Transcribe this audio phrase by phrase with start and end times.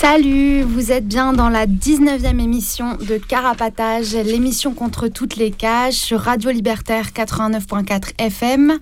[0.00, 5.92] Salut, vous êtes bien dans la 19e émission de Carapatage, l'émission contre toutes les cages
[5.92, 8.78] sur Radio Libertaire 89.4 FM.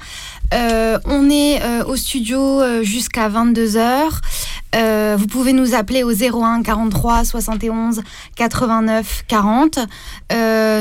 [0.54, 5.16] Euh, on est euh, au studio euh, jusqu'à 22h.
[5.16, 8.00] vous pouvez nous appeler au 01 43 71
[8.36, 9.80] 89 40,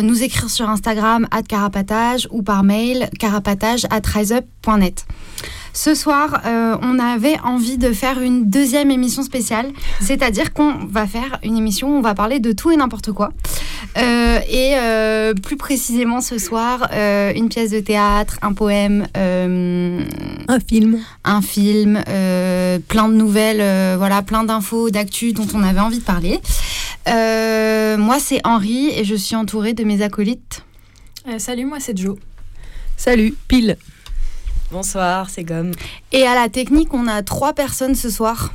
[0.04, 5.08] nous écrire sur Instagram at carapatage ou par mail carapatage at riseup.net.
[5.78, 9.68] Ce soir, euh, on avait envie de faire une deuxième émission spéciale,
[10.02, 13.30] c'est-à-dire qu'on va faire une émission où on va parler de tout et n'importe quoi.
[13.96, 20.98] Euh, et euh, plus précisément ce soir, une pièce de théâtre, un poème, un film,
[21.24, 22.04] un film,
[22.88, 26.42] plein de nouvelles, voilà, plein d'infos, d'actu dont on avait envie de parler.
[27.06, 30.66] moi, c'est Henri et je suis entourée de mes acolytes.
[31.38, 32.18] salut, moi c'est Joe.
[32.98, 33.78] Salut, Pile.
[34.70, 35.72] Bonsoir, c'est Gomme.
[36.12, 38.52] Et à la technique, on a trois personnes ce soir.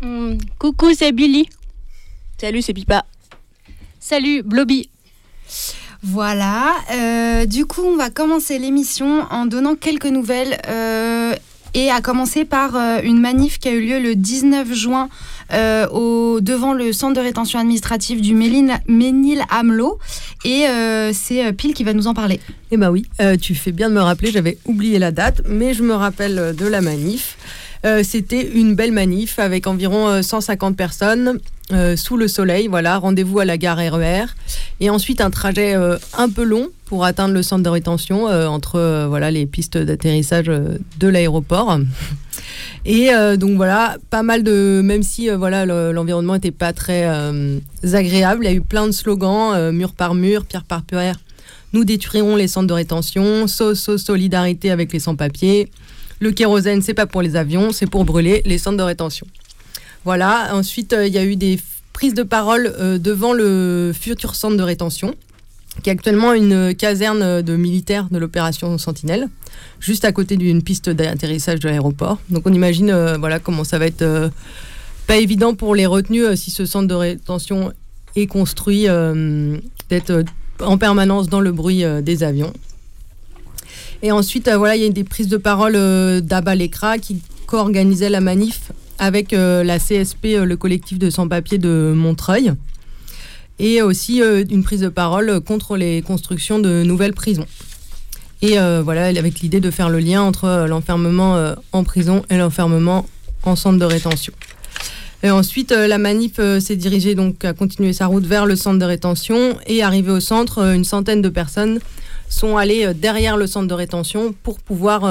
[0.00, 1.48] Hmm, coucou, c'est Billy.
[2.40, 3.04] Salut, c'est Pipa.
[3.98, 4.90] Salut, Blobby.
[6.02, 6.74] Voilà.
[6.92, 10.60] Euh, du coup, on va commencer l'émission en donnant quelques nouvelles.
[10.68, 11.34] Euh,
[11.74, 15.08] et à commencer par euh, une manif qui a eu lieu le 19 juin
[15.52, 19.98] euh, au, devant le centre de rétention administrative du Ménil-Amelot.
[20.44, 22.40] Et euh, c'est Pile qui va nous en parler.
[22.70, 23.06] Eh bien oui,
[23.40, 26.66] tu fais bien de me rappeler, j'avais oublié la date, mais je me rappelle de
[26.66, 27.36] la manif.
[28.02, 31.38] C'était une belle manif avec environ 150 personnes
[31.96, 32.66] sous le soleil.
[32.66, 34.24] Voilà, rendez-vous à la gare RER.
[34.24, 34.26] E
[34.80, 39.30] et ensuite un trajet un peu long pour atteindre le centre de rétention entre voilà
[39.30, 41.78] les pistes d'atterrissage de l'aéroport.
[42.84, 47.04] Et euh, donc voilà, pas mal de, même si euh, voilà l'environnement n'était pas très
[47.06, 47.58] euh,
[47.92, 51.18] agréable, il y a eu plein de slogans, mur par mur, pierre par pierre.
[51.72, 55.70] Nous détruirons les centres de rétention, so, solidarité avec les sans-papiers.
[56.20, 59.26] Le kérosène, c'est pas pour les avions, c'est pour brûler les centres de rétention.
[60.04, 60.50] Voilà.
[60.52, 61.58] Ensuite, il y a eu des
[61.92, 65.14] prises de parole devant le futur centre de rétention
[65.82, 69.28] qui est actuellement une caserne de militaires de l'opération Sentinelle,
[69.80, 72.18] juste à côté d'une piste d'atterrissage de l'aéroport.
[72.30, 74.28] Donc on imagine euh, voilà comment ça va être euh,
[75.06, 77.72] pas évident pour les retenus euh, si ce centre de rétention
[78.16, 78.86] est construit
[79.90, 80.24] d'être
[80.60, 82.52] en permanence dans le bruit des avions.
[84.02, 85.72] Et ensuite voilà il y a des prises de parole
[86.20, 88.70] d'Abba Lekra qui co-organisait la manif
[89.00, 92.52] avec la CSP, le collectif de sans-papiers de Montreuil
[93.58, 97.46] et aussi euh, une prise de parole contre les constructions de nouvelles prisons.
[98.42, 102.36] Et euh, voilà, avec l'idée de faire le lien entre euh, l'enfermement en prison et
[102.36, 103.06] l'enfermement
[103.42, 104.32] en centre de rétention.
[105.22, 108.84] Et ensuite, la manif s'est dirigée donc à continuer sa route vers le centre de
[108.84, 111.80] rétention et arrivé au centre, une centaine de personnes
[112.28, 115.04] sont allées derrière le centre de rétention pour pouvoir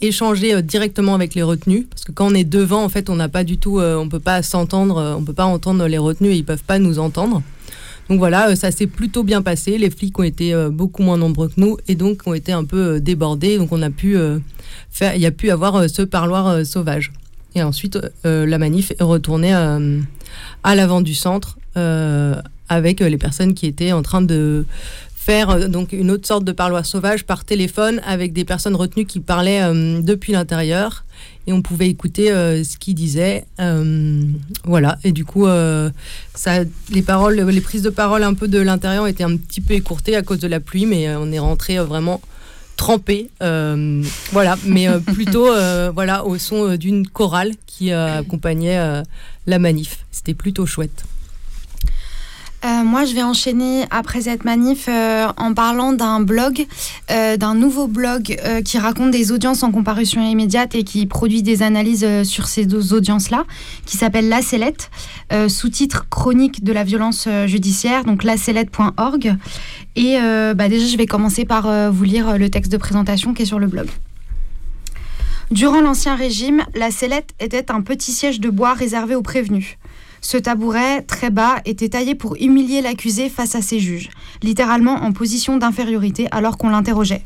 [0.00, 1.86] échanger euh, directement avec les retenus.
[1.88, 4.08] Parce que quand on est devant en fait on n'a pas du tout euh, on
[4.08, 6.98] peut pas s'entendre euh, on peut pas entendre les retenus et ils peuvent pas nous
[6.98, 7.42] entendre.
[8.08, 9.78] Donc voilà ça s'est plutôt bien passé.
[9.78, 13.00] Les flics ont été beaucoup moins nombreux que nous et donc ont été un peu
[13.00, 13.56] débordés.
[13.56, 14.18] Donc on a pu
[14.90, 17.12] faire il y a pu avoir ce parloir sauvage.
[17.54, 21.56] Et ensuite la manif est retournée à l'avant du centre
[22.68, 24.66] avec les personnes qui étaient en train de
[25.24, 29.06] faire euh, donc une autre sorte de parloir sauvage par téléphone avec des personnes retenues
[29.06, 31.04] qui parlaient euh, depuis l'intérieur
[31.46, 33.44] et on pouvait écouter euh, ce qu'ils disaient.
[34.64, 35.46] voilà, et du coup,
[36.34, 36.52] ça,
[36.90, 40.16] les paroles, les prises de parole un peu de l'intérieur étaient un petit peu écourtées
[40.16, 42.20] à cause de la pluie, mais on est rentré vraiment
[42.76, 45.48] trempé, voilà, mais plutôt
[45.94, 49.02] voilà au son d'une chorale qui accompagnait
[49.46, 50.04] la manif.
[50.10, 51.04] C'était plutôt chouette.
[52.64, 56.66] Euh, moi, je vais enchaîner après cette manif euh, en parlant d'un blog,
[57.10, 61.62] euh, d'un nouveau blog qui raconte des audiences en comparution immédiate et qui produit des
[61.62, 63.44] analyses sur ces deux audiences-là,
[63.84, 64.90] qui s'appelle La Sellette,
[65.48, 69.36] sous-titre Chronique de la violence judiciaire, donc lacellette.org.
[69.96, 70.16] Et
[70.54, 73.58] bah, déjà, je vais commencer par vous lire le texte de présentation qui est sur
[73.58, 73.88] le blog.
[75.50, 79.76] Durant l'Ancien Régime, la sellette était un petit siège de bois réservé aux prévenus.
[80.24, 84.08] Ce tabouret, très bas, était taillé pour humilier l'accusé face à ses juges,
[84.42, 87.22] littéralement en position d'infériorité alors qu'on l'interrogeait.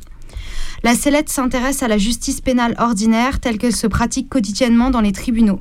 [0.83, 5.12] La sellette s'intéresse à la justice pénale ordinaire telle qu'elle se pratique quotidiennement dans les
[5.12, 5.61] tribunaux.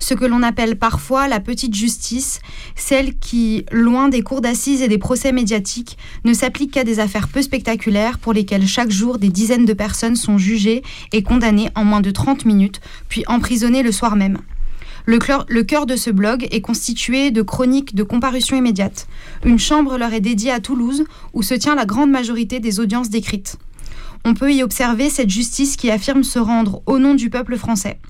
[0.00, 2.40] Ce que l'on appelle parfois la petite justice,
[2.74, 7.28] celle qui, loin des cours d'assises et des procès médiatiques, ne s'applique qu'à des affaires
[7.28, 10.82] peu spectaculaires pour lesquelles chaque jour des dizaines de personnes sont jugées
[11.12, 14.38] et condamnées en moins de 30 minutes, puis emprisonnées le soir même.
[15.08, 15.18] Le
[15.62, 19.06] cœur, de ce blog est constitué de chroniques de comparution immédiate.
[19.44, 23.08] Une chambre leur est dédiée à Toulouse, où se tient la grande majorité des audiences
[23.08, 23.56] décrites.
[24.24, 28.00] On peut y observer cette justice qui affirme se rendre au nom du peuple français.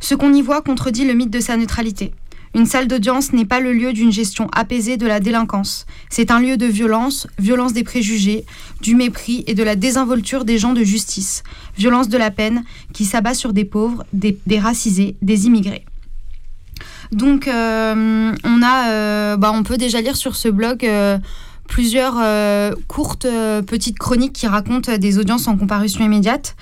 [0.00, 2.14] Ce qu'on y voit contredit le mythe de sa neutralité.
[2.54, 5.86] Une salle d'audience n'est pas le lieu d'une gestion apaisée de la délinquance.
[6.08, 8.44] C'est un lieu de violence, violence des préjugés,
[8.80, 11.42] du mépris et de la désinvolture des gens de justice,
[11.76, 12.62] violence de la peine
[12.92, 15.84] qui s'abat sur des pauvres, des, racisés, des immigrés.
[17.10, 21.18] Donc, euh, on, a, euh, bah, peut déjà lire sur ce blog euh,
[21.66, 22.22] plusieurs
[22.86, 23.26] courtes
[23.66, 26.54] petites chroniques qui racontent des audiences en comparution immédiate.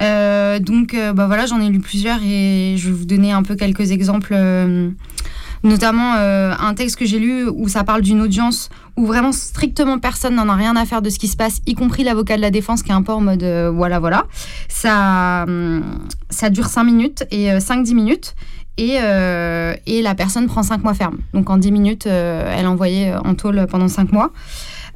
[0.00, 3.90] donc, bah, voilà, j'en ai lu plusieurs et je vais vous donner un peu quelques
[3.90, 4.36] exemples
[5.62, 9.98] notamment euh, un texte que j'ai lu où ça parle d'une audience où vraiment strictement
[9.98, 12.42] personne n'en a rien à faire de ce qui se passe, y compris l'avocat de
[12.42, 14.26] la défense qui est un peu en mode euh, voilà voilà.
[14.68, 15.98] Ça, hum,
[16.30, 18.34] ça dure 5 minutes et 5-10 euh, minutes.
[18.78, 21.18] Et, et, la personne prend 5 mois ferme.
[21.34, 24.32] Donc en 10 minutes, elle est envoyée en tôle pendant 5 mois.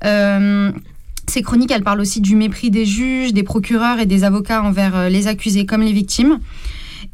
[0.02, 5.10] ces chroniques, elles parlent aussi du mépris des juges, des procureurs et des avocats envers
[5.10, 6.40] les accusés comme les victimes.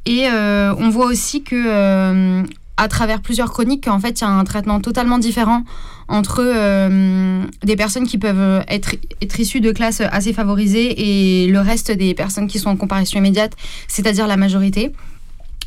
[0.06, 2.44] Et on voit aussi que
[2.82, 5.62] à travers plusieurs chroniques qu'en fait, il y a un traitement totalement différent
[6.08, 8.96] entre euh, des personnes qui peuvent être,
[9.38, 13.52] issues de classes assez favorisées et le reste des personnes qui sont en comparaison immédiate,
[13.86, 14.92] c'est-à-dire la majorité.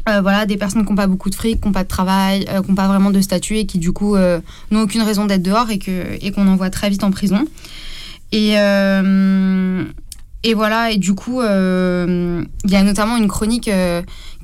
[0.10, 2.46] Euh, voilà, des personnes qui n'ont pas beaucoup de fric, qui n'ont pas de travail,
[2.50, 5.42] euh, qui n'ont pas vraiment de statut et qui du coup n'ont aucune raison d'être
[5.42, 7.46] dehors et qu'on qu'on envoie très vite en prison.
[8.32, 8.54] Et
[10.54, 13.70] voilà, et du coup, il y a notamment une chronique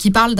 [0.01, 0.33] qui parle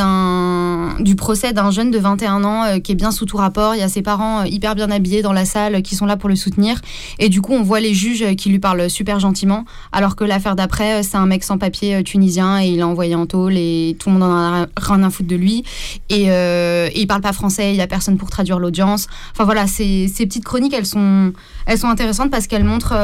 [1.03, 3.75] du procès d'un jeune de 21 ans euh, qui est bien sous tout rapport.
[3.75, 6.17] Il y a ses parents euh, hyper bien habillés dans la salle qui sont là
[6.17, 6.81] pour le soutenir.
[7.19, 10.55] Et du coup, on voit les juges qui lui parlent super gentiment, alors que l'affaire
[10.55, 13.95] d'après, euh, c'est un mec sans papier tunisien et il est envoyé en tôle et
[13.99, 15.63] tout le monde en a rien à foutre de lui.
[16.09, 19.05] Et, et il parle pas français, il y a personne pour traduire l'audience.
[19.33, 21.33] Enfin voilà, ces, ces, petites chroniques, elles sont,
[21.67, 22.95] elles sont intéressantes parce qu'elles montrent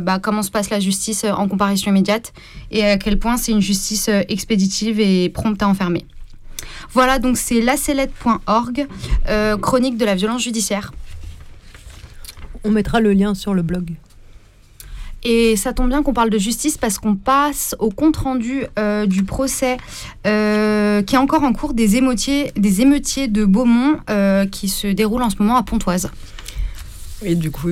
[0.00, 2.32] bah, comment se passe la justice en comparaison immédiate
[2.70, 6.03] et à quel point c'est une justice expéditive et prompte à enfermer.
[6.92, 8.86] Voilà, donc c'est lacellette.org,
[9.28, 10.92] euh, chronique de la violence judiciaire.
[12.64, 13.92] On mettra le lien sur le blog.
[15.22, 19.24] Et ça tombe bien qu'on parle de justice parce qu'on passe au compte-rendu euh, du
[19.24, 19.78] procès
[20.26, 24.00] euh, qui est encore en cours des émeutiers, des émeutiers de Beaumont
[24.50, 26.10] qui se déroule en ce moment à Pontoise.
[27.22, 27.70] Et du coup,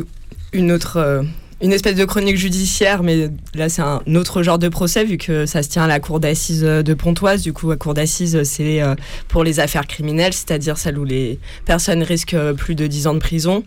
[0.54, 1.24] une autre
[1.62, 5.46] une espèce de chronique judiciaire, mais là c'est un autre genre de procès vu que
[5.46, 7.42] ça se tient à la cour d'assises de Pontoise.
[7.42, 8.96] Du coup, la cour d'assises, c'est euh,
[9.28, 13.20] pour les affaires criminelles, c'est-à-dire celles où les personnes risquent plus de 10 ans de
[13.20, 13.62] prison.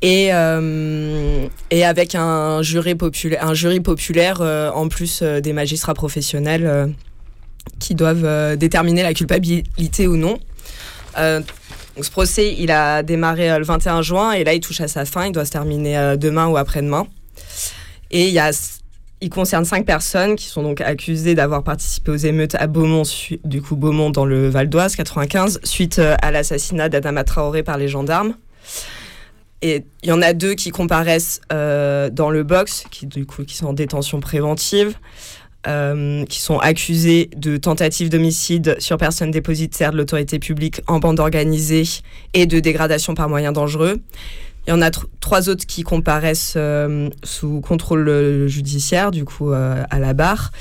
[0.00, 1.46] Et, euh,
[1.82, 6.94] avec un jury populaire, un jury populaire euh, en plus des magistrats professionnels
[7.78, 10.38] qui doivent déterminer la culpabilité ou non.
[11.16, 15.04] Donc ce procès, il a démarré le 21 juin et là, il touche à sa
[15.04, 15.26] fin.
[15.26, 17.06] Il doit se terminer demain ou après-demain.
[18.10, 18.34] Et
[19.20, 23.02] il, concerne cinq personnes qui sont donc accusées d'avoir participé aux émeutes à Beaumont,
[23.44, 27.76] du coup Beaumont dans le Val d'Oise, 95, suite euh, à l'assassinat d'Adama Traoré par
[27.76, 28.34] les gendarmes.
[29.60, 33.44] Et il y en a deux qui comparaissent euh, dans le box, qui du coup
[33.44, 34.94] qui sont en détention préventive,
[35.66, 41.18] euh, qui sont accusés de tentative d'homicide sur personne dépositaire de l'autorité publique en bande
[41.18, 41.82] organisée
[42.32, 44.00] et de dégradation par moyens dangereux.
[44.68, 49.50] Il y en a trois autres qui comparaissent euh, sous contrôle euh, judiciaire, du coup,
[49.50, 50.52] euh, à la barre.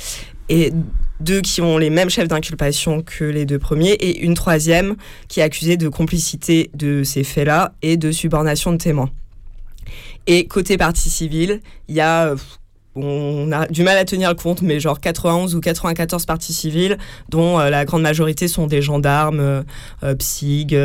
[0.47, 0.71] Et
[1.19, 3.91] deux qui ont les mêmes chefs d'inculpation que les deux premiers.
[3.91, 4.95] Et une troisième
[5.27, 9.11] qui est accusée de complicité de ces faits-là et de subornation de témoins.
[10.25, 11.59] Et côté partie civile,
[11.89, 12.33] il y a
[12.97, 16.97] on a du mal à tenir le compte, mais genre 91 ou 94 parties civiles,
[17.29, 19.63] dont la grande majorité sont des gendarmes,
[20.01, 20.75] PSIG,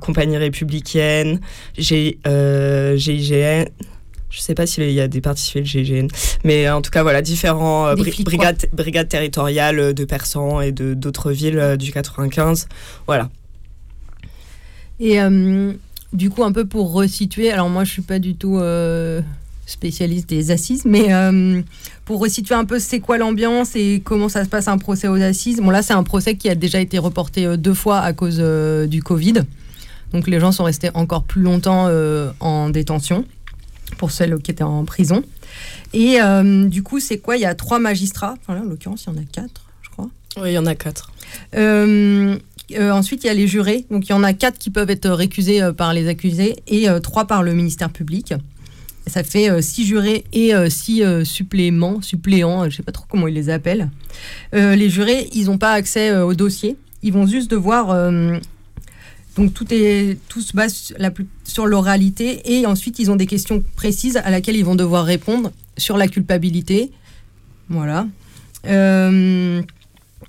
[0.00, 1.40] compagnie républicaine,
[1.76, 2.96] GIGN,
[4.30, 6.08] je ne sais pas s'il y a des parties civiles GIGN,
[6.44, 11.76] mais en tout cas, voilà, différents brigades, brigades territoriales de Persan et de d'autres villes
[11.78, 12.68] du 95.
[13.06, 13.30] Voilà.
[15.00, 15.18] Et
[16.12, 19.22] du coup, un peu pour resituer, alors moi je suis pas du tout euh,
[19.70, 21.62] spécialiste des assises, mais euh,
[22.04, 25.20] pour resituer un peu c'est quoi l'ambiance et comment ça se passe un procès aux
[25.20, 25.60] assises?
[25.60, 28.38] Bon là c'est un procès qui a déjà été reporté euh, deux fois à cause
[28.88, 29.44] du Covid.
[30.12, 31.88] Donc les gens sont restés encore plus longtemps
[32.40, 33.24] en détention
[33.96, 35.22] pour celles qui étaient en prison.
[35.92, 36.18] Et
[36.66, 37.36] du coup c'est quoi?
[37.36, 40.08] Il y a trois magistrats, enfin en l'occurrence il y en a quatre je crois.
[40.38, 41.12] Oui il y en a quatre.
[42.78, 43.84] Euh, ensuite, il y a les jurés.
[43.90, 46.88] Donc, il y en a quatre qui peuvent être récusés euh, par les accusés et
[46.88, 48.34] euh, trois par le ministère public.
[49.10, 53.50] Ça fait six jurés et six suppléments, suppléants, je sais pas trop comment ils les
[53.50, 53.90] appellent.
[54.52, 56.76] les jurés, ils n'ont pas accès au dossier.
[57.02, 57.94] Ils vont juste devoir
[59.36, 60.92] donc tout est tout se base
[61.44, 65.52] sur l'oralité et ensuite ils ont des questions précises à laquelle ils vont devoir répondre
[65.76, 66.90] sur la culpabilité.
[67.68, 68.06] Voilà.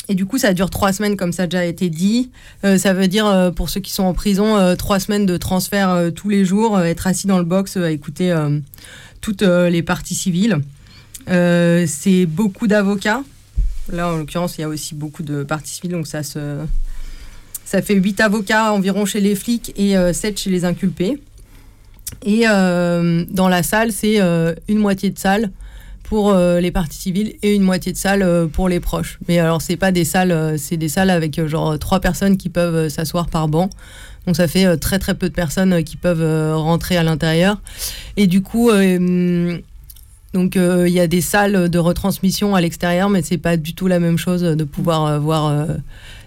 [0.10, 2.32] Et du coup, ça dure trois semaines, comme ça a déjà été dit.
[2.66, 5.38] Euh, ça veut dire, euh, pour ceux qui sont en prison, euh, trois semaines de
[5.38, 8.36] transfert tous les jours, être assis dans le box écouter
[9.22, 10.58] toutes les parties civiles.
[11.28, 13.24] c'est beaucoup d'avocats.
[13.92, 16.58] Là, en l'occurrence, il y a aussi beaucoup de parties civiles, donc ça, se...
[17.66, 21.22] ça fait huit avocats environ chez les flics et sept chez les inculpés.
[22.24, 24.20] Et dans la salle, c'est
[24.68, 25.52] une moitié de salle
[26.12, 29.18] pour euh, les parties civiles et une moitié de salle euh, pour les proches.
[29.30, 32.50] Mais alors, c'est pas des salles, euh, c'est des salles avec genre trois personnes qui
[32.50, 33.70] peuvent s'asseoir par banc.
[34.28, 37.62] Donc ça fait très très peu de personnes qui peuvent rentrer à l'intérieur.
[38.18, 38.70] Et du coup,
[40.34, 43.88] donc il y a des salles de retransmission à l'extérieur, mais c'est pas du tout
[43.88, 45.66] la même chose de pouvoir voir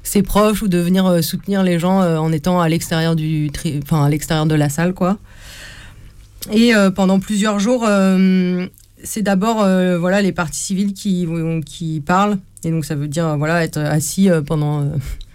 [0.02, 4.08] ses proches ou de venir soutenir les gens en étant à l'extérieur du, enfin à
[4.08, 5.18] l'extérieur de la salle, quoi.
[6.52, 7.86] Et pendant plusieurs jours,
[9.04, 11.28] c'est d'abord euh, voilà les parties civiles qui,
[11.64, 12.38] qui parlent.
[12.64, 14.86] Et donc ça veut dire voilà être assis euh, pendant euh,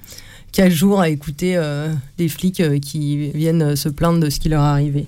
[0.51, 1.59] quatre jours à écouter
[2.17, 5.07] des flics qui viennent se plaindre de ce qui leur est arrivé.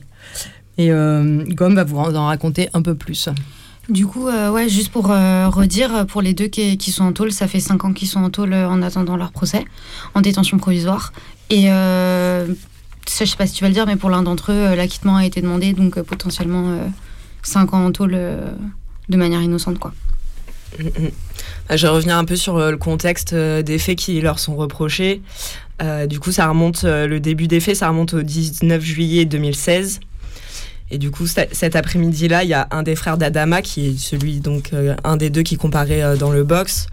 [0.78, 3.28] Et Gomme va vous en raconter un peu plus.
[3.90, 7.48] Du coup, ouais, juste pour redire, pour les deux qui, qui, sont en tôle, ça
[7.48, 9.66] fait cinq ans qu'ils sont en tôle en attendant leur procès,
[10.14, 11.12] en détention provisoire.
[11.50, 12.46] Et je
[13.08, 15.42] sais pas si tu vas le dire, mais pour l'un d'entre eux, l'acquittement a été
[15.42, 16.78] demandé, donc potentiellement
[17.44, 18.52] 5 ans en tôle euh,
[19.10, 19.94] de manière innocente, quoi.
[20.80, 21.12] Mm, mm.
[21.70, 24.40] Bah, je vais revenir un peu sur euh, le contexte euh, des faits qui leur
[24.40, 25.22] sont reprochés.
[26.08, 30.00] du coup, ça remonte, le début des faits, ça remonte au 19 juillet 2016.
[30.92, 34.42] Et du coup, cet après-midi-là, il y a un des frères d'Adama, qui est celui,
[34.42, 36.86] donc, un des deux qui comparait dans le box,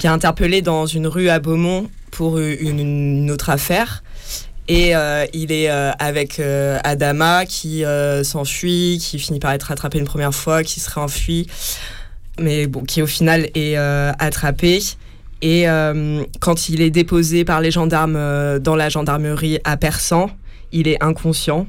[0.00, 4.02] qui a interpellé dans une rue à Beaumont pour une autre affaire.
[4.68, 7.84] Et euh, il est euh, avec euh, Adama qui
[8.22, 11.46] s'enfuit, qui finit par être rattrapé une première fois, qui se réenfuit,
[12.40, 14.80] mais qui au final est attrapé.
[15.42, 15.66] Et
[16.40, 20.30] quand il est déposé par les gendarmes dans la gendarmerie à Persan,
[20.72, 21.66] il est inconscient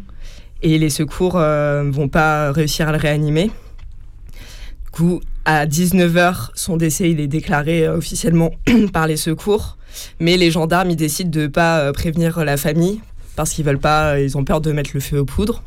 [0.63, 3.51] et les secours vont pas réussir à le réanimer.
[4.86, 8.51] Du coup, à 19h, son décès est déclaré officiellement
[8.94, 9.77] par les secours.
[10.20, 13.01] Mais les gendarmes, ils décident de ne pas euh, prévenir la famille
[13.36, 15.63] parce qu'ils veulent pas, euh, ils ont peur de mettre le feu aux poudres.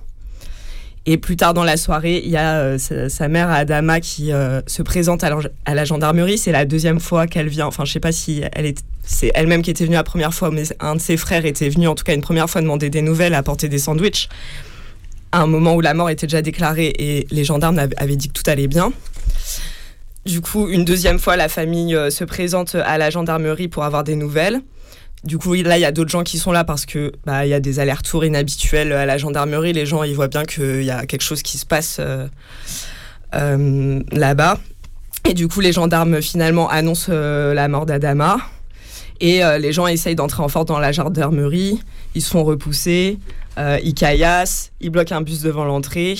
[1.06, 4.32] Et plus tard dans la soirée, il y a euh, sa, mère Adama qui
[4.66, 6.36] se présente à la, gendarmerie.
[6.36, 7.66] C'est la deuxième fois qu'elle vient.
[7.66, 10.50] Enfin, je sais pas si elle est, c'est elle-même qui était venue la première fois,
[10.50, 13.02] mais un de ses frères était venu en tout cas une première fois demander des
[13.02, 14.28] nouvelles, apporter des sandwichs.
[15.32, 18.34] À un moment où la mort était déjà déclarée et les gendarmes avaient dit que
[18.34, 18.92] tout allait bien.
[20.26, 24.04] Du coup, une deuxième fois, la famille euh, se présente à la gendarmerie pour avoir
[24.04, 24.60] des nouvelles.
[25.24, 27.48] Du coup, là, il y a d'autres gens qui sont là parce que bah, il
[27.48, 29.72] y a des allers-retours inhabituels à la gendarmerie.
[29.72, 32.26] Les gens, ils voient bien qu'il y a quelque chose qui se passe euh,
[33.34, 34.58] euh, là-bas.
[35.28, 38.38] Et du coup, les gendarmes finalement annoncent la mort d'Adama.
[39.20, 41.78] Et les gens essayent d'entrer en force dans la gendarmerie.
[42.14, 43.18] Ils se font repousser.
[43.58, 44.72] ils caillassent.
[44.80, 46.16] Ils bloquent un bus devant l'entrée.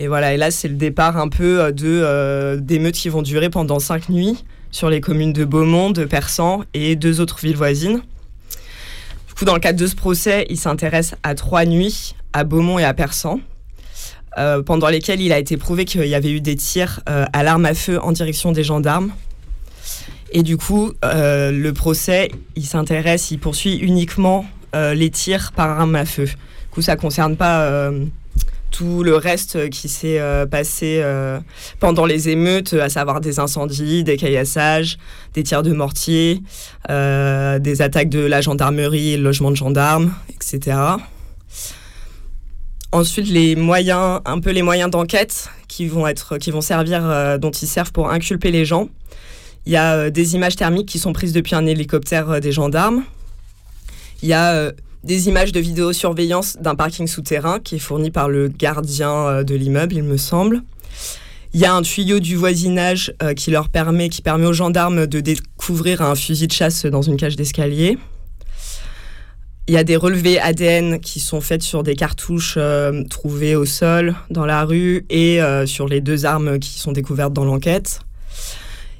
[0.00, 3.50] Et voilà, là, c'est le départ un peu euh, de euh, d'émeutes qui vont durer
[3.50, 8.00] pendant cinq nuits sur les communes de Beaumont, de Persan et deux autres villes voisines.
[9.26, 12.78] Du coup, dans le cadre de ce procès, il s'intéresse à trois nuits à Beaumont
[12.78, 13.40] et à Persan,
[14.38, 17.64] euh, pendant lesquelles il a été prouvé qu'il y avait eu des tirs à l'arme
[17.64, 19.10] à feu en direction des gendarmes.
[20.30, 26.04] Et du coup, le procès, il s'intéresse, il poursuit uniquement les tirs par arme à
[26.04, 26.26] feu.
[26.26, 27.90] Du coup, ça concerne pas
[28.70, 30.20] tout le reste qui s'est
[30.50, 31.02] passé
[31.80, 34.98] pendant les émeutes, à savoir des incendies, des caillassages,
[35.34, 36.42] des tirs de mortier,
[36.88, 40.76] des attaques de la gendarmerie, le logement de gendarmes, etc.
[42.90, 47.36] Ensuite, les moyens, un peu les moyens d'enquête qui vont être, qui vont servir, euh,
[47.36, 48.88] dont ils servent pour inculper les gens.
[49.66, 52.50] Il y a euh, des images thermiques qui sont prises depuis un hélicoptère euh, des
[52.50, 53.04] gendarmes.
[54.22, 54.72] Il y a
[55.04, 59.94] des images de vidéosurveillance d'un parking souterrain qui est fourni par le gardien de l'immeuble,
[59.94, 60.62] il me semble.
[61.54, 65.20] Il y a un tuyau du voisinage qui leur permet, qui permet aux gendarmes de
[65.20, 67.96] découvrir un fusil de chasse dans une cage d'escalier.
[69.68, 73.66] Il y a des relevés ADN qui sont faits sur des cartouches euh, trouvées au
[73.66, 78.00] sol, dans la rue, et euh, sur les deux armes qui sont découvertes dans l'enquête.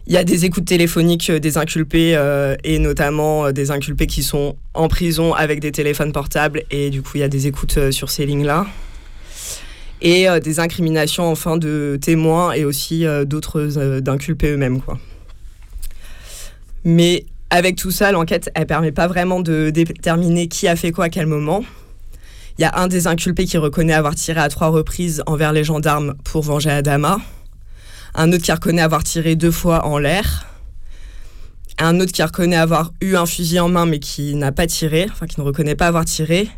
[0.08, 4.56] Il y a des écoutes téléphoniques des inculpés, euh, et notamment des inculpés qui sont
[4.72, 8.08] en prison avec des téléphones portables, et du coup il y a des écoutes sur
[8.08, 8.66] ces lignes-là.
[10.00, 14.80] Et des incriminations enfin de témoins et aussi d'autres d'inculpés eux-mêmes.
[14.80, 14.96] Quoi.
[16.84, 21.06] Mais avec tout ça, l'enquête, elle permet pas vraiment de déterminer qui a fait quoi
[21.06, 21.64] à quel moment.
[22.58, 25.64] Il y a un des inculpés qui reconnaît avoir tiré à trois reprises envers les
[25.64, 27.18] gendarmes pour venger Adama.
[28.20, 30.44] Un autre qui reconnaît avoir tiré deux fois en l'air.
[31.78, 35.06] Un autre qui reconnaît avoir eu un fusil en main mais qui n'a pas tiré,
[35.08, 36.48] enfin qui ne reconnaît pas avoir tiré.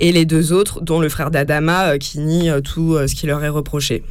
[0.00, 3.14] Et les deux autres, dont le frère d'Adama, euh, qui nie euh, tout euh, ce
[3.14, 4.02] qui leur est reproché.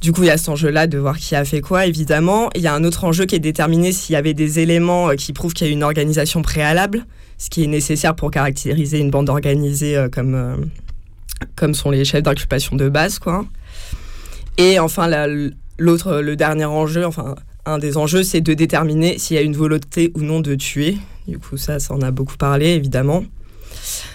[0.00, 2.48] Du coup, il y a cet enjeu-là de voir qui a fait quoi, évidemment.
[2.54, 5.34] Il y a un autre enjeu qui est déterminé s'il y avait des éléments qui
[5.34, 7.04] prouvent qu'il y a une organisation préalable,
[7.36, 10.70] ce qui est nécessaire pour caractériser une bande organisée comme,
[11.54, 13.44] comme sont les chefs d'inculpation de base, quoi.
[14.58, 15.08] Et enfin,
[15.78, 19.56] l'autre, le dernier enjeu, enfin, un des enjeux, c'est de déterminer s'il y a une
[19.56, 20.98] volonté ou non de tuer.
[21.28, 23.24] Du coup, ça, ça en a beaucoup parlé, évidemment.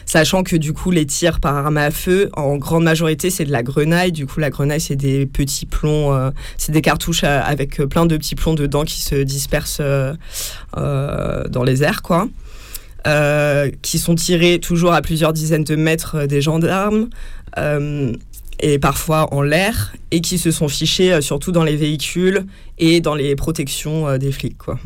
[0.05, 3.51] Sachant que du coup les tirs par arme à feu en grande majorité c'est de
[3.51, 4.11] la grenaille.
[4.11, 7.87] Du coup la grenaille c'est des petits plombs euh, c'est des cartouches euh, avec euh,
[7.87, 9.81] plein de petits plombs dedans qui se dispersent
[10.75, 12.27] dans les airs quoi.
[13.81, 17.07] Qui sont tirés toujours à plusieurs dizaines de mètres des gendarmes
[18.63, 22.45] et parfois en l'air et qui se sont fichés surtout dans les véhicules
[22.77, 24.79] et dans les protections des flics quoi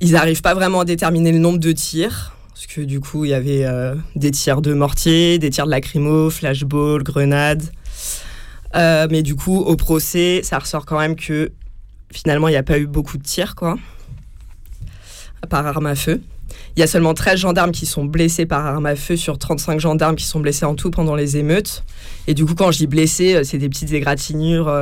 [0.00, 3.30] ils n'arrivent pas vraiment à déterminer le nombre de tirs parce que du coup, il
[3.30, 7.64] y avait euh, des tirs de mortier, des tirs de lacrymo, flashball, grenades.
[8.76, 11.50] Euh, mais du coup, au procès, ça ressort quand même que
[12.12, 13.76] finalement, il n'y a pas eu beaucoup de tirs, quoi,
[15.50, 16.22] par arme à feu.
[16.76, 19.78] Il y a seulement 13 gendarmes qui sont blessés par arme à feu sur 35
[19.78, 21.84] gendarmes qui sont blessés en tout pendant les émeutes.
[22.26, 24.72] Et du coup, quand je dis blessés, euh, c'est des petites égratignures.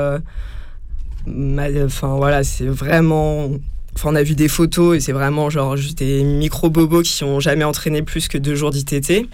[1.27, 3.51] Enfin voilà, c'est vraiment
[4.05, 8.03] on a vu des photos et c'est vraiment genre des micro-bobos qui ont jamais entraîné
[8.03, 9.29] plus que deux jours d'ITT.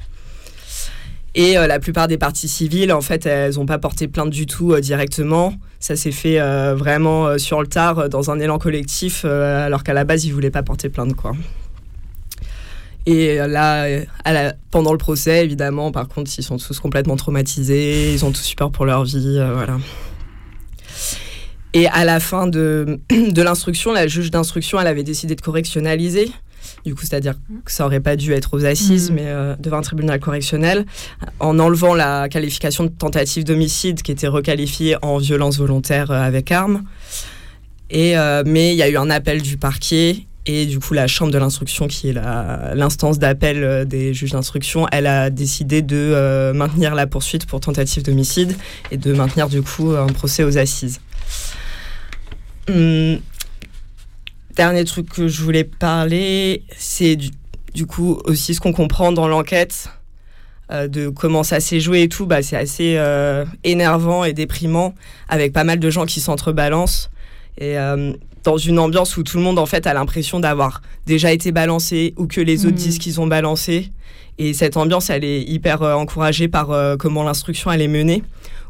[1.34, 4.46] Et euh, la plupart des parties civiles, en fait, elles n'ont pas porté plainte du
[4.46, 5.54] tout euh, directement.
[5.78, 10.04] Ça s'est fait euh, vraiment sur le tard, dans un élan collectif, alors qu'à la
[10.04, 11.32] base, ils voulaient pas porter plainte, quoi.
[13.10, 13.86] Et là,
[14.70, 18.54] pendant le procès, évidemment, par contre, ils sont tous complètement traumatisés, ils ont tous eu
[18.54, 19.78] peur pour leur vie, voilà.
[21.74, 26.30] Et à la fin de, de l'instruction, la juge d'instruction, elle avait décidé de correctionnaliser.
[26.84, 29.14] Du coup, c'est-à-dire que ça aurait pas dû être aux assises, mm.
[29.14, 30.86] mais euh, devant un tribunal correctionnel,
[31.40, 36.50] en enlevant la qualification de tentative d'homicide qui était requalifiée en violence volontaire euh, avec
[36.50, 36.84] arme.
[37.90, 41.06] Et, euh, mais il y a eu un appel du parquet et du coup, la
[41.06, 46.94] chambre de l'instruction, qui est l'instance d'appel des juges d'instruction, elle a décidé de maintenir
[46.94, 48.56] la poursuite pour tentative d'homicide
[48.90, 51.00] et de maintenir du coup un procès aux assises.
[52.68, 53.20] Hum,
[54.58, 59.88] dernier truc que je voulais parler, c'est du, coup aussi ce qu'on comprend dans l'enquête
[60.72, 62.26] euh, de comment ça s'est joué et tout.
[62.26, 64.94] Bah, c'est assez euh, énervant et déprimant
[65.28, 67.08] avec pas mal de gens qui s'entrebalancent.
[67.56, 68.12] Et euh,
[68.44, 72.14] dans une ambiance où tout le monde en fait a l'impression d'avoir déjà été balancé
[72.16, 72.78] ou que les autres mmh.
[72.78, 73.90] disent qu'ils ont balancé.
[74.38, 78.22] Et cette ambiance, elle est hyper encouragée par comment l'instruction elle est menée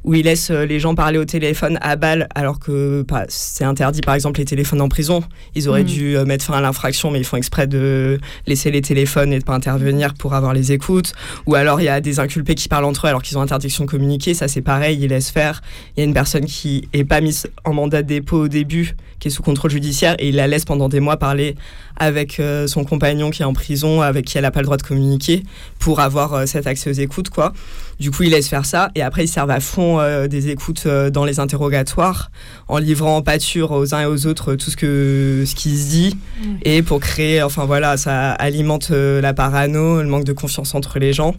[0.08, 3.64] où ils laissent euh, les gens parler au téléphone à balle alors que bah, c'est
[3.64, 5.22] interdit par exemple les téléphones en prison.
[5.54, 5.86] Ils auraient mm.
[5.86, 9.38] dû euh, mettre fin à l'infraction mais ils font exprès de laisser les téléphones et
[9.38, 11.12] de pas intervenir pour avoir les écoutes.
[11.44, 13.84] Ou alors il y a des inculpés qui parlent entre eux alors qu'ils ont interdiction
[13.84, 15.60] de communiquer, ça c'est pareil, ils laissent faire.
[15.94, 18.96] Il y a une personne qui est pas mise en mandat de dépôt au début,
[19.20, 21.54] qui est sous contrôle judiciaire et il la laisse pendant des mois parler
[21.98, 24.78] avec euh, son compagnon qui est en prison, avec qui elle n'a pas le droit
[24.78, 25.42] de communiquer
[25.78, 27.52] pour avoir cet accès aux écoutes quoi.
[27.98, 30.84] Du coup, ils laissent faire ça et après ils servent à fond euh, des écoutes
[30.86, 32.30] euh, dans les interrogatoires
[32.68, 35.90] en livrant en pâture aux uns et aux autres tout ce que ce qui se
[35.90, 36.56] dit mm.
[36.62, 41.00] et pour créer, enfin voilà, ça alimente euh, la parano, le manque de confiance entre
[41.00, 41.34] les gens.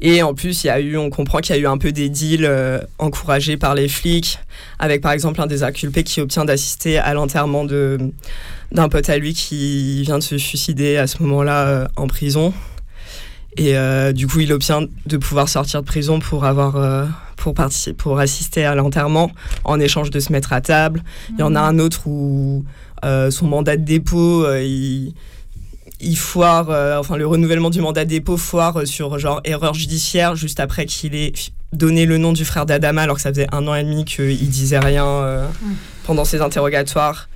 [0.00, 1.90] Et en plus, il y a eu, on comprend qu'il y a eu un peu
[1.90, 2.46] des deals
[2.98, 4.38] encouragés par les flics,
[4.78, 9.32] avec par exemple un des inculpés qui obtient d'assister à l'enterrement d'un pote à lui
[9.32, 12.52] qui vient de se suicider à ce moment-là en prison.
[13.56, 13.74] Et
[14.12, 16.76] du coup, il obtient de pouvoir sortir de prison pour avoir
[17.36, 19.30] pour, participer, pour assister à l'enterrement
[19.64, 21.04] en échange de se mettre à table.
[21.30, 21.78] Il y en a mhm.
[21.78, 22.64] un autre où
[23.04, 24.62] euh, son mandat de dépôt, euh,
[26.00, 30.34] il, foire, euh, enfin le renouvellement du mandat de dépôt foire sur genre erreur judiciaire
[30.34, 31.32] juste après qu'il ait
[31.72, 34.48] donné le nom du frère d'Adama alors que ça faisait un an et demi qu'il
[34.48, 35.76] disait rien mhm.
[36.04, 37.28] pendant ses interrogatoires.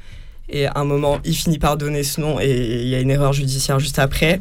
[0.52, 3.10] Et à un moment, il finit par donner ce nom et il y a une
[3.10, 4.40] erreur judiciaire juste après.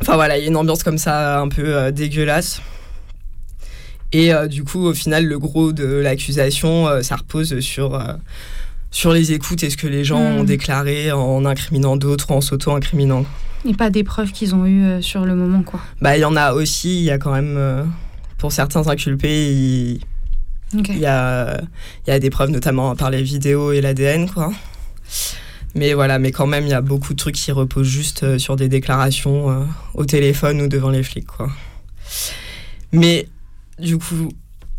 [0.00, 2.60] Enfin voilà, il y a une ambiance comme ça un peu dégueulasse.
[4.12, 8.14] Et euh, du coup, au final, le gros de l'accusation, euh, ça repose sur, euh,
[8.90, 10.46] sur les écoutes et ce que les gens ont hmm.
[10.46, 13.24] déclaré en incriminant d'autres ou en s'auto-incriminant.
[13.64, 15.80] Et pas des preuves qu'ils ont eues sur le moment, quoi.
[16.00, 16.98] Bah, il y en a aussi.
[16.98, 17.58] Il y a quand même,
[18.38, 21.60] pour certains inculpés, il y, a,
[22.06, 24.52] y a des preuves, notamment par les vidéos et l'ADN, quoi.
[25.76, 28.56] Mais voilà, mais quand même, il y a beaucoup de trucs qui reposent juste sur
[28.56, 31.50] des déclarations au téléphone ou devant les flics, quoi.
[32.92, 33.28] Mais
[33.78, 34.30] du coup,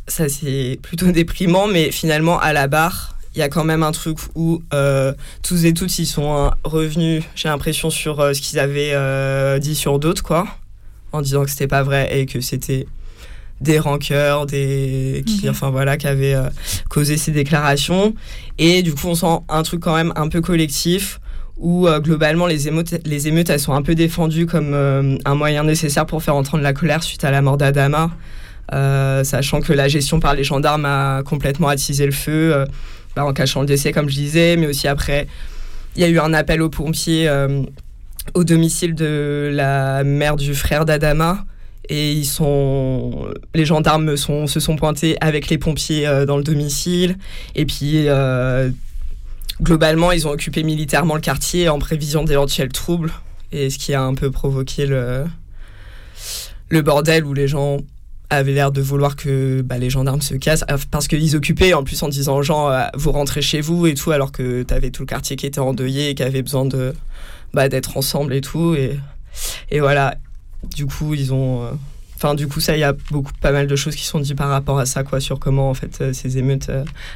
[0.08, 3.92] ça c'est plutôt déprimant, mais finalement, à la barre, il y a quand même un
[3.92, 8.42] truc où euh, tous et toutes ils sont hein, revenus, j'ai l'impression, sur euh, ce
[8.42, 10.48] qu'ils avaient euh, dit sur d'autres, quoi,
[11.12, 12.88] en disant que c'était pas vrai et que c'était
[13.62, 16.36] des rancœurs, des qui, enfin voilà, qui avaient
[16.90, 18.14] causé ces déclarations.
[18.58, 21.20] Et du coup, on sent un truc quand même un peu collectif
[21.58, 24.76] où globalement les émeutes, les émeutes, elles sont un peu défendues comme
[25.26, 28.12] un moyen nécessaire pour faire entendre la colère suite à la mort d'Adama.
[28.74, 32.66] Euh, sachant que la gestion par les gendarmes a complètement attisé le feu, euh,
[33.16, 35.28] bah, en cachant le décès, comme je disais, mais aussi après,
[35.96, 37.64] il y a eu un appel aux pompiers euh,
[38.34, 41.46] au domicile de la mère du frère d'Adama.
[41.90, 47.18] Et ils sont, les gendarmes se sont pointés avec les pompiers dans le domicile.
[47.56, 48.08] Et puis,
[49.62, 53.12] globalement, ils ont occupé militairement le quartier en prévision d'éventuels troubles.
[53.52, 55.26] Et ce qui a un peu provoqué le,
[56.82, 57.78] bordel où les gens
[58.30, 61.86] avait l'air de vouloir que bah, les gendarmes se cassent euh, parce qu'ils occupaient en
[61.86, 64.74] plus en disant aux gens euh, vous rentrez chez vous et tout alors que tu
[64.74, 66.94] avais tout le quartier qui était endeuillé et qui avait besoin de
[67.54, 70.16] bah, d'être ensemble et tout et voilà
[70.64, 71.72] du coup ils ont euh,
[72.16, 74.36] enfin du coup ça il y a beaucoup pas mal de choses qui sont dites
[74.36, 76.72] par rapport à ça quoi sur comment en fait ces émeutes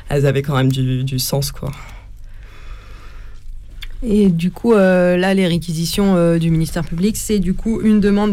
[0.10, 1.72] elles avaient quand même du, du sens quoi
[4.04, 8.32] et du coup, là, les réquisitions du ministère public, c'est du coup une demande.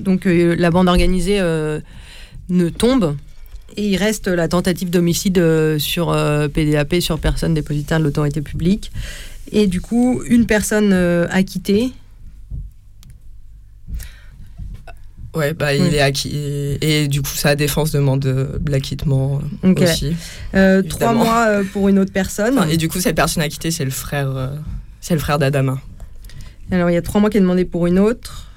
[0.00, 3.16] donc, la bande organisée ne tombe.
[3.76, 6.06] Et il reste la tentative d'homicide euh, sur
[6.54, 8.92] PDAP euh, sur personne dépositaire de l'autorité publique.
[9.52, 11.92] Et du coup, une personne euh, acquittée.
[15.36, 16.34] Ouais, bah, il est acquis.
[16.80, 20.16] Et, du coup, sa défense demande de l'acquittement aussi.
[20.88, 22.58] trois mois pour une autre personne.
[22.70, 24.50] et du coup, cette personne acquittée, c'est le frère,
[25.00, 25.78] c'est le frère d'Adama.
[26.70, 28.50] Alors, il y a trois mois qui est demandé pour une autre.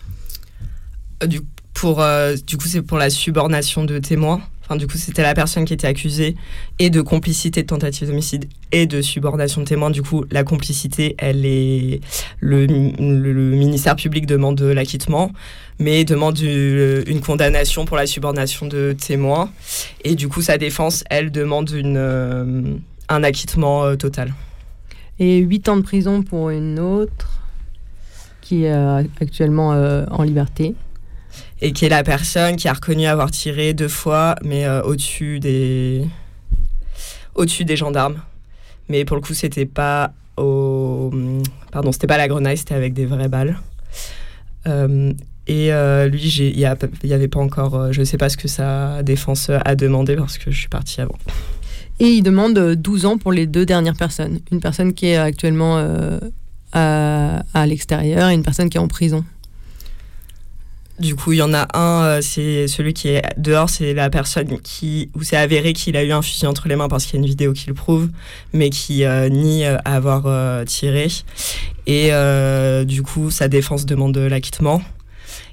[1.27, 1.41] Du
[1.79, 4.41] pour, euh, du coup, c'est pour la subornation de témoins.
[4.75, 6.35] Du coup, c'était la personne qui était accusée
[6.77, 9.89] et de complicité de tentative d'homicide et de subornation de témoins.
[9.89, 12.01] Du coup, la complicité, elle est
[12.39, 15.31] le, ministère public demande l'acquittement,
[15.79, 19.49] mais demande une, condamnation pour la subornation de témoins.
[20.03, 22.75] Et du coup, sa défense, elle demande une, euh,
[23.09, 24.33] un acquittement euh, total.
[25.19, 27.41] Et 8 ans de prison pour une autre
[28.41, 28.71] qui est
[29.21, 29.69] actuellement
[30.09, 30.75] en liberté
[31.61, 35.39] et qui est la personne qui a reconnu avoir tiré deux fois, mais euh, au-dessus
[35.39, 36.05] des
[37.35, 38.17] au-dessus des gendarmes.
[38.87, 41.11] Mais pour le coup, c'était pas au
[41.71, 43.59] pardon, c'était pas la grenaille, c'était avec des vraies balles.
[44.67, 45.13] Euh,
[45.47, 46.65] et euh, lui, il n'y
[47.13, 50.51] avait pas encore, je ne sais pas ce que sa défense a demandé parce que
[50.51, 51.17] je suis partie avant.
[51.99, 54.39] Et il demande 12 ans pour les deux dernières personnes.
[54.51, 55.83] Une personne qui est actuellement
[56.71, 59.25] à, à l'extérieur et une personne qui est en prison.
[60.99, 64.09] Du coup, il y en a un, euh, c'est celui qui est dehors, c'est la
[64.09, 67.15] personne qui, où c'est avéré qu'il a eu un fusil entre les mains parce qu'il
[67.15, 68.09] y a une vidéo qui le prouve,
[68.51, 71.07] mais qui euh, nie euh, avoir tiré.
[71.87, 72.11] Et
[72.85, 74.81] du coup, sa défense demande l'acquittement.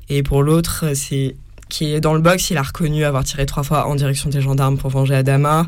[0.08, 1.36] Et pour l'autre, c'est
[1.68, 4.40] qui est dans le box, il a reconnu avoir tiré trois fois en direction des
[4.40, 5.66] gendarmes pour venger Adama.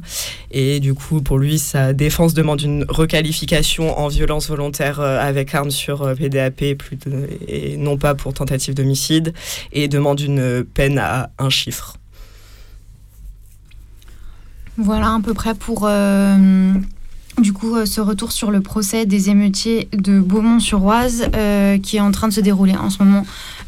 [0.51, 5.55] Et du coup, pour lui, sa défense demande une requalification en violence volontaire euh, avec
[5.55, 9.35] arme sur PDAP euh, et non pas pour tentative d'homicide.
[9.73, 11.97] Et demande une peine à un chiffre.
[14.77, 16.73] Voilà à peu près pour, euh,
[17.41, 21.31] du coup, ce retour sur le procès des émeutiers de Beaumont-sur-Oise
[21.83, 23.25] qui est en train de se dérouler en ce moment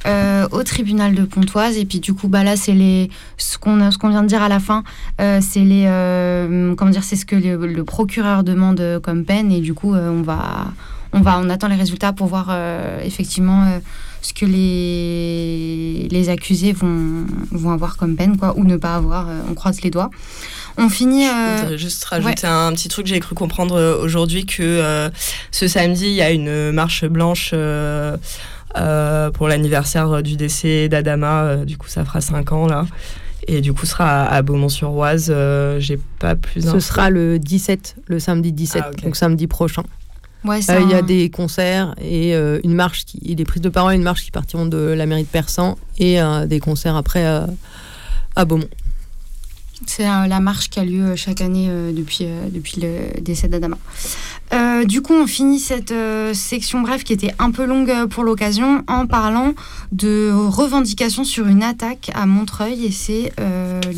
[0.07, 1.77] au tribunal de Pontoise.
[1.77, 4.49] Et puis, du coup, bah, là, c'est les ce qu'on ce vient de dire à
[4.49, 4.83] la fin,
[5.19, 5.85] c'est les
[6.77, 9.53] comment dire, c'est ce que le, le, procureur demande comme peine.
[9.53, 10.73] Et du coup, on va
[11.13, 12.55] on va on attend les résultats pour voir
[13.05, 13.67] effectivement
[14.23, 19.29] ce que les, les accusés vont, vont avoir comme peine, quoi, ou ne pas avoir.
[19.29, 20.11] Euh, on croise les doigts.
[20.81, 21.29] On finit.
[21.29, 21.77] Euh...
[21.77, 23.07] juste rajouter un petit truc.
[23.07, 25.11] J'ai cru comprendre euh, aujourd'hui que euh,
[25.51, 27.51] ce samedi, il y a une marche blanche.
[29.35, 32.87] pour l'anniversaire du décès d'Adama, du coup ça fera 5 ans là.
[33.49, 35.35] Et du coup, ce sera à, Beaumont-sur-Oise.
[35.79, 36.63] J'ai pas plus.
[36.71, 39.83] Ce sera le 17, le samedi 17, ah, donc samedi prochain.
[40.45, 43.69] Ouais, euh, il y a des concerts et euh, une marche, qui, des prises de
[43.69, 47.27] parole, une marche qui partiront de la mairie de Persan et euh, des concerts après
[48.37, 48.69] à Beaumont.
[49.87, 53.77] C'est la marche qui a lieu chaque année depuis, depuis le décès d'Adama.
[54.85, 55.95] du coup, on finit cette
[56.33, 59.55] section bref qui était un peu longue pour l'occasion en parlant
[59.93, 63.33] de revendications sur une attaque à Montreuil et c'est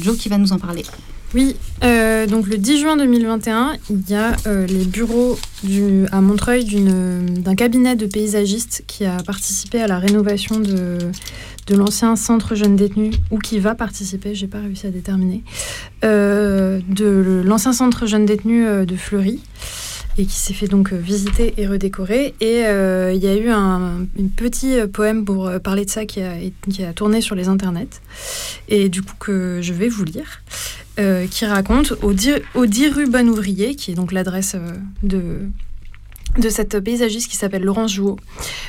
[0.01, 0.85] Joe qui va nous en parler.
[1.35, 5.39] Oui, euh, donc le 10 juin 2021, il y a euh, les bureaux
[6.11, 10.99] à Montreuil d'un cabinet de paysagistes qui a participé à la rénovation de,
[11.71, 15.43] l'ancien centre jeune détenu ou qui va participer, j'ai pas réussi à déterminer,
[16.05, 19.41] euh, de l'ancien centre jeune détenu de Fleury
[20.19, 22.35] et qui s'est fait donc visiter et redécorer.
[22.43, 26.35] Et il y a eu un, petit poème pour parler de ça qui a,
[26.71, 28.03] qui a tourné sur les internets
[28.69, 30.43] et du coup que je vais vous lire.
[30.99, 34.73] Euh, qui raconte au 10, au 10 rue Bon Ouvrier, qui est donc l'adresse euh,
[35.03, 35.49] de,
[36.37, 38.19] de cette paysagiste qui s'appelle Laurence Jouot.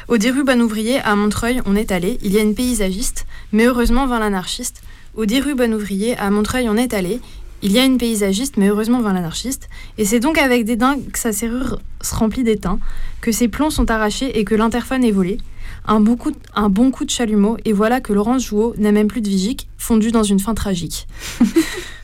[0.08, 2.20] Au 10 rue Bon Ouvrier, à Montreuil, on est allé.
[2.24, 4.84] Il y a une paysagiste, mais heureusement vint l'anarchiste.
[5.16, 7.20] Au 10 rue Bon Ouvrier, à Montreuil, on est allé.
[7.62, 9.68] Il y a une paysagiste, mais heureusement vint l'anarchiste.
[9.98, 12.80] Et c'est donc avec des dingues que sa serrure se remplit d'étain,
[13.20, 15.40] que ses plombs sont arrachés et que l'interphone est volé.
[15.86, 18.94] Un bon, coup de, un bon coup de chalumeau, et voilà que Laurence Jouot n'a
[18.94, 21.06] même plus de vigique, fondue dans une fin tragique.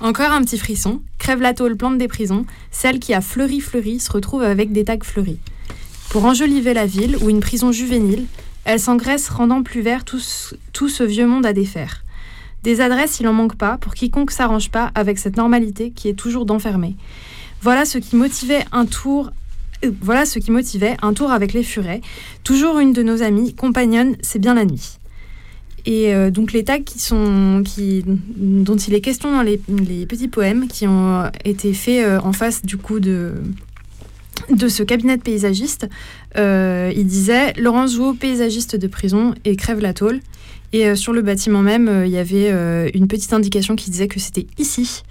[0.00, 1.00] Encore un petit frisson.
[1.18, 2.46] Crève la tôle, plante des prisons.
[2.70, 5.38] Celle qui a fleuri fleuri se retrouve avec des tags fleuris.
[6.10, 8.26] Pour enjoliver la ville ou une prison juvénile,
[8.64, 12.04] elle s'engraisse rendant plus vert tout ce, vieux monde à défaire.
[12.62, 16.14] Des adresses, il n'en manque pas pour quiconque s'arrange pas avec cette normalité qui est
[16.14, 16.96] toujours d'enfermer.
[17.62, 19.30] Voilà ce qui motivait un tour
[19.84, 22.00] euh, voilà ce qui motivait un tour avec les furets.
[22.44, 24.98] Toujours une de nos amies, compagnonne, c'est bien la nuit.
[25.88, 27.62] Et euh, donc les tags qui sont,
[28.36, 32.62] dont il est question dans les, petits poèmes qui ont été faits euh, en face
[32.62, 33.32] du coup de,
[34.50, 35.88] de ce cabinet de paysagistes,
[36.36, 40.20] euh, il disait Laurence Jouot, paysagiste de prison, et crève la tôle.
[40.74, 42.50] Et sur le bâtiment même, il y avait
[42.92, 45.02] une petite indication qui disait que c'était ici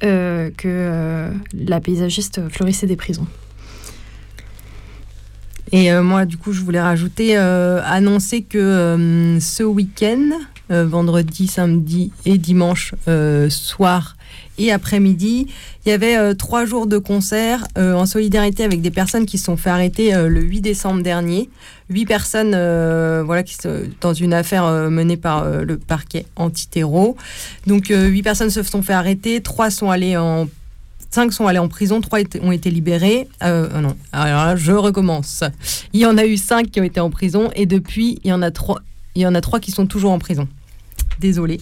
[0.00, 3.28] que la paysagiste fleurissait des prisons.
[5.74, 10.30] Et euh, moi, du coup, je voulais rajouter, euh, annoncer que euh, ce week-end,
[10.70, 12.94] vendredi, samedi et dimanche
[13.50, 14.16] soir
[14.56, 15.48] et après-midi,
[15.84, 19.58] il y avait trois jours de concert en solidarité avec des personnes qui se sont
[19.58, 21.50] fait arrêter le 8 décembre dernier.
[21.90, 22.52] Huit personnes,
[23.26, 23.58] voilà, qui
[24.00, 27.14] dans une affaire menée par le parquet anti-terreau.
[27.66, 30.48] Donc, huit personnes se sont fait arrêter, trois sont allées en
[31.14, 33.28] Cinq sont allés en prison, trois ont été libérés.
[33.44, 35.44] Euh, euh, non, alors là, je recommence.
[35.92, 38.32] Il y en a eu cinq qui ont été en prison et depuis, il y
[38.32, 38.80] en a trois,
[39.14, 40.48] il y en a qui sont toujours en prison.
[41.20, 41.60] Désolée.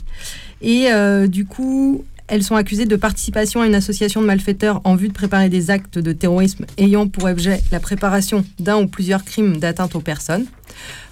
[0.62, 4.94] Et euh, du coup, elles sont accusées de participation à une association de malfaiteurs en
[4.94, 9.22] vue de préparer des actes de terrorisme ayant pour objet la préparation d'un ou plusieurs
[9.22, 10.46] crimes d'atteinte aux personnes.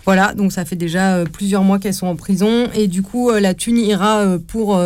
[0.07, 3.53] Voilà, donc ça fait déjà plusieurs mois qu'elles sont en prison et du coup, la
[3.53, 4.81] thune ira pour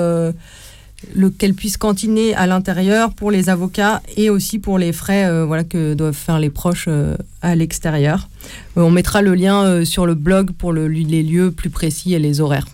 [1.39, 5.65] qu'elle puisse cantiner à l'intérieur pour les avocats et aussi pour les frais euh, voilà,
[5.65, 8.29] que doivent faire les proches euh, à l'extérieur.
[8.77, 12.41] Euh, on mettra le lien sur le blog pour les lieux plus précis et les
[12.41, 12.67] horaires.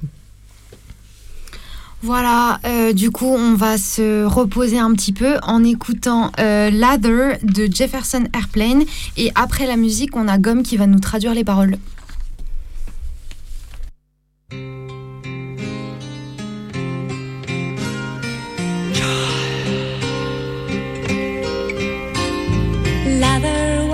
[2.02, 2.58] Voilà,
[2.94, 8.84] du coup, on va se reposer un petit peu en écoutant Lather de Jefferson Airplane.
[9.18, 11.76] Et après la musique, on a Gomme qui va nous traduire les paroles.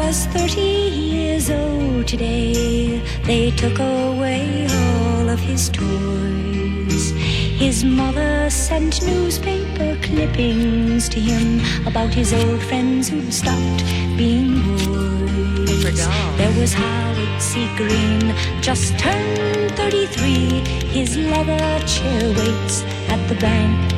[0.07, 3.03] Was 30 years old today.
[3.25, 7.11] They took away all of his toys.
[7.59, 13.83] His mother sent newspaper clippings to him about his old friends who stopped
[14.17, 16.07] being boys.
[16.39, 17.69] There was Howard C.
[17.77, 20.63] Green, just turned 33.
[20.99, 23.97] His leather chair waits at the bank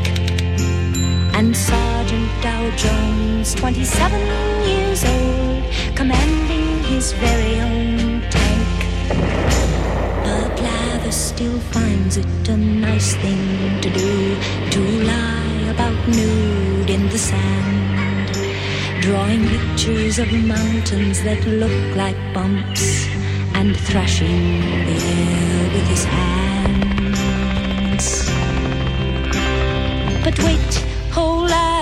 [1.35, 4.21] and Sergeant Dow Jones, 27
[4.67, 5.58] years old,
[5.99, 8.69] commanding his very own tank.
[10.23, 14.37] But Lather still finds it a nice thing to do
[14.71, 14.81] to
[15.11, 18.31] lie about nude in the sand,
[19.03, 23.09] drawing pictures of mountains that look like bumps
[23.55, 28.07] and thrashing the air with his hands.
[30.23, 30.88] But wait,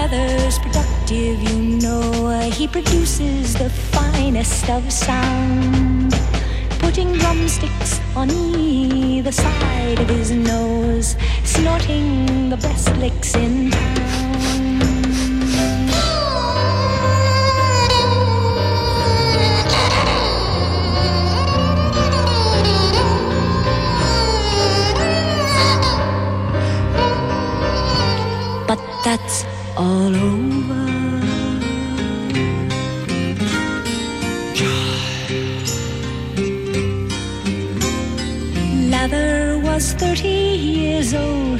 [0.09, 2.27] whole productive, you know.
[2.27, 6.13] Uh, he produces the finest of sound,
[6.79, 13.86] putting drumsticks on either side of his nose, snorting the best licks in town.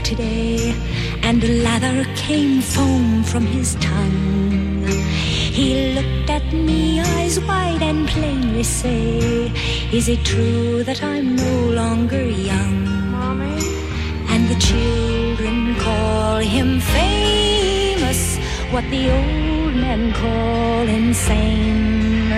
[0.07, 0.73] Today,
[1.23, 4.87] and the lather came foam from his tongue.
[5.59, 9.51] He looked at me, eyes wide, and plainly say,
[9.93, 12.77] Is it true that I'm no longer young?
[13.11, 13.59] Mommy?
[14.33, 18.39] And the children call him famous,
[18.71, 22.31] what the old men call insane.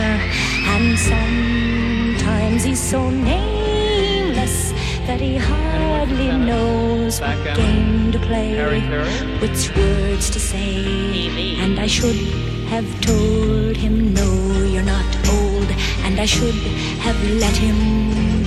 [0.73, 3.58] And sometimes he's so nameless
[5.09, 8.53] that he hardly knows what game to play,
[9.41, 11.55] which words to say.
[11.63, 12.21] And I should
[12.69, 14.31] have told him, No,
[14.73, 15.71] you're not old,
[16.05, 16.61] and I should
[17.07, 18.38] have let him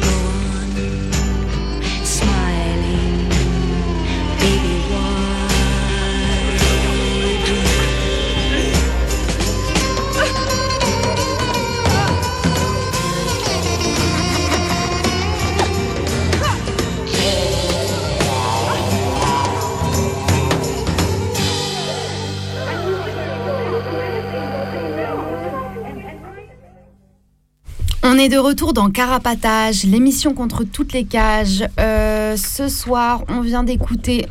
[28.21, 31.67] est de retour dans Carapatage, l'émission contre toutes les cages.
[31.79, 34.27] Euh, ce soir, on vient d'écouter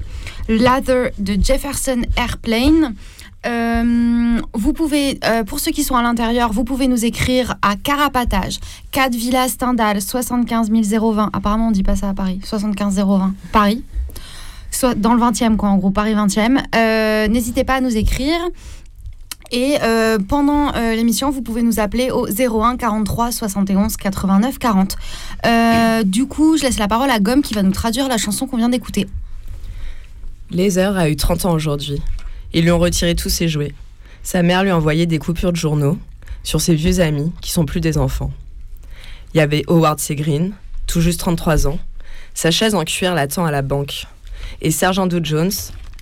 [0.48, 2.94] Lather de Jefferson Airplane.
[3.46, 7.74] Euh, vous pouvez, euh, pour ceux qui sont à l'intérieur, vous pouvez nous écrire à
[7.74, 8.61] Carapatage,
[8.92, 11.31] 4 Villa Stendhal, 75 020.
[11.33, 12.38] Apparemment, on dit pas ça à Paris.
[12.44, 13.83] 75 020, Paris.
[14.70, 16.62] Soit dans le 20e, quoi, en gros, Paris 20e.
[16.76, 18.38] Euh, N'hésitez pas à nous écrire.
[19.53, 24.97] Et euh, pendant euh, l'émission, vous pouvez nous appeler au 01 43 71 89 40.
[25.45, 28.47] Euh, du coup, je laisse la parole à Gomme qui va nous traduire la chanson
[28.47, 29.09] qu'on vient d'écouter.
[30.51, 32.01] Laser a eu 30 ans aujourd'hui.
[32.53, 33.75] Ils lui ont retiré tous ses jouets.
[34.23, 35.99] Sa mère lui a envoyé des coupures de journaux
[36.43, 38.31] sur ses vieux amis qui sont plus des enfants.
[39.35, 40.53] Il y avait Howard Segreen,
[40.87, 41.79] tout juste 33 ans.
[42.35, 44.07] Sa chaise en cuir l'attend à la banque.
[44.61, 45.53] Et Sergent Dow Jones,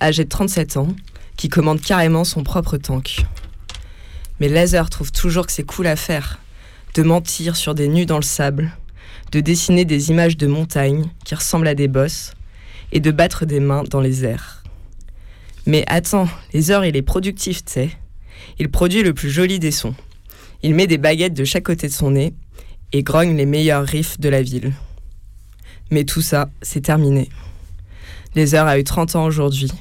[0.01, 0.87] âgé de 37 ans,
[1.39, 3.25] qui commande carrément son propre tank.
[4.41, 6.37] Mais Laser trouve toujours que c'est cool à faire,
[6.95, 8.73] de mentir sur des nus dans le sable,
[9.31, 12.33] de dessiner des images de montagnes qui ressemblent à des bosses,
[12.91, 14.63] et de battre des mains dans les airs.
[15.65, 17.89] Mais attends, Laser il est productif, tu sais.
[18.57, 19.95] Il produit le plus joli des sons.
[20.61, 22.33] Il met des baguettes de chaque côté de son nez
[22.91, 24.73] et grogne les meilleurs riffs de la ville.
[25.89, 27.29] Mais tout ça, c'est terminé.
[28.35, 29.71] Laser a eu 30 ans aujourd'hui.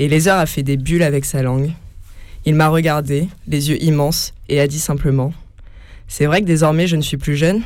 [0.00, 1.72] Et Laser a fait des bulles avec sa langue.
[2.46, 5.34] Il m'a regardé, les yeux immenses, et a dit simplement
[6.08, 7.60] C'est vrai que désormais je ne suis plus jeune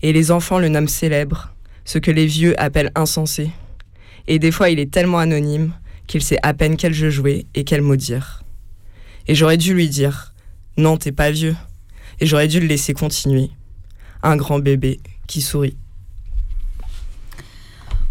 [0.00, 1.52] Et les enfants le nomment célèbre,
[1.84, 3.50] ce que les vieux appellent insensé.
[4.28, 5.72] Et des fois il est tellement anonyme
[6.06, 8.44] qu'il sait à peine quel jeu jouer et quel mot dire.
[9.26, 10.34] Et j'aurais dû lui dire
[10.76, 11.56] Non, t'es pas vieux.
[12.20, 13.50] Et j'aurais dû le laisser continuer.
[14.22, 15.76] Un grand bébé qui sourit.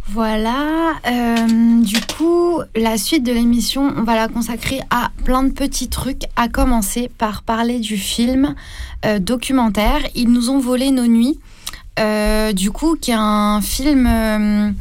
[0.09, 5.51] Voilà, euh, du coup, la suite de l'émission, on va la consacrer à plein de
[5.51, 8.55] petits trucs, à commencer par parler du film
[9.05, 11.39] euh, documentaire Ils nous ont volé nos nuits,
[11.99, 14.75] euh, du coup, qui est un film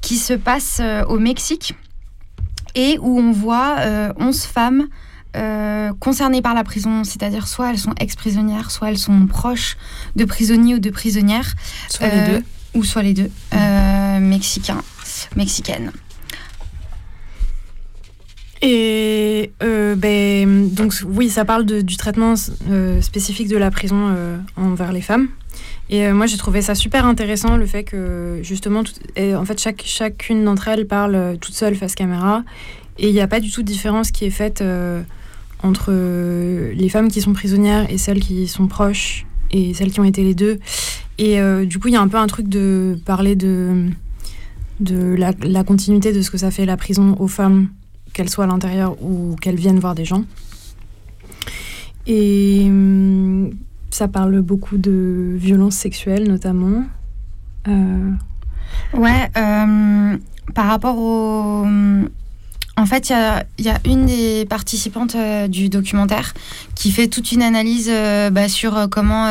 [0.00, 1.74] qui se passe au Mexique
[2.74, 4.88] et où on voit euh, 11 femmes
[5.36, 9.76] euh, concernées par la prison, c'est-à-dire soit elles sont ex-prisonnières, soit elles sont proches
[10.16, 11.54] de prisonniers ou de prisonnières.
[11.88, 12.44] Soit les deux.
[12.74, 14.82] Ou soit les deux, euh, mexicains,
[15.36, 15.92] mexicaines.
[18.62, 22.34] Et euh, ben, donc oui, ça parle de- du traitement
[22.68, 25.28] euh, spécifique de la prison euh, envers les femmes.
[25.88, 29.58] Et moi, j'ai trouvé ça super intéressant le fait que justement, tout- et en fait,
[29.60, 32.44] chaque, chacune d'entre elles parle toute seule face caméra
[32.98, 34.62] Et il n'y a pas du tout de différence qui est faite
[35.62, 35.90] entre
[36.72, 40.22] les femmes qui sont prisonnières et celles qui sont proches et celles qui ont été
[40.22, 40.60] les deux.
[41.20, 43.90] Et euh, du coup, il y a un peu un truc de parler de,
[44.80, 47.68] de la, continuité de ce que ça fait la prison aux femmes,
[48.14, 50.24] qu'elles soient à l'intérieur ou qu'elles viennent voir des gens.
[52.06, 53.50] Et hum,
[53.90, 56.84] ça parle beaucoup de violences sexuelles notamment.
[57.68, 58.10] Euh,
[58.94, 60.16] Ouais, euh,
[60.54, 61.66] par rapport au.
[62.80, 63.10] En fait,
[63.58, 66.32] il y a, une des participantes euh, du documentaire
[66.74, 69.26] qui fait toute une analyse euh, bah, sur euh, comment,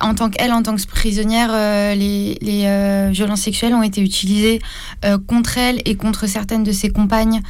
[0.00, 1.50] en tant qu'elle, en tant que prisonnière,
[1.94, 4.60] les, violences sexuelles ont été utilisées
[5.26, 7.42] contre elle et contre certaines de ses compagnes.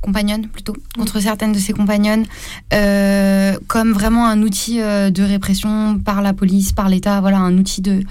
[0.00, 2.24] Compagnonnes plutôt contre certaines de ses compagnonnes
[2.72, 7.56] euh, comme vraiment un outil euh, de répression par la police par l'État voilà un
[7.58, 8.02] outil de,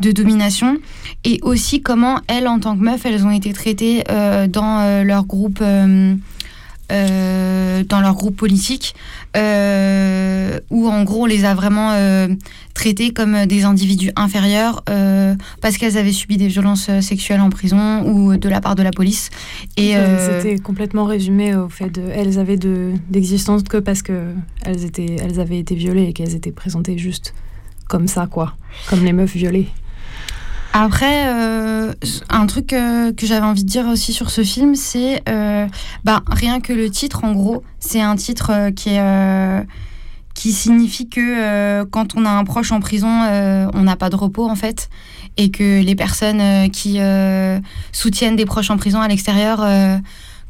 [0.00, 0.78] de domination
[1.24, 5.24] et aussi comment elles, en tant que meufs, elles ont été traitées euh, dans leur
[5.24, 5.62] groupe.
[6.92, 8.94] Euh, dans leur groupe politique,
[9.36, 12.28] euh, où en gros on les a vraiment euh,
[12.74, 18.02] traitées comme des individus inférieurs euh, parce qu'elles avaient subi des violences sexuelles en prison
[18.06, 19.30] ou de la part de la police.
[19.76, 24.32] Et C'était complètement résumé au fait de elles avaient de d'existence que parce que
[24.64, 27.34] elles étaient elles avaient été violées et qu'elles étaient présentées juste
[27.88, 28.54] comme ça quoi,
[28.88, 29.68] comme les meufs violées.
[30.78, 31.94] Après, euh,
[32.28, 35.66] un truc euh, que j'avais envie de dire aussi sur ce film, c'est euh,
[36.04, 38.98] bah, rien que le titre, en gros, c'est un titre qui
[40.34, 44.46] qui signifie que quand on a un proche en prison, on n'a pas de repos
[44.50, 44.90] en fait,
[45.38, 46.98] et que les personnes qui
[47.92, 49.64] soutiennent des proches en prison à l'extérieur,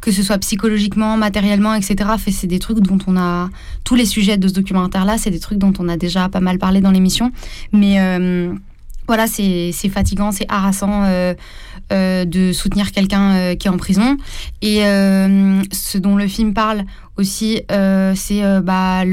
[0.01, 3.49] que ce soit psychologiquement, matériellement, etc., c'est des trucs dont on a
[3.85, 6.59] tous les sujets de ce documentaire-là, c'est des trucs dont on a déjà pas mal
[6.59, 7.31] parlé dans l'émission,
[7.73, 8.01] mais
[9.09, 11.35] voilà, c'est fatigant, c'est harassant euh,
[11.93, 14.17] euh, de soutenir quelqu'un euh, qui est en prison.
[14.63, 16.85] Et euh, ce dont le film parle
[17.17, 19.05] aussi, euh, c'est euh, bah,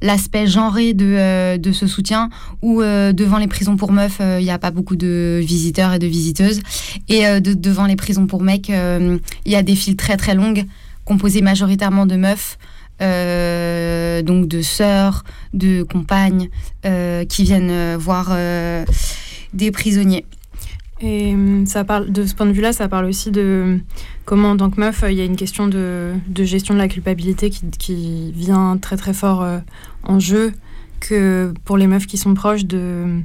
[0.00, 2.30] l'aspect genré de, de ce soutien,
[2.62, 6.06] où devant les prisons pour meufs, il n'y a pas beaucoup de visiteurs et de
[6.06, 6.60] visiteuses.
[7.08, 9.20] Et de- devant les prisons pour mecs, il
[9.52, 10.64] y a des files très très longues,
[11.04, 12.58] composées majoritairement de meufs.
[14.24, 15.22] donc de sœurs,
[15.52, 16.48] de compagnes
[17.28, 18.30] qui viennent voir
[19.56, 20.24] des prisonniers.
[21.00, 23.78] Et hum, ça parle de ce point de vue-là, ça parle aussi de
[24.24, 26.78] comment en tant que meuf, euh, il y a une question de, de gestion de
[26.78, 29.58] la culpabilité qui, qui vient très très fort euh,
[30.04, 30.52] en jeu,
[31.00, 33.20] que pour les meufs qui sont proches de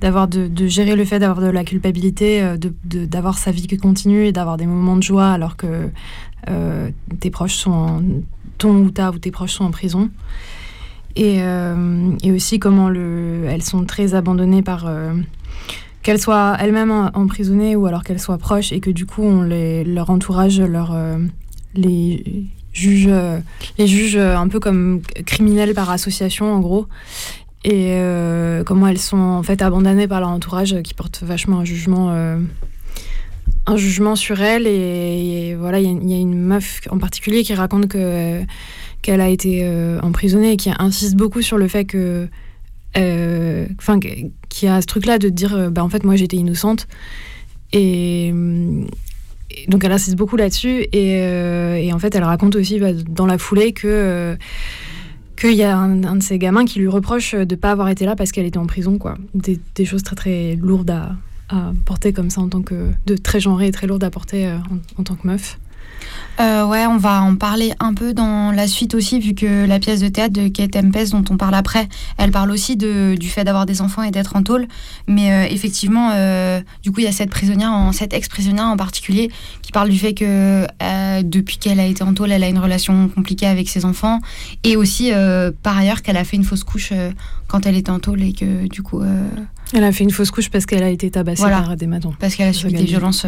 [0.00, 3.66] d'avoir de, gérer le fait d'avoir de la culpabilité, euh, de de- d'avoir sa vie
[3.66, 5.90] qui continue et d'avoir des moments de joie alors que
[7.20, 8.02] tes proches sont en,
[8.58, 10.08] ton ou ta ou tes proches sont en prison.
[11.16, 11.40] Et,
[12.22, 14.88] et aussi comment le, elles sont très abandonnées par
[16.08, 19.84] qu'elles soient elles-mêmes emprisonnées ou alors qu'elles soient proches et que du coup on les,
[19.84, 21.18] leur entourage euh,
[21.74, 23.40] les juge euh,
[23.76, 26.86] les euh, un peu comme criminels par association en gros.
[27.64, 28.00] Et
[28.64, 32.08] comment elles sont en fait abandonnées par leur entourage qui porte vachement un jugement
[33.66, 34.66] un jugement sur elles.
[34.66, 38.40] Et, voilà il y, a- une meuf en particulier qui raconte que
[39.02, 39.68] qu'elle a été
[40.02, 42.28] emprisonnée et qui insiste beaucoup sur le fait que
[42.96, 44.08] enfin que-
[44.48, 46.86] qu'il y a ce truc là de dire euh, bah en fait moi j'étais innocente.
[47.72, 50.86] Et, et donc elle insiste beaucoup là-dessus.
[50.92, 54.36] Et, euh, en fait elle raconte aussi bah, dans la foulée que euh,
[55.36, 58.16] qu'il y a un, de ces gamins qui lui reproche de pas avoir été là
[58.16, 59.16] parce qu'elle était en prison quoi.
[59.34, 61.16] Des, choses très très lourdes à,
[61.86, 64.56] porter comme ça en tant que de très genrées et très lourdes à porter euh,
[64.56, 65.58] en, en tant que meuf
[66.40, 69.80] Euh, ouais, on va en parler un peu dans la suite aussi, vu que la
[69.80, 73.28] pièce de théâtre de Kate Tempest, dont on parle après, elle parle aussi de, du
[73.28, 74.68] fait d'avoir des enfants et d'être en tôle.
[75.08, 78.76] Mais euh, effectivement, euh, du coup, il y a cette prisonnière, en, cette ex-prisonnière en
[78.76, 79.32] particulier,
[79.62, 80.66] qui parle du fait que
[81.22, 84.20] depuis qu'elle a été en tôle, elle a une relation compliquée avec ses enfants.
[84.62, 85.10] Et aussi,
[85.62, 86.92] par ailleurs, qu'elle a fait une fausse couche
[87.48, 89.02] quand elle était en tôle et que du coup.
[89.72, 91.62] elle a fait une fausse couche parce qu'elle a été tabassée Voilà.
[91.62, 93.26] par des matons parce qu'elle a subi des violences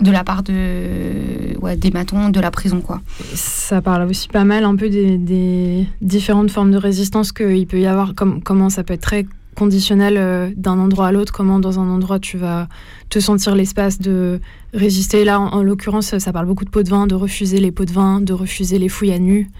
[0.00, 3.00] de la part de, ouais, des matons, de la prison, quoi.
[3.34, 7.80] ça parle aussi pas mal un peu des, des différentes formes de résistance qu'il peut
[7.80, 9.26] y avoir, comme, comment ça peut être très
[9.56, 12.68] conditionnel euh, d'un endroit à l'autre, comment dans un endroit tu vas
[13.10, 14.40] te sentir l'espace de
[14.72, 15.24] résister.
[15.24, 17.84] Là, en, en l'occurrence, ça parle beaucoup de pots de vin, de refuser les pots
[17.84, 19.50] de vin, de refuser les fouilles à nu.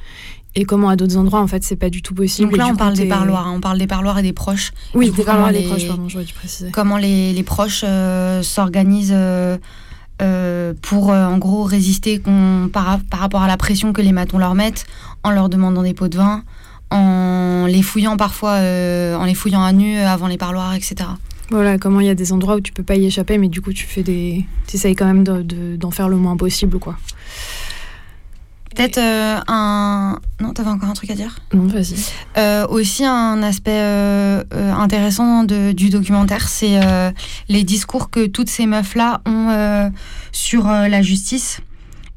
[0.54, 2.48] Et comment à d'autres endroits, en fait, c'est pas du tout possible.
[2.50, 4.72] Donc là, on parle des parloirs, hein, on parle des parloirs et des proches.
[4.94, 6.70] Oui, des parloirs et des les- proches, pardon, j'aurais dû préciser.
[6.70, 9.58] Comment les, les proches euh, s'organisent euh,
[10.22, 12.20] euh, pour, euh, en gros, résister
[12.72, 14.86] par, par rapport à la pression que les matons leur mettent,
[15.22, 16.42] en leur demandant des pots de vin,
[16.90, 20.96] en les fouillant parfois, euh, en les fouillant à nu avant les parloirs, etc.
[21.50, 23.60] Voilà, comment il y a des endroits où tu peux pas y échapper, mais du
[23.62, 24.44] coup, tu fais des.
[24.72, 26.96] Essayes quand même de- de- d'en faire le moins possible, quoi.
[28.74, 30.18] Peut-être euh, un.
[30.40, 31.36] Non, t'avais encore un truc à dire?
[31.52, 31.96] Non, vas-y.
[32.36, 37.10] Euh, aussi, un aspect euh, euh, intéressant de- du documentaire, c'est euh,
[37.48, 39.88] les discours que toutes ces meufs-là ont euh,
[40.32, 41.60] sur la justice.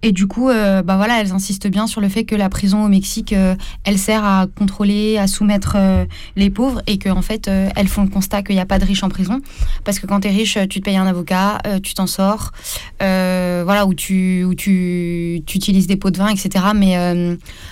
[0.04, 2.84] Et du coup, euh, bah voilà, elles insistent bien sur le fait que la prison
[2.84, 7.22] au Mexique, euh, elle sert à contrôler, à soumettre euh, les pauvres, et qu'en en
[7.22, 9.41] fait, euh, elles font le constat qu'il n'y a pas de riches en prison,
[9.84, 12.52] parce que quand tu es riche, tu te payes un avocat, tu t'en sors,
[12.99, 16.66] voilà, où tu, où tu, utilises des pots de vin, etc.
[16.76, 16.95] Mais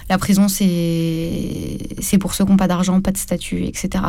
[0.09, 4.03] la prison, c'est pour ceux qui n'ont pas d'argent, pas de statut, etc.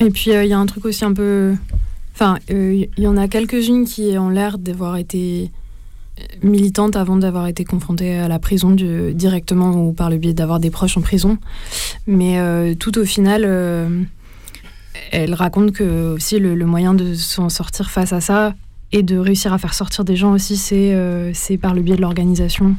[0.00, 1.54] Et puis, il y a un truc aussi un peu.
[2.14, 5.50] Enfin, il y en a quelques-unes qui ont l'air d'avoir été
[6.42, 10.70] militantes avant d'avoir été confrontées à la prison directement ou par le biais d'avoir des
[10.70, 11.38] proches en prison.
[12.06, 14.02] Mais euh, tout au final, euh,
[15.12, 18.54] elles racontent que aussi le, moyen de s'en sortir face à ça
[18.92, 22.02] et de réussir à faire sortir des gens aussi, c'est euh, par le biais de
[22.02, 22.76] l'organisation.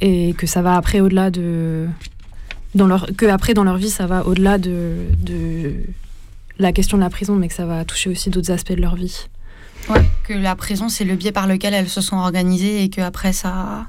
[0.00, 1.86] Et que ça va après au-delà de.
[2.74, 5.74] Leur, que après dans leur vie, ça va au-delà de, de
[6.58, 8.94] la question de la prison, mais que ça va toucher aussi d'autres aspects de leur
[8.94, 9.26] vie.
[9.90, 13.32] Ouais, que la prison, c'est le biais par lequel elles se sont organisées et qu'après
[13.32, 13.86] ça.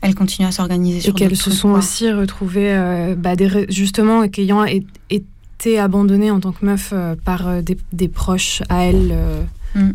[0.00, 1.78] Elles continuent à s'organiser Et sur qu'elles d'autres se sont quoi.
[1.78, 4.64] aussi retrouvées, euh, bah, des justement, et qu'ayant
[5.10, 9.42] été abandonnées en tant que meuf euh, par euh, des, des proches à elles, euh,
[9.74, 9.90] Mm.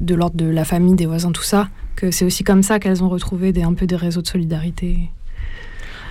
[0.00, 3.02] de l'ordre de la famille, des voisins, tout ça, que c'est aussi comme ça qu'elles
[3.02, 5.10] ont retrouvé des, un peu des réseaux de solidarité.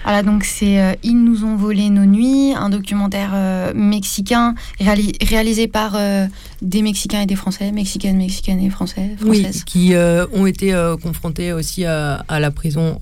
[0.03, 5.15] Voilà, donc c'est euh, Ils nous ont volé nos nuits, un documentaire euh, mexicain réali-
[5.23, 6.25] réalisé par euh,
[6.61, 9.63] des Mexicains et des Français, Mexicaines, Mexicaines et Français, Oui, Françaises.
[9.63, 12.99] qui euh, ont été confrontés aussi à, à la prison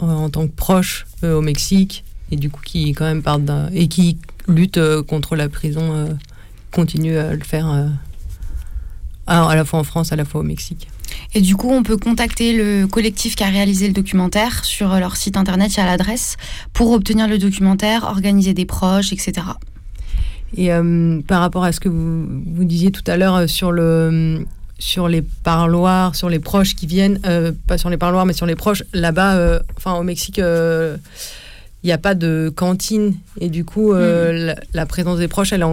[0.00, 4.18] en tant que proches au Mexique et du coup qui quand même partent et qui
[4.48, 6.06] luttent euh, contre la prison, euh,
[6.72, 7.88] continuent à le faire euh,
[9.26, 10.88] à, à la fois en France, à la fois au Mexique.
[11.34, 15.16] Et du coup, on peut contacter le collectif qui a réalisé le documentaire sur leur
[15.16, 16.36] site internet, il y a l'adresse,
[16.72, 19.32] pour obtenir le documentaire, organiser des proches, etc.
[20.56, 23.72] Et euh, par rapport à ce que vous, vous disiez tout à l'heure euh, sur
[23.72, 24.44] le
[24.78, 28.46] sur les parloirs, sur les proches qui viennent, euh, pas sur les parloirs, mais sur
[28.46, 33.14] les proches, là-bas, euh, enfin au Mexique, il n'y a pas de cantine.
[33.40, 35.64] Et du coup, euh, la, la présence des proches, elle est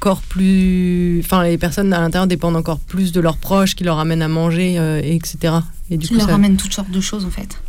[0.00, 1.20] encore plus.
[1.24, 4.28] Enfin, les personnes à l'intérieur dépendent encore plus de leurs proches qui leur amènent à
[4.28, 5.54] manger, euh, et etc.
[5.90, 7.60] Et du Qui coup, leur ça- amène toutes sortes de choses, en fait.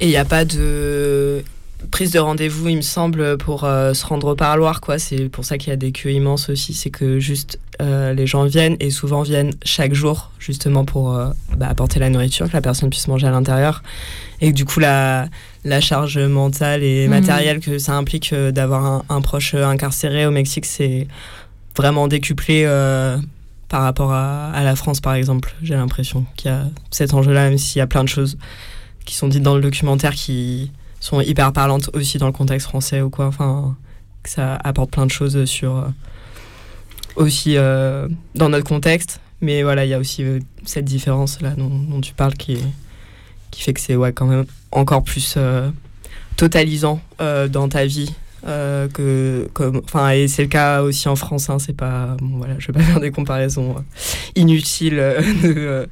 [0.00, 1.42] Et il n'y a pas de
[1.90, 4.80] prise de rendez-vous, il me semble, pour euh, se rendre au parloir.
[4.80, 4.98] quoi.
[4.98, 6.74] C'est pour ça qu'il y a des queues immenses aussi.
[6.74, 11.30] C'est que juste euh, les gens viennent et souvent viennent chaque jour, justement pour euh,
[11.56, 13.82] bah, apporter la nourriture, que la personne puisse manger à l'intérieur.
[14.40, 15.28] Et que du coup, la,
[15.64, 17.10] la charge mentale et Mhm.
[17.10, 21.06] matérielle que ça implique euh, d'avoir un, un proche incarcéré au Mexique, c'est
[21.76, 22.64] vraiment décuplé.
[23.68, 27.48] par rapport à, à la France, par exemple, j'ai l'impression qu'il y a cet enjeu-là,
[27.48, 28.38] même s'il y a plein de choses
[29.04, 30.70] qui sont dites dans le documentaire qui
[31.00, 33.26] sont hyper parlantes aussi dans le contexte français ou quoi.
[33.26, 33.76] Enfin,
[34.22, 35.84] que ça apporte plein de choses sur
[37.16, 39.20] aussi euh, dans notre contexte.
[39.40, 42.58] Mais voilà, il y a aussi euh, cette différence là dont, dont tu parles qui,
[43.50, 45.70] qui fait que c'est ouais, quand même encore plus euh,
[46.36, 48.12] totalisant euh, dans ta vie.
[48.46, 52.54] euh, que comme et c'est le cas aussi en France hein, c'est pas bon, voilà
[52.58, 53.74] je vais pas faire des comparaisons
[54.36, 54.96] inutiles
[55.42, 55.88] de,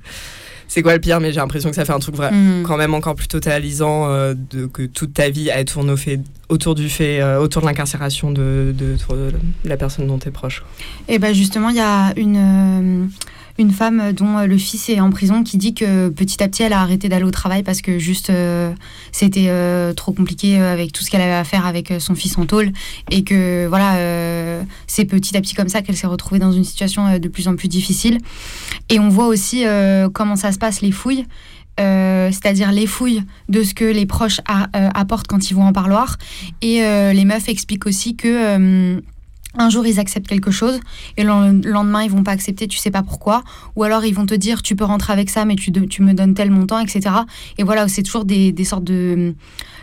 [0.69, 2.63] c'est quoi le pire mais j'ai l'impression que ça fait un truc vrai Mhm.
[2.67, 6.21] quand même encore plus totalisant euh, de que toute ta vie elle tourne au fait,
[6.49, 9.33] autour du fait euh, autour de l'incarcération de, de, de
[9.65, 10.63] la personne dont tu es proche
[11.09, 13.07] Et ben justement, il y a une, euh,
[13.59, 16.63] une femme dont euh, le fils est en prison qui dit que petit à petit,
[16.63, 18.73] elle a arrêté d'aller au travail parce que juste euh,
[19.13, 22.47] c'était euh, trop compliqué avec tout ce qu'elle avait à faire avec son fils en
[22.47, 22.73] tôle
[23.11, 27.19] et que voilà, c'est petit à petit comme ça qu'elle s'est retrouvée dans une situation
[27.19, 28.19] de plus en plus difficile.
[28.89, 29.65] Et on voit aussi
[30.13, 31.25] comment ça se passe les fouilles.
[31.79, 34.41] c'est-à-dire les fouilles de ce que les proches
[34.73, 36.17] apportent quand ils vont en parloir.
[36.63, 39.01] Et les meufs expliquent aussi que
[39.57, 40.81] un jour ils acceptent quelque chose
[41.17, 43.43] et le le lendemain ils vont pas accepter, tu sais pas pourquoi.
[43.77, 45.71] Ou alors ils vont te dire tu peux rentrer avec ça mais tu,
[46.03, 47.15] me donnes tel montant, etc.
[47.59, 49.35] Et voilà, c'est toujours des, sortes de,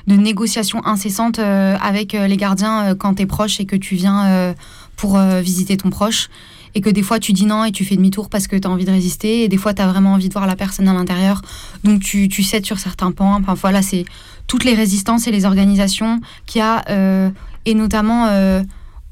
[0.08, 4.56] négociations incessantes euh, avec euh, les gardiens euh, quand t'es proche et que tu viens
[4.96, 6.30] pour visiter ton proche.
[6.74, 8.72] Et que des fois tu dis non et tu fais demi-tour parce que tu as
[8.72, 9.44] envie de résister.
[9.44, 11.42] Et des fois tu as vraiment envie de voir la personne à l'intérieur.
[11.84, 13.36] Donc tu, cèdes sur certains points.
[13.42, 14.06] Enfin voilà, c'est
[14.48, 17.32] toutes les résistances et les organisations qu'il y a.
[17.66, 18.28] et notamment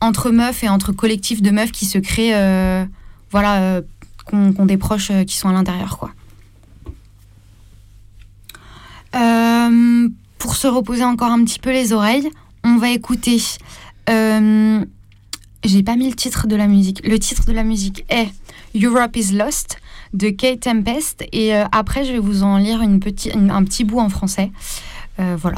[0.02, 2.86] entre meufs et entre collectifs de meufs qui se créent, euh,
[3.32, 3.82] voilà, euh,
[4.26, 6.12] qu'on des proches euh, qui sont à l'intérieur, quoi.
[10.38, 12.30] Pour se reposer encore un petit peu les oreilles,
[12.64, 13.42] on va écouter.
[14.08, 17.06] J'ai pas mis le titre de la musique.
[17.06, 18.30] Le titre de la musique est
[18.74, 19.80] Europe is Lost
[20.14, 21.26] de Kate Tempest.
[21.34, 24.52] Et après, je vais vous en lire un petit bout en français.
[25.18, 25.58] Voilà.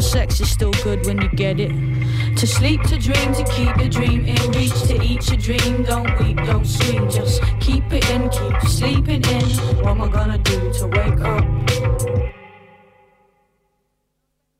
[0.00, 1.72] Sex is still good when you get it.
[2.36, 5.82] To sleep, to dream, to keep your dream in reach, to eat your dream.
[5.82, 9.44] Don't weep, don't scream, just keep it in, keep sleeping in.
[9.82, 11.57] What am I gonna do to wake up?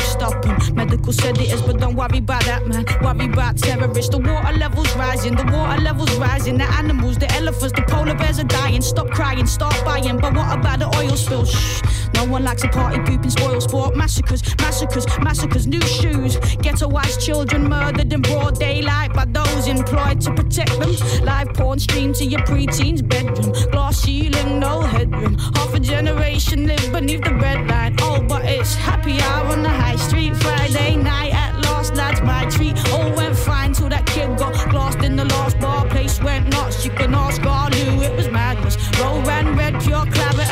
[0.00, 0.74] stopping.
[0.74, 2.84] Medical said it is, but don't worry about that, man.
[3.02, 4.10] Worry about terrorists.
[4.10, 6.58] The water levels rising, the water levels rising.
[6.58, 8.82] The animals, the elephants, the polar bears are dying.
[8.82, 10.18] Stop crying, start buying.
[10.18, 11.44] But what about the oil spill?
[11.44, 11.82] Shh.
[12.14, 13.96] No one likes a party pooping spoil sport.
[13.96, 15.66] Massacres, massacres, massacres.
[15.66, 16.36] New shoes.
[16.64, 20.94] Ghettoized children murdered in broad daylight by those employed to protect them.
[21.24, 23.52] Live porn streamed to your preteen's bedroom.
[23.70, 25.38] Glass ceiling, no headroom.
[25.38, 27.96] Half a generation live beneath the red line.
[28.00, 30.36] Oh, but it's happy hour on the high street.
[30.36, 32.76] Friday night at last, that's my treat.
[32.92, 35.86] All went fine till that kid got glassed in the last bar.
[35.86, 36.84] Place went nuts.
[36.84, 38.76] You can ask Garlu, it was madness.
[39.00, 40.29] Roll ran red, pure clabber,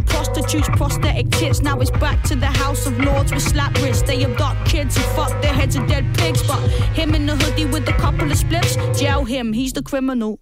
[0.00, 1.60] of prostitutes, prosthetic tits.
[1.62, 4.02] Now it's back to the House of Lords with slap wrists.
[4.02, 6.42] They abduct kids and fuck their heads of dead pigs.
[6.46, 6.60] But
[6.94, 10.38] him in the hoodie with a couple of spliffs, jail him, he's the criminal.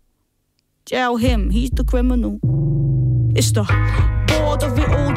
[0.86, 2.40] Jail him, he's the criminal.
[3.34, 3.64] It's the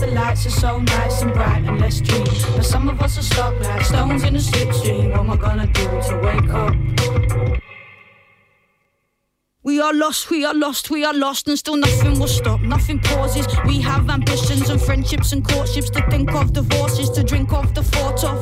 [0.00, 2.24] The lights are so nice and bright and let's dream.
[2.54, 5.10] But some of us are stuck like stones in a slipstream.
[5.10, 6.74] What am I gonna do to wake up?
[9.64, 12.60] We are lost, we are lost, we are lost, and still nothing will stop.
[12.60, 13.46] Nothing pauses.
[13.66, 17.82] We have ambitions and friendships and courtships to think of, divorces to drink of, the
[17.82, 18.40] thought of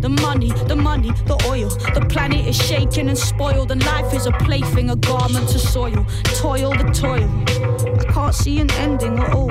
[0.00, 1.70] the money, the money, the oil.
[1.94, 6.06] The planet is shaken and spoiled, and life is a plaything, a garment to soil.
[6.24, 7.28] Toil, the toil.
[7.98, 9.50] I can't see an ending at all,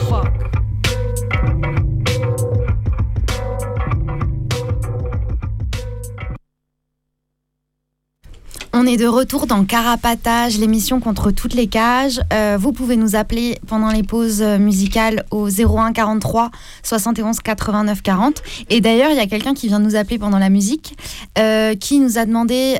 [8.73, 12.21] On est de retour dans Carapatage, l'émission contre toutes les cages.
[12.31, 16.51] Euh, vous pouvez nous appeler pendant les pauses euh, musicales au 01 43
[16.81, 18.41] 71 89 40.
[18.69, 20.95] Et d'ailleurs, il y a quelqu'un qui vient nous appeler pendant la musique,
[21.37, 22.77] euh, qui nous a demandé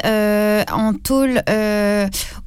[0.71, 1.41] en tôle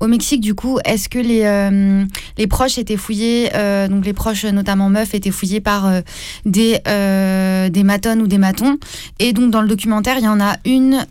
[0.00, 2.04] au Mexique, du coup, est-ce que les, euh,
[2.48, 6.00] proches étaient fouillés, euh, donc les proches, notamment meufs, étaient fouillés par euh,
[6.44, 6.80] des,
[7.70, 8.78] des matones ou des matons?
[9.18, 11.04] Et donc, dans le documentaire, il y en a une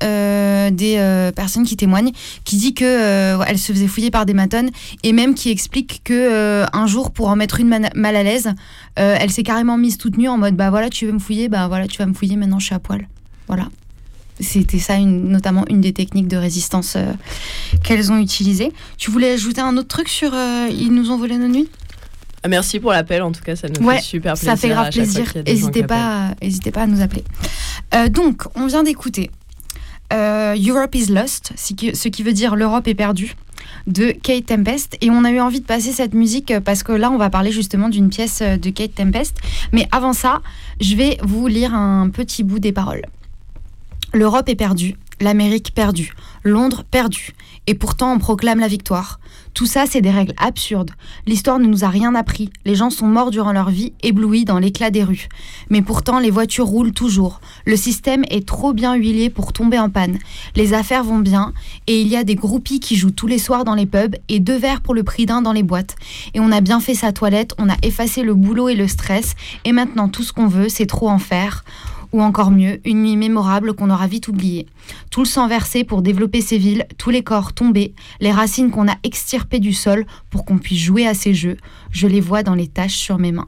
[0.75, 2.11] des personnes qui témoignent
[2.43, 4.69] qui dit que elle se faisait fouiller par des matones
[5.03, 8.51] et même qui explique que un jour, pour en mettre une mal à l'aise,
[8.95, 11.67] elle s'est carrément mise toute nue en mode bah voilà, tu veux me fouiller, bah
[11.67, 13.07] voilà, tu vas me fouiller, maintenant je suis à poil.
[13.47, 13.67] Voilà.
[14.39, 17.13] C'était ça, une- notamment une des techniques de résistance euh,
[17.83, 18.71] qu'elles ont utilisées.
[18.97, 21.69] Tu voulais ajouter un autre truc sur euh, Ils nous ont volé nos nuits?
[22.45, 24.49] Ah, merci pour l'appel, en tout cas, ça nous Ouais, fait super plaisir.
[24.51, 25.33] Ça fait grave plaisir.
[25.45, 27.23] N'hésitez pas, à- n'hésitez pas à nous appeler.
[27.95, 29.29] Euh, donc, on vient d'écouter
[30.11, 33.35] euh, Europe is Lost, ce qui, veut dire l'Europe est perdue,
[33.87, 34.97] de Kate Tempest.
[35.01, 37.29] Et on a eu envie de passer cette musique euh, parce que là, on va
[37.29, 39.37] parler justement d'une pièce euh, de Kate Tempest.
[39.71, 40.41] Mais avant ça,
[40.81, 43.03] je vais vous lire un petit bout des paroles.
[44.15, 47.33] L'Europe est perdue, l'Amérique perdue, Londres perdu.
[47.65, 49.19] Et pourtant, on proclame la victoire.
[49.55, 50.91] Tout ça, c'est des règles absurdes.
[51.25, 52.51] L'histoire ne nous a rien appris.
[52.65, 55.29] Les gens sont morts durant leur vie, éblouis dans l'éclat des rues.
[55.69, 57.39] Mais pourtant, les voitures roulent toujours.
[57.65, 60.19] Le système est trop bien huilé pour tomber en panne.
[60.55, 61.53] Les affaires vont bien,
[61.87, 64.39] et il y a des groupies qui jouent tous les soirs dans les pubs et
[64.39, 65.95] deux verres pour le prix d'un dans les boîtes.
[66.35, 69.35] Et on a bien fait sa toilette, on a effacé le boulot et le stress,
[69.65, 71.63] et maintenant tout ce qu'on veut, c'est trop en faire
[72.13, 74.67] ou encore mieux, une nuit mémorable qu'on aura vite oubliée.
[75.09, 78.87] Tout le sang versé pour développer ces villes, tous les corps tombés, les racines qu'on
[78.87, 81.57] a extirpées du sol pour qu'on puisse jouer à ces jeux,
[81.91, 83.47] je les vois dans les taches sur mes mains.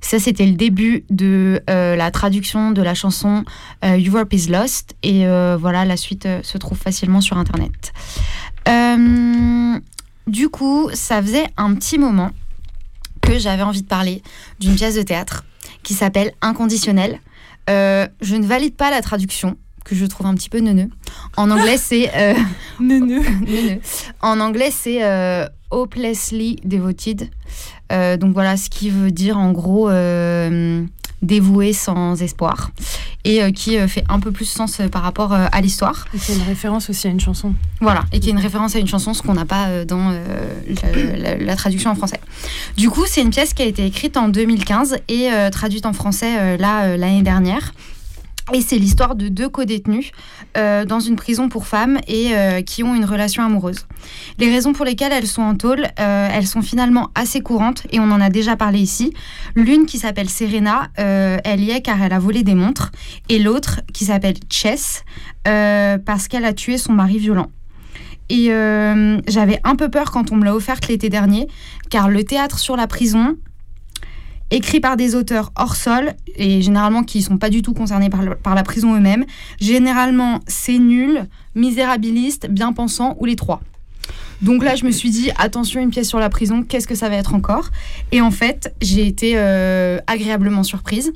[0.00, 3.44] Ça, c'était le début de euh, la traduction de la chanson
[3.84, 4.94] euh, Europe is Lost.
[5.02, 7.92] Et euh, voilà, la suite euh, se trouve facilement sur Internet.
[10.26, 12.30] Du coup, ça faisait un petit moment
[13.20, 14.22] que j'avais envie de parler
[14.60, 15.44] d'une pièce de théâtre
[15.82, 17.20] qui s'appelle Inconditionnel.
[17.70, 20.90] Euh, je ne valide pas la traduction, que je trouve un petit peu neuneux.
[21.36, 22.10] En anglais, c'est.
[22.14, 22.34] Euh,
[22.80, 23.22] Neuneux.
[23.46, 23.80] neuneux.
[24.20, 27.30] En anglais, c'est euh, Hopelessly Devoted.
[27.92, 30.84] Euh, donc voilà, ce qui veut dire en gros euh,
[31.22, 32.70] dévoué sans espoir.
[33.24, 36.06] Et euh, qui euh, fait un peu plus sens euh, par rapport à l'histoire.
[36.14, 37.52] Et c'est une référence aussi à une chanson.
[37.82, 41.16] Voilà, et qui est une référence à une chanson, ce qu'on n'a pas dans la,
[41.16, 42.20] la- la traduction en français.
[42.78, 46.56] Du coup, c'est une pièce qui a été écrite en 2015 et traduite en français
[46.58, 47.72] là l'année dernière.
[48.52, 50.10] Et c'est l'histoire de deux co-détenus
[50.56, 53.86] euh, dans une prison pour femmes et euh, qui ont une relation amoureuse.
[54.38, 58.00] Les raisons pour lesquelles elles sont en tôle, euh, elles sont finalement assez courantes et
[58.00, 59.12] on en a déjà parlé ici.
[59.54, 62.90] L'une qui s'appelle Serena, euh, elle y est car elle a volé des montres,
[63.28, 65.04] et l'autre qui s'appelle Chess
[65.44, 67.50] parce qu'elle a tué son mari violent.
[68.28, 68.50] Et
[69.26, 71.48] j'avais un peu peur quand on me l'a offerte l'été dernier,
[71.88, 73.36] car le théâtre sur la prison,
[74.50, 78.10] écrit par des auteurs hors sol, et généralement qui ne sont pas du tout concernés
[78.10, 79.24] par, la prison eux-mêmes,
[79.60, 83.60] généralement c'est nul, misérabiliste, bien pensant, ou les trois.
[84.42, 87.08] Donc là, je me suis dit, attention, une pièce sur la prison, qu'est-ce que ça
[87.08, 87.68] va être encore?
[88.10, 91.12] Et en fait, j'ai été euh, agréablement surprise.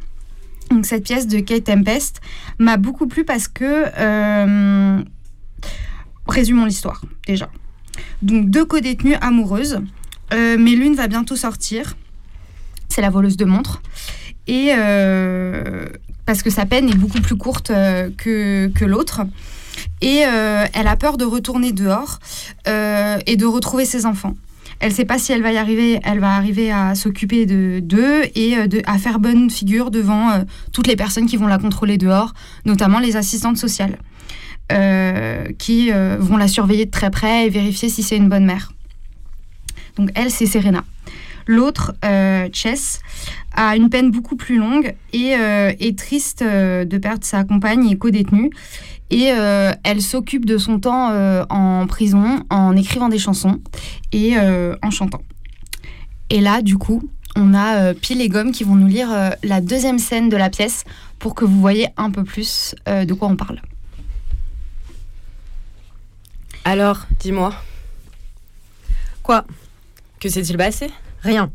[0.71, 2.21] Donc cette pièce de Kate Tempest
[2.59, 3.87] m'a beaucoup plu parce que...
[3.99, 5.03] euh,
[6.27, 7.51] résumons l'histoire, déjà.
[8.23, 9.81] Donc deux co-détenues amoureuses,
[10.33, 11.97] euh, mais l'une va bientôt sortir.
[12.95, 13.83] C'est la voleuse de montres.
[14.47, 15.89] Et euh,
[16.27, 19.23] parce que sa peine est beaucoup plus courte euh, que, que l'autre.
[20.01, 22.21] Et euh, elle a peur de retourner dehors
[22.67, 24.37] et de retrouver ses enfants.
[24.79, 25.99] Elle ne sait pas si elle va y arriver.
[26.05, 28.55] Elle va arriver à s'occuper de d'eux et
[28.87, 32.33] à faire bonne figure devant toutes les personnes qui vont la contrôler dehors,
[32.65, 33.99] notamment les assistantes sociales,
[35.59, 38.73] qui vont la surveiller de très près et vérifier si c'est une bonne mère.
[39.97, 40.85] Donc elle, c'est Serena.
[41.47, 43.01] L'autre, euh, Chess,
[43.53, 47.89] a une peine beaucoup plus longue et euh, est triste euh, de perdre sa compagne
[47.89, 48.51] et co-détenue.
[49.11, 49.27] Et
[49.85, 51.13] elle s'occupe de son temps
[51.49, 53.61] en prison en écrivant des chansons
[54.11, 55.23] et en chantant.
[56.31, 59.11] Et là, du coup, on a Pile et Gomme qui vont nous lire
[59.45, 60.83] la deuxième scène de la pièce
[61.21, 63.61] pour que vous voyez un peu plus de quoi on parle.
[66.65, 67.55] Alors, dis-moi.
[69.23, 69.45] Quoi?
[70.19, 70.91] Que s'est-il passé?
[71.25, 71.51] Rien.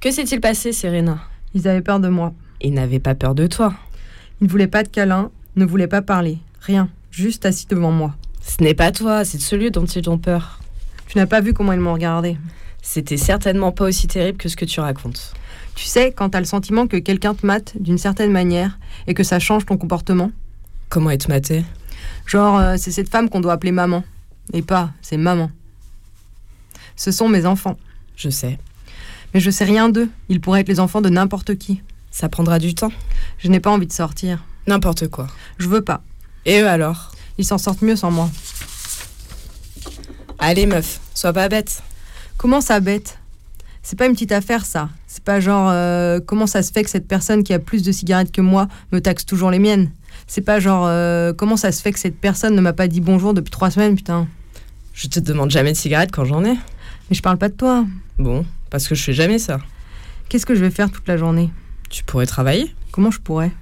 [0.00, 1.20] Que s'est-il passé, Serena?
[1.54, 2.34] Ils avaient peur de moi.
[2.60, 3.72] Ils n'avaient pas peur de toi.
[4.40, 6.38] Ils ne voulaient pas de câlin, ne voulaient pas parler.
[6.60, 6.88] Rien.
[7.12, 8.16] Juste assis devant moi.
[8.40, 10.60] Ce n'est pas toi, c'est de celui dont ils ont peur.
[11.06, 12.36] Tu n'as pas vu comment ils m'ont regardé.
[12.82, 15.34] C'était certainement pas aussi terrible que ce que tu racontes.
[15.76, 19.22] Tu sais, quand t'as le sentiment que quelqu'un te mate d'une certaine manière et que
[19.22, 20.32] ça change ton comportement.
[20.88, 21.64] Comment être maté?
[22.26, 24.02] Genre, euh, c'est cette femme qu'on doit appeler maman.
[24.52, 25.50] Et pas, c'est maman.
[26.96, 27.76] Ce sont mes enfants.
[28.16, 28.58] Je sais.
[29.34, 30.10] Mais je sais rien d'eux.
[30.28, 31.82] Ils pourraient être les enfants de n'importe qui.
[32.10, 32.92] Ça prendra du temps.
[33.38, 34.44] Je n'ai pas envie de sortir.
[34.66, 35.26] N'importe quoi.
[35.58, 36.02] Je veux pas.
[36.44, 37.12] Et eux alors?
[37.38, 38.30] Ils s'en sortent mieux sans moi.
[40.38, 41.82] Allez meuf, sois pas bête.
[42.36, 43.18] Comment ça bête?
[43.82, 44.88] C'est pas une petite affaire ça.
[45.06, 47.92] C'est pas genre euh, comment ça se fait que cette personne qui a plus de
[47.92, 49.90] cigarettes que moi me taxe toujours les miennes?
[50.26, 53.00] C'est pas genre euh, comment ça se fait que cette personne ne m'a pas dit
[53.00, 54.28] bonjour depuis trois semaines, putain?
[54.94, 56.54] Je te demande jamais de cigarettes quand j'en ai.
[56.54, 57.84] Mais je parle pas de toi.
[58.18, 59.58] Bon, parce que je fais jamais ça.
[60.28, 61.50] Qu'est-ce que je vais faire toute la journée?
[61.90, 63.52] Tu pourrais travailler Comment je pourrais?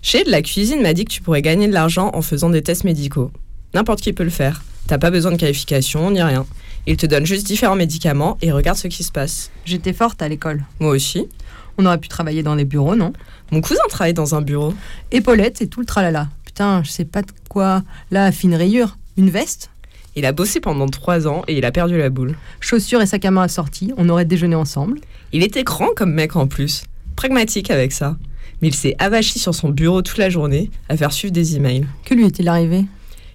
[0.00, 2.62] Chez de la cuisine m'a dit que tu pourrais gagner de l'argent en faisant des
[2.62, 3.30] tests médicaux.
[3.74, 4.62] N'importe qui peut le faire.
[4.86, 6.46] T'as pas besoin de qualification ni rien.
[6.86, 9.50] Il te donne juste différents médicaments et regarde ce qui se passe.
[9.66, 10.64] J'étais forte à l'école.
[10.80, 11.28] Moi aussi.
[11.76, 13.12] On aurait pu travailler dans les bureaux, non?
[13.50, 14.72] Mon cousin travaille dans un bureau.
[15.12, 16.28] Épaulette, c'est tout le tralala.
[16.46, 17.82] Putain, je sais pas de quoi.
[18.10, 18.96] Là, fine rayure.
[19.18, 19.70] Une veste?
[20.16, 22.36] Il a bossé pendant trois ans et il a perdu la boule.
[22.60, 23.92] Chaussures et sac à main assortis.
[23.96, 25.00] On aurait déjeuné ensemble.
[25.32, 26.84] Il était grand comme mec en plus.
[27.16, 28.16] Pragmatique avec ça.
[28.62, 31.86] Mais il s'est avachi sur son bureau toute la journée à faire suivre des emails.
[32.04, 32.84] Que lui est-il arrivé?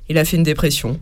[0.08, 1.00] Il a fait une dépression.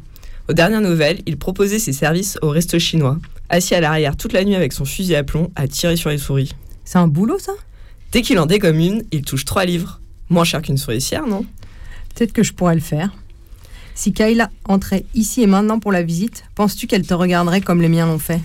[0.49, 3.19] Aux dernières nouvelles, il proposait ses services au resto chinois,
[3.49, 6.17] assis à l'arrière toute la nuit avec son fusil à plomb à tirer sur les
[6.17, 6.53] souris.
[6.85, 7.51] C'est un boulot ça?
[8.11, 10.01] Dès qu'il en dégomme une, il touche trois livres.
[10.29, 11.45] Moins cher qu'une souricière, non?
[12.15, 13.11] Peut-être que je pourrais le faire.
[13.97, 17.89] Si Kayla entrait ici et maintenant pour la visite, penses-tu qu'elle te regarderait comme les
[17.89, 18.39] miens l'ont fait?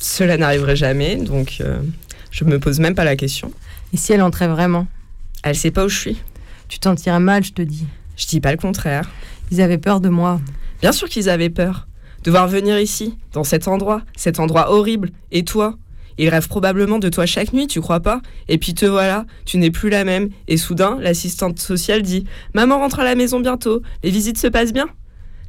[0.00, 1.82] Cela n'arriverait jamais, donc euh,
[2.30, 3.52] je me pose même pas la question.
[3.92, 4.86] Et si elle entrait vraiment?
[5.42, 6.22] Elle sait pas où je suis.
[6.68, 7.84] Tu t'en tirais mal, je te dis.
[8.16, 9.10] Je dis pas le contraire.
[9.50, 10.40] Ils avaient peur de moi.
[10.80, 11.86] Bien sûr qu'ils avaient peur.
[12.22, 15.10] Devoir venir ici, dans cet endroit, cet endroit horrible.
[15.30, 15.76] Et toi?
[16.18, 18.20] Ils rêvent probablement de toi chaque nuit, tu crois pas?
[18.48, 20.30] Et puis te voilà, tu n'es plus la même.
[20.48, 24.72] Et soudain, l'assistante sociale dit Maman rentre à la maison bientôt, les visites se passent
[24.72, 24.86] bien.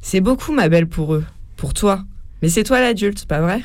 [0.02, 1.24] C'est beaucoup, ma belle, pour eux.
[1.56, 2.04] Pour toi.
[2.42, 3.62] Mais c'est toi l'adulte, pas vrai?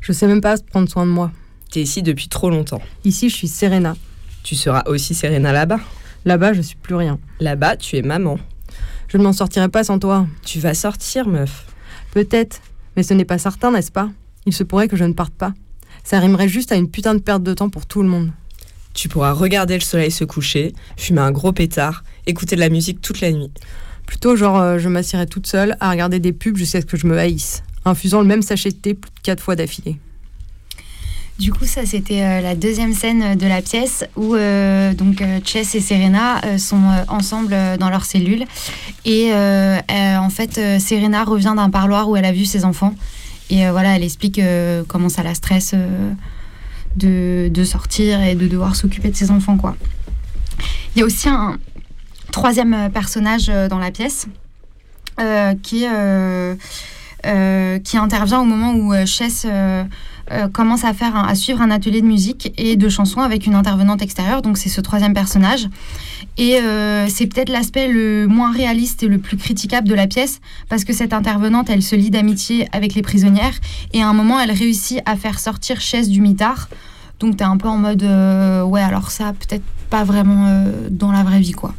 [0.00, 1.30] Je sais même pas prendre soin de moi.
[1.70, 2.82] T'es ici depuis trop longtemps.
[3.04, 3.96] Ici, je suis Serena.
[4.42, 5.80] Tu seras aussi Serena là-bas.
[6.24, 7.18] Là-bas, je suis plus rien.
[7.40, 8.38] Là-bas, tu es maman.
[9.08, 10.26] Je ne m'en sortirai pas sans toi.
[10.44, 11.66] Tu vas sortir, meuf.
[12.12, 12.60] Peut-être,
[12.96, 14.10] mais ce n'est pas certain, n'est-ce pas?
[14.46, 15.52] Il se pourrait que je ne parte pas.
[16.04, 18.30] Ça rimerait juste à une putain de perte de temps pour tout le monde.
[18.92, 23.00] Tu pourras regarder le soleil se coucher, fumer un gros pétard, écouter de la musique
[23.00, 23.50] toute la nuit.
[24.06, 27.06] Plutôt genre euh, je m'assierai toute seule à regarder des pubs jusqu'à ce que je
[27.06, 29.98] me haïsse, infusant le même sachet de thé plus de quatre fois d'affilée.
[31.38, 35.40] Du coup, ça c'était euh, la deuxième scène de la pièce où euh, donc euh,
[35.44, 38.44] Chess et Serena euh, sont euh, ensemble euh, dans leur cellule
[39.04, 42.64] et euh, euh, en fait euh, Serena revient d'un parloir où elle a vu ses
[42.64, 42.94] enfants
[43.50, 46.12] et euh, voilà elle explique euh, comment ça la stresse euh,
[46.96, 49.76] de, de sortir et de devoir s'occuper de ses enfants quoi.
[50.94, 51.58] Il y a aussi un
[52.30, 54.26] troisième personnage dans la pièce
[55.62, 55.86] qui
[57.82, 59.46] qui intervient au moment où Chess
[60.52, 64.02] commence à faire à suivre un atelier de musique et de chansons avec une intervenante
[64.02, 64.42] extérieure.
[64.42, 65.68] Donc c'est ce troisième personnage.
[66.36, 70.40] Et euh, c'est peut-être l'aspect le moins réaliste et le plus critiquable de la pièce
[70.68, 73.54] parce que cette intervenante, elle se lie d'amitié avec les prisonnières
[73.92, 76.68] et à un moment, elle réussit à faire sortir Chess du mitard.
[77.20, 81.12] Donc t'es un peu en mode euh, ouais alors ça peut-être pas vraiment euh, dans
[81.12, 81.72] la vraie vie quoi.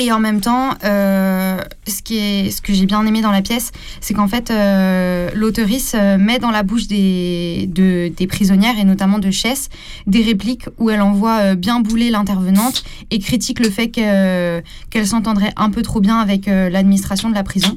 [0.00, 4.28] Et en même temps, euh, ce, que j'ai bien aimé dans la pièce, c'est qu'en
[4.28, 9.68] fait, euh, euh, met dans la bouche des, de- des prisonnières, et notamment de Chess,
[10.06, 15.06] des répliques où elle envoie euh, bien bouler l'intervenante et critique le fait que- qu'elle
[15.06, 17.76] s'entendrait un peu trop bien avec l'administration de la prison.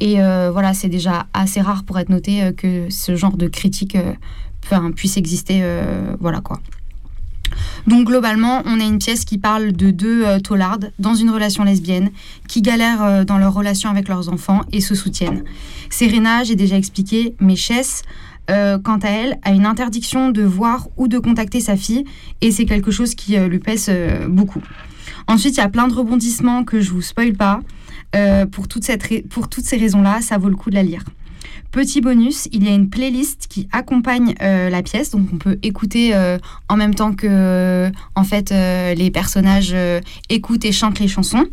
[0.00, 0.14] Et
[0.52, 3.96] voilà, c'est déjà assez rare pour être noté que ce genre de critique
[4.96, 5.62] puisse exister.
[6.20, 6.60] voilà quoi.
[7.88, 10.38] Donc globalement, on a une pièce qui parle de deux euh,
[10.98, 12.10] dans une relation lesbienne
[12.46, 15.42] qui galèrent euh, dans leur relation avec leurs enfants et se soutiennent.
[15.88, 18.02] Serena, j'ai déjà expliqué, mais Chess,
[18.50, 22.04] euh, quant à elle, a une interdiction de voir ou de contacter sa fille
[22.42, 23.90] et c'est quelque chose qui euh, lui pèse
[24.28, 24.62] beaucoup.
[25.26, 27.60] Ensuite, il y a plein de rebondissements que je vous spoil pas.
[28.50, 31.04] Pour toutes ces raisons-là, ça vaut le coup de la lire.
[31.70, 35.58] Petit bonus, il y a une playlist qui accompagne euh, la pièce, donc on peut
[35.62, 36.38] écouter euh,
[36.70, 39.76] en même temps que en fait euh, les personnages
[40.30, 41.44] écoutent et chantent les chansons.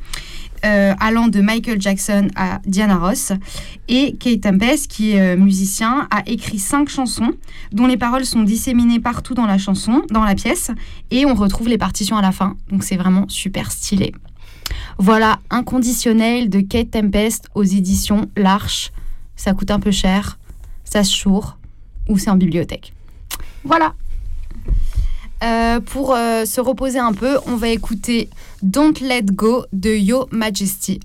[0.64, 3.34] allant de Michael Jackson à Diana Ross.
[3.88, 7.34] Et Kate Tempest, qui est musicien, a écrit cinq chansons
[7.72, 10.72] dont les paroles sont disséminées partout dans la chanson, dans la pièce,
[11.12, 12.56] et on retrouve les partitions à la fin.
[12.72, 14.14] Donc c'est vraiment super stylé.
[14.98, 18.92] Voilà, Inconditionnel de Kate Tempest aux éditions L'Arche.
[19.36, 20.38] Ça coûte un peu cher,
[20.84, 21.58] ça se choure,
[22.08, 22.94] ou c'est en bibliothèque.
[23.64, 23.94] Voilà.
[25.44, 28.30] Euh, pour euh, se reposer un peu, on va écouter
[28.62, 31.00] Don't Let Go de Yo Majesty.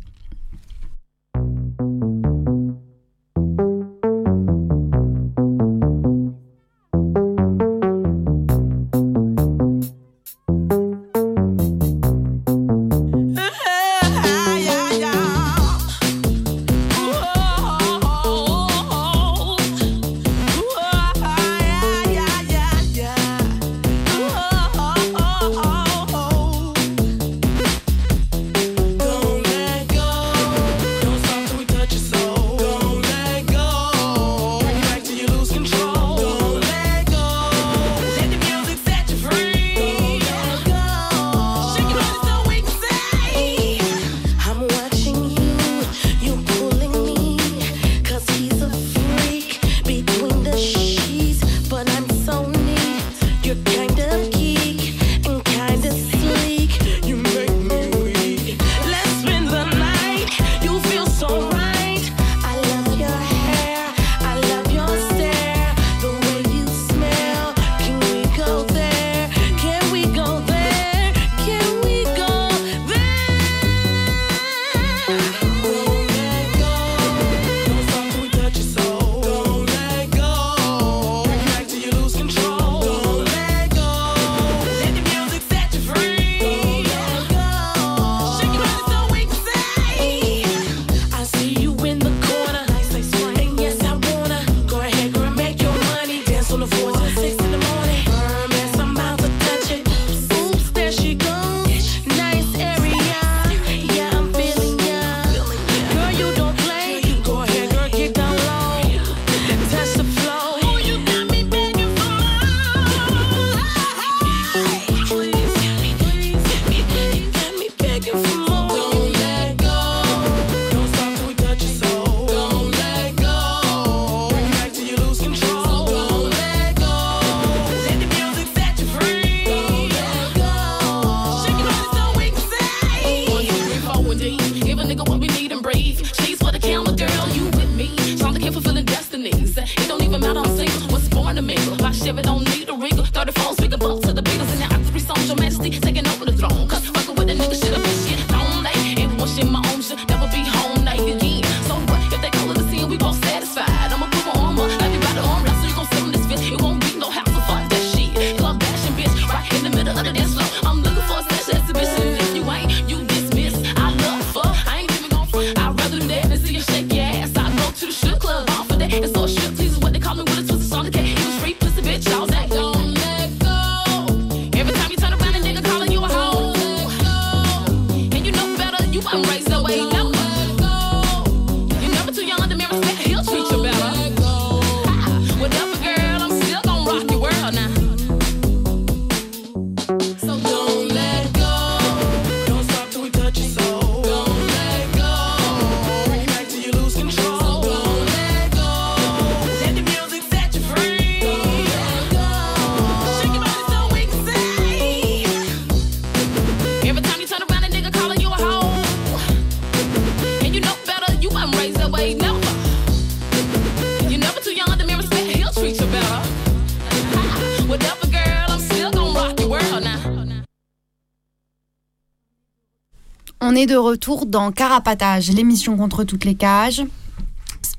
[223.66, 226.84] De retour dans Carapatage, l'émission contre toutes les cages.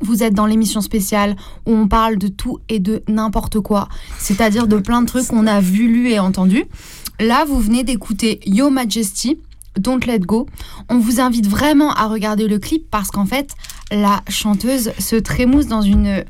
[0.01, 4.67] Vous êtes dans l'émission spéciale où on parle de tout et de n'importe quoi, c'est-à-dire
[4.67, 6.65] de plein de trucs qu'on a vu, lu et entendu.
[7.19, 9.37] Là, vous venez d'écouter Yo Majesty,
[9.77, 10.47] Don't Let Go.
[10.89, 13.51] On vous invite vraiment à regarder le clip parce qu'en fait,
[13.91, 16.25] la chanteuse se trémousse dans une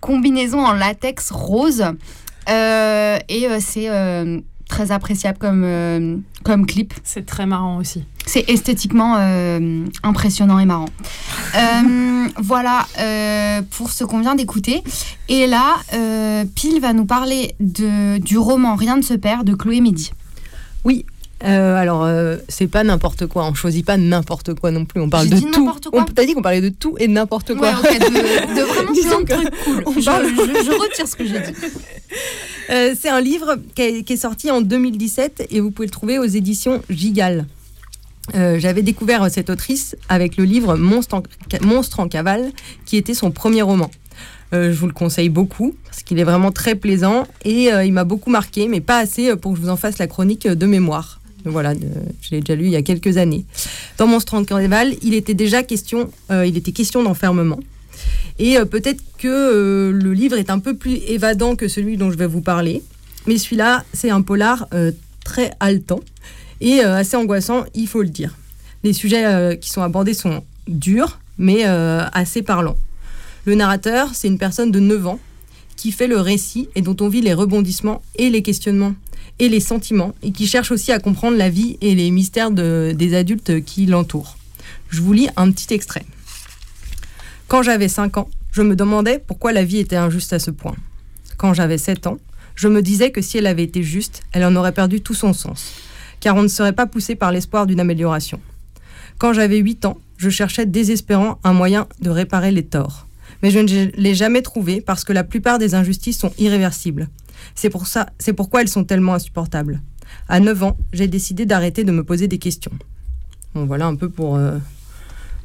[0.00, 1.84] combinaison en latex rose.
[2.48, 6.94] Euh, et euh, c'est euh, très appréciable comme, comme clip.
[7.02, 8.04] C'est très marrant aussi.
[8.36, 10.90] C'est esthétiquement euh, impressionnant et marrant.
[11.54, 14.82] Euh, voilà euh, pour ce qu'on vient d'écouter.
[15.30, 15.76] Et là,
[16.54, 20.12] Pile va nous parler de, du roman Rien ne se perd de Chloé Mehdi.
[20.84, 21.06] Oui.
[21.40, 22.06] alors,
[22.50, 23.46] c'est pas n'importe quoi.
[23.46, 25.00] On choisit pas n'importe quoi non plus.
[25.00, 25.70] On parle de tout.
[25.94, 27.70] On t'a dit qu'on parlait de tout et n'importe quoi.
[27.70, 28.92] Ouais, de, de vraiment
[29.24, 29.94] plein de trucs cool.
[29.98, 31.54] Je, parle- je- je retire ce que j'ai dit.
[32.68, 36.24] Euh, c'est un livre qui est sorti en 2017 et vous pouvez le trouver aux
[36.24, 37.46] éditions Gigal.
[38.34, 41.22] Euh, J'avais découvert cette autrice avec le livre Monstre
[41.98, 42.50] en, cavale,
[42.84, 43.90] qui était son premier roman.
[44.52, 47.92] Euh, je vous le conseille beaucoup parce qu'il est vraiment très plaisant et euh, il
[47.92, 50.66] m'a beaucoup marqué, mais pas assez pour que je vous en fasse la chronique de
[50.66, 51.20] mémoire.
[51.44, 53.44] Voilà, je l'ai déjà lu il y a quelques années.
[53.98, 57.60] Dans Monstre en cavale, il était déjà question, il était question d'enfermement.
[58.40, 62.26] Et peut-être que le livre est un peu plus évadant que celui dont je vais
[62.26, 62.82] vous parler.
[63.28, 64.66] Mais celui-là, c'est un polar
[65.24, 66.00] très haletant
[66.60, 68.34] et euh, assez angoissant, il faut le dire.
[68.82, 72.76] Les sujets euh, qui sont abordés sont durs, mais euh, assez parlants.
[73.44, 75.20] Le narrateur, c'est une personne de 9 ans
[75.76, 78.94] qui fait le récit et dont on vit les rebondissements et les questionnements
[79.38, 82.94] et les sentiments et qui cherche aussi à comprendre la vie et les mystères de-
[82.96, 84.36] des adultes qui l'entourent.
[84.88, 86.04] Je vous lis un petit extrait.
[87.48, 90.74] Quand j'avais 5 ans, je me demandais pourquoi la vie était injuste à ce point.
[91.36, 92.18] Quand j'avais 7 ans,
[92.54, 95.34] je me disais que si elle avait été juste, elle en aurait perdu tout son
[95.34, 95.72] sens,
[96.26, 98.40] car on ne serait pas poussé par l'espoir d'une amélioration.
[99.16, 103.06] Quand j'avais 8 ans, je cherchais désespérant un moyen de réparer les torts.
[103.44, 107.08] Mais je ne l'ai jamais trouvé parce que la plupart des injustices sont irréversibles.
[107.54, 109.80] C'est pour ça, c'est pourquoi elles sont tellement insupportables.
[110.28, 112.72] À 9 ans, j'ai décidé d'arrêter de me poser des questions.
[113.54, 114.58] Bon, voilà un peu pour euh,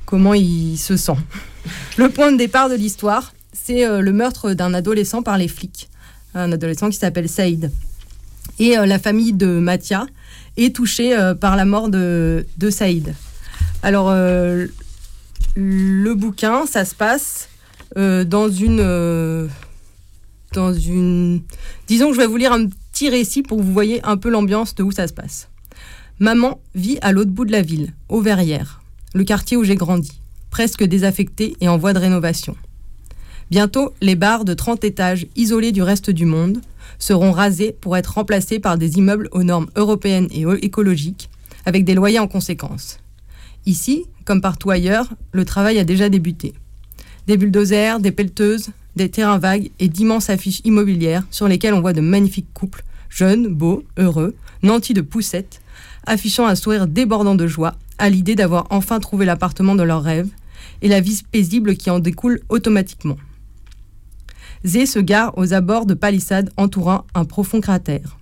[0.07, 1.17] comment il se sent.
[1.97, 5.91] Le point de départ de l'histoire, c'est euh, le meurtre d'un adolescent par les flics.
[6.33, 7.71] Un adolescent qui s'appelle Saïd.
[8.57, 10.07] Et euh, la famille de Mathia
[10.57, 13.13] est touchée euh, par la mort de, de Saïd.
[13.83, 14.67] Alors, euh,
[15.55, 17.49] le bouquin, ça se passe
[17.97, 19.49] euh, dans une.
[20.53, 21.41] dans une.
[21.87, 24.29] Disons que je vais vous lire un petit récit pour que vous voyez un peu
[24.29, 25.49] l'ambiance de où ça se passe.
[26.19, 28.81] Maman vit à l'autre bout de la ville, au Verrières,
[29.15, 30.21] le quartier où j'ai grandi,
[30.51, 32.55] presque désaffecté et en voie de rénovation.
[33.49, 36.61] Bientôt, les bars de 30 étages isolés du reste du monde
[36.99, 41.29] seront rasés pour être remplacés par des immeubles aux normes européennes et écologiques,
[41.65, 42.99] avec des loyers en conséquence.
[43.65, 46.53] Ici, comme partout ailleurs, le travail a déjà débuté.
[47.27, 51.93] Des bulldozers, des pelleteuses, des terrains vagues et d'immenses affiches immobilières sur lesquelles on voit
[51.93, 55.61] de magnifiques couples, jeunes, beaux, heureux, nantis de poussettes,
[56.05, 60.29] affichant un sourire débordant de joie à l'idée d'avoir enfin trouvé l'appartement de leurs rêves
[60.81, 63.17] et la vie paisible qui en découle automatiquement.
[64.63, 68.17] Zé se gare aux abords de palissades entourant un profond cratère.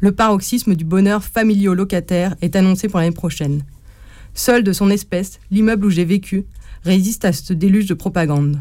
[0.00, 3.64] Le paroxysme du bonheur familiaux locataire est annoncé pour l'année prochaine.
[4.34, 6.44] Seul de son espèce, l'immeuble où j'ai vécu
[6.84, 8.60] résiste à ce déluge de propagande.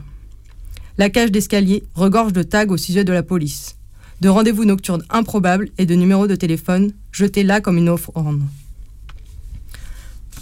[0.98, 3.76] La cage d'escalier regorge de tags au sujet de la police,
[4.22, 8.42] de rendez-vous nocturnes improbables et de numéros de téléphone jetés là comme une offrande.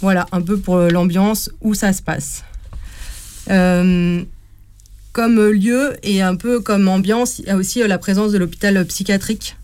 [0.00, 2.44] Voilà un peu pour l'ambiance où ça se passe.
[3.50, 4.22] Euh,
[5.14, 8.36] comme lieu et un peu comme ambiance, il y a aussi euh, la présence de
[8.38, 9.56] l'hôpital psychiatrique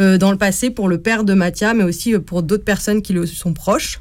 [0.00, 3.02] euh, dans le passé pour le père de Mathia, mais aussi euh, pour d'autres personnes
[3.02, 4.00] qui le sont proches.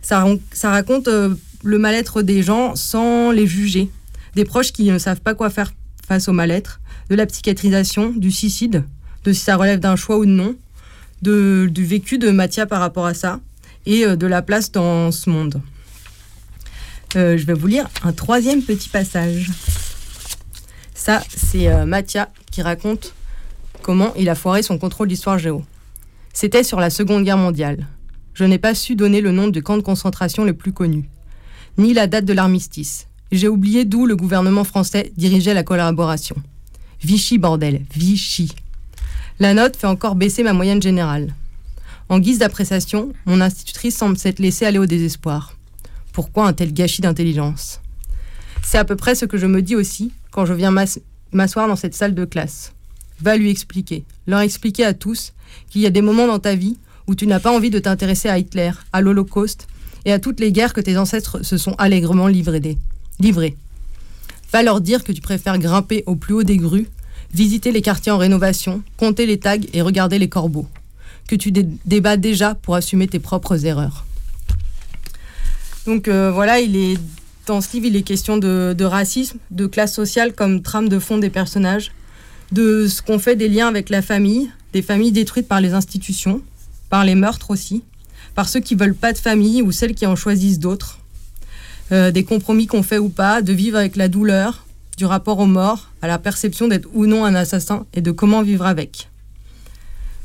[0.00, 0.24] Ça,
[0.64, 3.90] raconte euh, le mal-être des gens sans les juger,
[4.34, 5.72] des proches qui ne savent pas quoi faire
[6.06, 8.84] face au mal-être, de la psychiatrisation, du suicide,
[9.24, 10.56] de si ça relève d'un choix ou non,
[11.20, 13.38] du vécu de Mathia par rapport à ça
[13.86, 15.60] et euh, de la place dans ce monde.
[17.14, 19.50] Euh, je vais vous lire un troisième petit passage.
[21.04, 23.12] Ça, c'est euh, Mathia qui raconte
[23.82, 25.64] comment il a foiré son contrôle d'histoire géo.
[26.32, 27.88] C'était sur la Seconde Guerre mondiale.
[28.34, 31.10] Je n'ai pas su donner le nom du camp de concentration le plus connu,
[31.76, 33.08] ni la date de l'armistice.
[33.32, 36.36] J'ai oublié d'où le gouvernement français dirigeait la collaboration.
[37.02, 38.52] Vichy, bordel, Vichy.
[39.40, 41.34] La note fait encore baisser ma moyenne générale.
[42.10, 45.56] En guise d'appréciation, mon institutrice semble s'être laissée aller au désespoir.
[46.12, 47.80] Pourquoi un tel gâchis d'intelligence?
[48.64, 51.00] C'est à peu près ce que je me dis aussi quand je viens m'ass-
[51.32, 52.72] m'asseoir dans cette salle de classe.
[53.20, 55.32] Va lui expliquer, leur expliquer à tous
[55.70, 58.28] qu'il y a des moments dans ta vie où tu n'as pas envie de t'intéresser
[58.28, 59.66] à Hitler, à l'Holocauste
[60.04, 63.56] et à toutes les guerres que tes ancêtres se sont allègrement livrés.
[64.52, 66.88] Va leur dire que tu préfères grimper au plus haut des grues,
[67.32, 70.66] visiter les quartiers en rénovation, compter les tags et regarder les corbeaux.
[71.28, 74.04] Que tu dé- débats déjà pour assumer tes propres erreurs.
[75.86, 76.98] Donc euh, voilà, il est
[77.46, 81.18] dans ce livre, il est question de, racisme, de classe sociale comme trame de fond
[81.18, 81.92] des personnages,
[82.52, 86.42] de ce qu'on fait des liens avec la famille, des familles détruites par les institutions,
[86.90, 87.82] par les meurtres aussi,
[88.34, 90.98] par ceux qui veulent pas de famille ou celles qui en choisissent d'autres,
[91.92, 94.64] Euh, des compromis qu'on fait ou pas, de vivre avec la douleur,
[94.96, 98.40] du rapport aux morts, à la perception d'être ou non un assassin et de comment
[98.42, 99.10] vivre avec.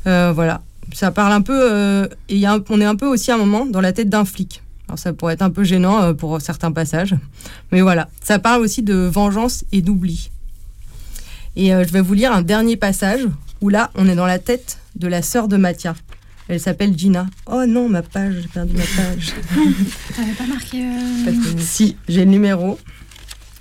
[0.06, 0.62] Euh, voilà,
[0.94, 3.82] ça parle un peu, euh, et on est un peu aussi à un moment dans
[3.82, 4.62] la tête d'un flic.
[4.88, 7.14] Alors ça pourrait être un peu gênant euh, pour certains passages,
[7.70, 10.30] mais voilà, ça parle aussi de vengeance et d'oubli.
[11.56, 13.20] Et euh, je vais vous lire un dernier passage
[13.60, 15.94] où là, on est dans la tête de la sœur de Mathia.
[16.48, 17.26] Elle s'appelle Gina.
[17.46, 19.34] Oh non, ma page, j'ai perdu ma page.
[20.16, 20.82] T'avais pas marqué.
[21.58, 22.78] si, j'ai le numéro.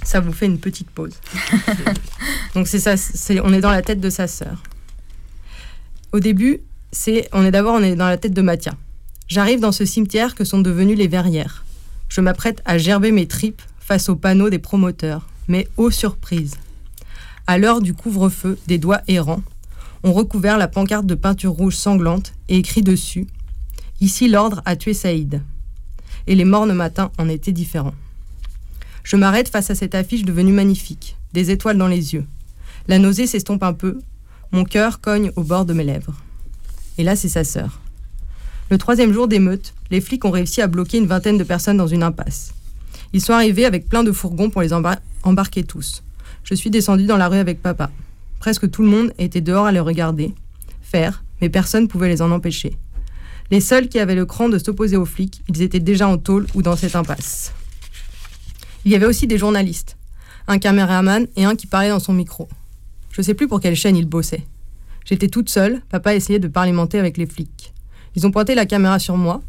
[0.03, 1.15] Ça vous fait une petite pause.
[2.55, 4.63] Donc c'est ça, c'est, on est dans la tête de sa sœur.
[6.13, 6.61] Au début,
[6.93, 8.73] c'est, on est d'abord, on est dans la tête de Mathia.
[9.27, 11.65] J'arrive dans ce cimetière que sont devenues les verrières.
[12.07, 15.27] Je m'apprête à gerber mes tripes face aux panneaux des promoteurs.
[15.49, 16.55] Mais ô surprise
[17.45, 19.43] À l'heure du couvre-feu, des doigts errants,
[20.03, 23.27] on recouvert la pancarte de peinture rouge sanglante et écrit dessus
[23.99, 25.41] Ici l'ordre a tué Saïd.
[26.27, 27.95] Et les mornes matins en étaient différents.
[29.03, 32.25] Je m'arrête face à cette affiche devenue magnifique, des étoiles dans les yeux.
[32.87, 33.99] La nausée s'estompe un peu,
[34.51, 36.15] mon cœur cogne au bord de mes lèvres.
[36.97, 37.81] Et là, c'est sa sœur.
[38.69, 41.87] Le troisième jour d'émeute, les flics ont réussi à bloquer une vingtaine de personnes dans
[41.87, 42.53] une impasse.
[43.13, 46.03] Ils sont arrivés avec plein de fourgons pour les embar- embarquer tous.
[46.43, 47.89] Je suis descendue dans la rue avec papa.
[48.39, 50.33] Presque tout le monde était dehors à les regarder,
[50.81, 52.77] faire, mais personne ne pouvait les en empêcher.
[53.51, 56.45] Les seuls qui avaient le cran de s'opposer aux flics, ils étaient déjà en tôle
[56.53, 57.53] ou dans cette impasse.
[58.83, 59.95] Il y avait aussi des journalistes,
[60.47, 62.49] un caméraman et un qui parlait dans son micro.
[63.11, 64.45] Je sais plus pour quelle chaîne ils bossaient.
[65.05, 67.73] J'étais toute seule, papa essayait de parlementer avec les flics.
[68.17, 69.43] Ils ont pointé la caméra sur moi,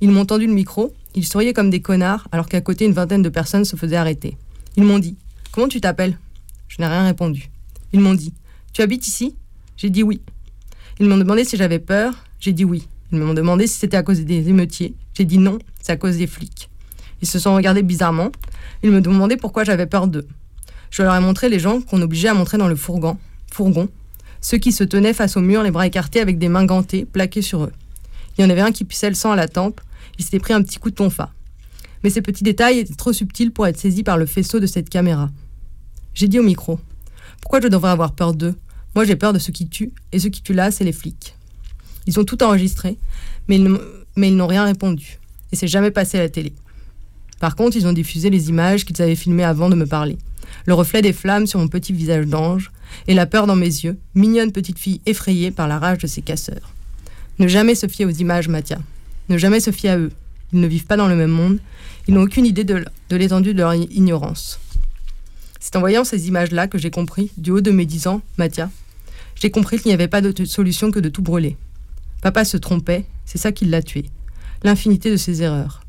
[0.00, 3.20] ils m'ont tendu le micro, ils souriaient comme des connards alors qu'à côté une vingtaine
[3.20, 4.36] de personnes se faisaient arrêter.
[4.76, 5.16] Ils m'ont dit
[5.50, 6.16] Comment tu t'appelles?
[6.68, 7.50] Je n'ai rien répondu.
[7.92, 8.32] Ils m'ont dit
[8.72, 9.34] Tu habites ici?
[9.76, 10.20] J'ai dit oui.
[11.00, 12.86] Ils m'ont demandé si j'avais peur J'ai dit oui.
[13.10, 16.18] Ils m'ont demandé si c'était à cause des émeutiers J'ai dit non, c'est à cause
[16.18, 16.70] des flics.
[17.22, 18.30] Ils se sont regardés bizarrement.
[18.84, 20.28] Ils me demandaient pourquoi j'avais peur d'eux.
[20.90, 23.18] Je leur ai montré les gens qu'on obligeait à montrer dans le fourgon,
[23.50, 23.88] fourgon,
[24.40, 27.42] ceux qui se tenaient face au mur, les bras écartés avec des mains gantées plaquées
[27.42, 27.72] sur eux.
[28.36, 29.80] Il y en avait un qui pissait le sang à la tempe,
[30.18, 31.30] il s'était pris un petit coup de tonfa.
[32.02, 34.88] Mais ces petits détails étaient trop subtils pour être saisis par le faisceau de cette
[34.88, 35.30] caméra.
[36.14, 36.80] J'ai dit au micro
[37.40, 38.54] Pourquoi je devrais avoir peur d'eux?
[38.94, 41.34] Moi j'ai peur de ceux qui tuent, et ceux qui tuent là, c'est les flics.
[42.06, 42.98] Ils ont tout enregistré,
[43.48, 45.18] mais ils, n'ont- rien répondu.
[45.52, 46.52] Et c'est jamais passé à la télé.
[47.40, 50.18] Par contre, ils ont diffusé les images qu'ils avaient filmées avant de me parler.
[50.66, 52.70] Le reflet des flammes sur mon petit visage d'ange,
[53.06, 56.22] et la peur dans mes yeux, mignonne petite fille effrayée par la rage de ces
[56.22, 56.72] casseurs.
[57.42, 58.78] Ne jamais se fier aux images, Mathia.
[59.28, 60.12] Ne jamais se fier à eux.
[60.52, 61.58] Ils ne vivent pas dans le même monde.
[62.06, 64.60] Ils n'ont aucune idée de, l'étendue de leur ignorance.
[65.58, 68.70] C'est en voyant ces images-là que j'ai compris, du haut de mes dix ans, Mathia,
[69.34, 71.56] j'ai compris qu'il n'y avait pas d'autre solution que de tout brûler.
[72.20, 74.04] Papa se trompait, c'est ça qui l'a tué.
[74.62, 75.82] L'infinité de ses erreurs.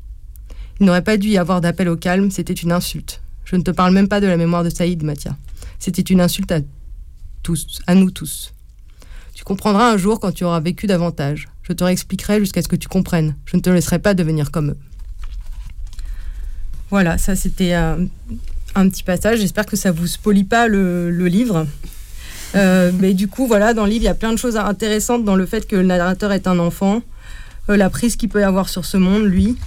[0.80, 3.22] Il n'aurait pas dû y avoir d'appel au calme, c'était une insulte.
[3.44, 5.36] Je ne te parle même pas de la mémoire de Saïd, Mathia.
[5.78, 6.58] C'était une insulte à
[7.44, 8.53] tous, à nous tous.
[9.44, 11.50] Tu comprendras un jour quand tu auras vécu davantage.
[11.64, 13.36] Je te réexpliquerai jusqu'à ce que tu comprennes.
[13.44, 14.76] Je ne te laisserai pas devenir comme eux.
[16.88, 18.08] Voilà, ça c'était un,
[18.74, 19.40] petit passage.
[19.40, 21.66] J'espère que ça vous spolie pas le, livre.
[22.54, 25.26] Euh, mais du coup, voilà, dans le livre, il y a plein de choses intéressantes
[25.26, 27.02] dans le fait que le narrateur est un enfant,
[27.68, 29.58] euh, la prise qu'il peut avoir sur ce monde, lui,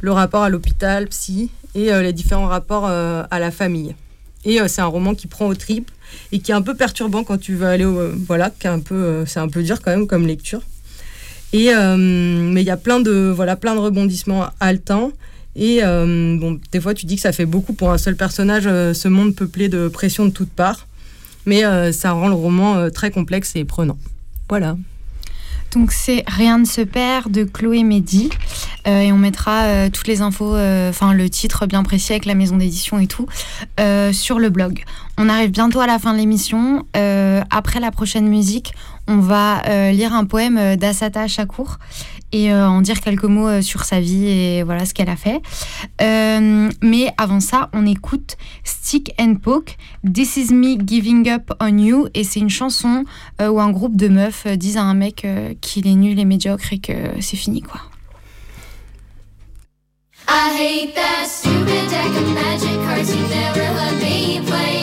[0.00, 3.94] le rapport à l'hôpital, psy, et euh, les différents rapports à la famille.
[4.46, 5.90] Et c'est un roman qui prend au tripes
[6.32, 7.98] et qui est un peu perturbant quand tu veux aller au.
[7.98, 10.62] euh, voilà, qui est un peu, euh, c'est un peu dur quand même comme lecture.
[11.52, 15.12] Et, euh, mais il y a plein de, voilà, plein de rebondissements haletants.
[15.54, 19.08] Et bon, des fois, tu dis que ça fait beaucoup pour un seul personnage, ce
[19.08, 20.86] monde peuplé de pression de toutes parts.
[21.46, 21.62] Mais
[21.92, 23.96] ça rend le roman très complexe et prenant.
[24.50, 24.76] Voilà.
[25.76, 28.30] Donc c'est Rien ne se perd de Chloé Mehdi.
[28.86, 32.24] Euh, et on mettra euh, toutes les infos, euh, enfin le titre bien précis avec
[32.24, 33.26] la maison d'édition et tout,
[34.12, 34.84] sur le blog.
[35.18, 36.86] On arrive bientôt à la fin de l'émission.
[36.94, 38.72] Après la prochaine musique,
[39.06, 39.62] on va
[39.92, 41.78] lire un poème d'Asata Shakur
[42.32, 45.16] et euh, en dire quelques mots euh, sur sa vie et voilà ce qu'elle a
[45.16, 45.40] fait.
[46.00, 49.76] Euh, mais avant ça, on écoute Stick and Poke,
[50.12, 53.04] This is me giving up on you, et c'est une chanson
[53.40, 55.26] où un groupe de meufs disent à un mec
[55.60, 57.80] qu'il est nul et médiocre et que c'est fini quoi.
[60.28, 64.75] I hate that stupid deck of magic cards you never let me play.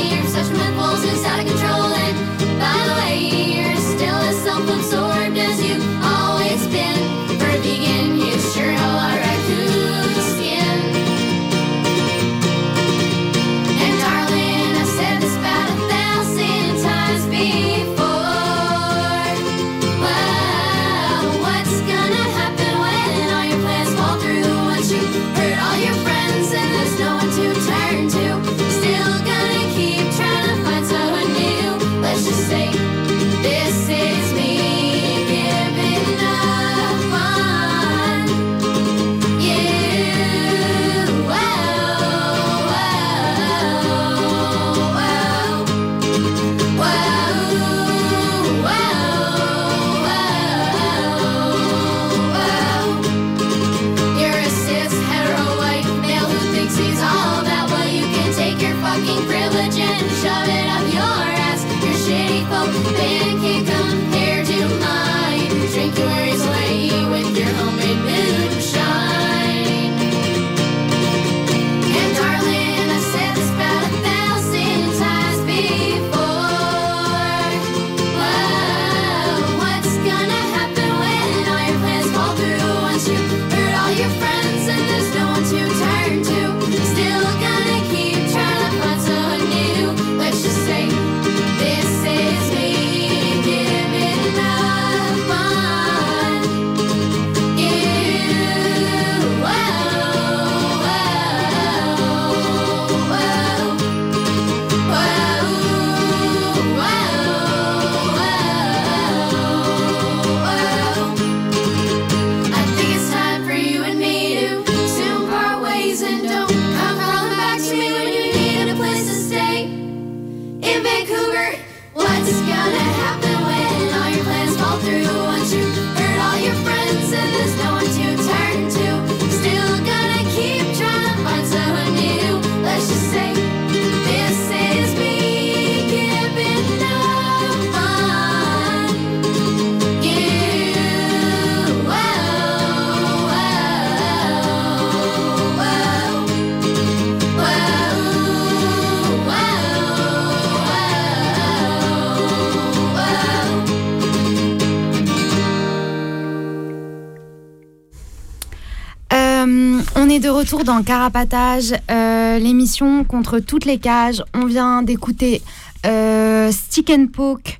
[160.24, 164.24] De retour dans Carapatage, euh, l'émission contre toutes les cages.
[164.34, 165.42] On vient d'écouter
[165.86, 167.60] euh, Stick and Poke,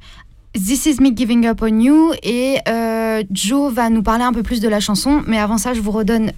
[0.54, 2.14] This is me giving up on you.
[2.24, 5.24] Et euh, Joe va nous parler un peu plus de la chanson.
[5.28, 6.32] Mais avant ça, je vous redonne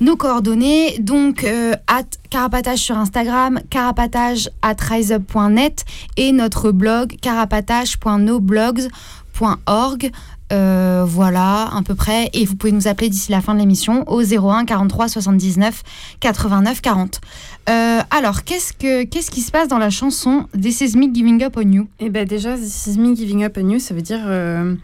[0.00, 0.96] nos coordonnées.
[1.00, 1.46] Donc,
[1.86, 5.84] at Carapatage sur Instagram, carapatage at riseup.net
[6.16, 10.10] et notre blog carapatage.noblogs.org.
[10.52, 12.30] Euh, voilà, à peu près.
[12.32, 15.82] Et vous pouvez nous appeler d'ici la fin de l'émission au 01 43 79
[16.20, 17.20] 89 40.
[17.68, 21.56] Euh, alors, qu'est-ce, que, qu'est-ce qui se passe dans la chanson This is giving up
[21.56, 21.88] on you?
[21.98, 24.74] Eh ben déjà, This is giving up on you, ça veut dire euh,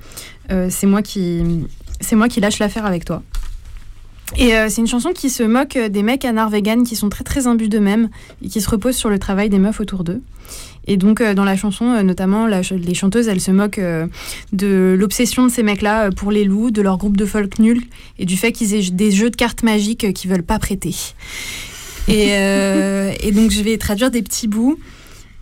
[0.51, 1.43] euh, c'est moi qui
[2.01, 3.23] c'est moi qui lâche l'affaire avec toi.
[4.39, 7.47] Et c'est une chanson qui se moque des mecs anards vegan qui sont très très
[7.47, 8.09] imbus d'eux-mêmes
[8.43, 10.23] et qui se reposent sur le travail des meufs autour d'eux.
[10.87, 14.07] Et donc euh, dans la chanson, euh, notamment, les chanteuses, elles se moquent euh,
[14.53, 17.83] de l'obsession de ces mecs-là pour les loups, de leur groupe de folk nul
[18.19, 20.95] et du fait qu'ils aient des jeux de cartes magiques qu'ils veulent pas prêter.
[22.09, 24.79] Et, donc je vais traduire des petits bouts.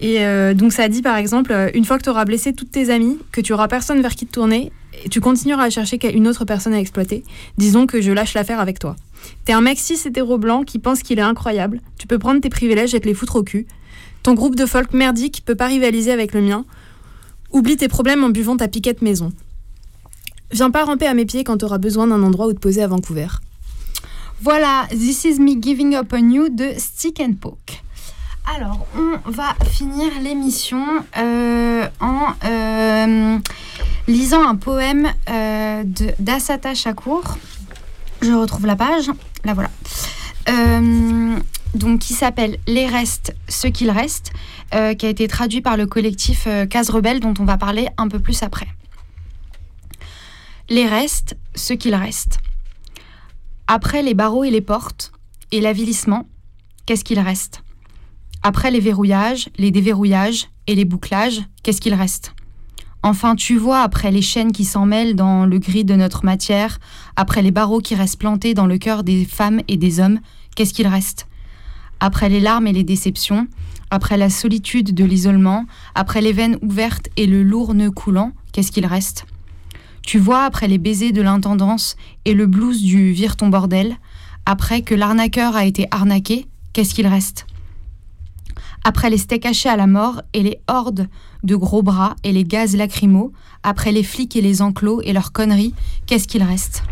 [0.02, 3.18] Et donc ça dit par exemple, une fois que tu auras blessé toutes tes amies,
[3.32, 4.72] que tu auras personne vers qui te tourner,
[5.04, 7.22] et tu continueras à chercher une autre personne à exploiter,
[7.58, 8.96] disons que je lâche l'affaire avec toi.
[9.44, 12.94] T'es un cis hétéro blanc qui pense qu'il est incroyable, tu peux prendre tes privilèges
[12.94, 13.66] et te les foutre au cul.
[14.22, 16.64] Ton groupe de folk merdique peut pas rivaliser avec le mien.
[17.52, 19.32] Oublie tes problèmes en buvant ta piquette maison.
[20.52, 22.86] Viens pas ramper à mes pieds quand t'auras besoin d'un endroit où te poser à
[22.86, 23.28] Vancouver.
[24.42, 27.82] Voilà, This is me giving up on you de Stick and Poke.
[28.56, 30.84] Alors, on va finir l'émission
[31.16, 33.38] euh, en euh,
[34.08, 35.82] lisant un poème euh,
[36.18, 37.36] d'Asata Shakur.
[38.22, 39.10] Je retrouve la page,
[39.44, 39.70] la voilà.
[41.74, 44.32] Donc, qui s'appelle Les restes, ce qu'il reste,
[44.74, 47.88] euh, qui a été traduit par le collectif euh, Case Rebelle, dont on va parler
[47.96, 48.66] un peu plus après.
[50.68, 52.38] Les restes, ce qu'il reste.
[53.66, 55.12] Après les barreaux et les portes,
[55.52, 56.28] et l'avilissement,
[56.86, 57.62] qu'est-ce qu'il reste?
[58.42, 62.34] Après les verrouillages, les déverrouillages et les bouclages, qu'est-ce qu'il reste?
[63.02, 66.78] Enfin, tu vois, après les chaînes qui s'en mêlent dans le gris de notre matière,
[67.16, 70.20] après les barreaux qui restent plantés dans le cœur des femmes et des hommes,
[70.54, 71.26] qu'est-ce qu'il reste?
[72.00, 73.46] Après les larmes et les déceptions,
[73.90, 78.72] après la solitude de l'isolement, après les veines ouvertes et le lourd nœud coulant, qu'est-ce
[78.72, 79.26] qu'il reste?
[80.02, 83.96] Tu vois, après les baisers de l'intendance et le blues du vire ton bordel,
[84.46, 87.46] après que l'arnaqueur a été arnaqué, qu'est-ce qu'il reste?
[88.82, 91.08] Après les steaks hachés à la mort et les hordes
[91.42, 93.32] de gros bras et les gaz lacrymaux,
[93.62, 95.74] après les flics et les enclos et leurs conneries,
[96.06, 96.82] qu'est-ce qu'il reste?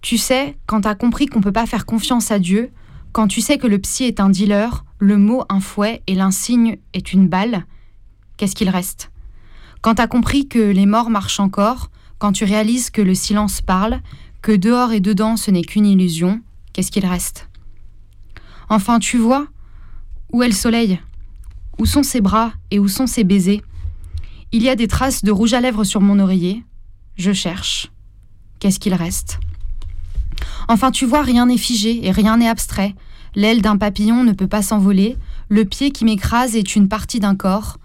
[0.00, 2.70] Tu sais, quand t'as compris qu'on peut pas faire confiance à Dieu,
[3.12, 6.78] quand tu sais que le psy est un dealer, le mot un fouet et l'insigne
[6.92, 7.66] est une balle,
[8.36, 9.10] qu'est-ce qu'il reste?
[9.80, 14.00] Quand t'as compris que les morts marchent encore, quand tu réalises que le silence parle,
[14.42, 16.42] que dehors et dedans ce n'est qu'une illusion,
[16.72, 17.48] qu'est-ce qu'il reste?
[18.68, 19.46] Enfin, tu vois
[20.32, 21.00] Où est le soleil?
[21.78, 23.62] Où sont ses bras et où sont ses baisers?
[24.52, 26.64] Il y a des traces de rouge à lèvres sur mon oreiller.
[27.16, 27.90] Je cherche.
[28.58, 29.38] Qu'est-ce qu'il reste?
[30.68, 32.94] Enfin, tu vois, rien n'est figé et rien n'est abstrait.
[33.34, 35.16] L'aile d'un papillon ne peut pas s'envoler.
[35.48, 37.78] Le pied qui m'écrase est une partie d'un corps.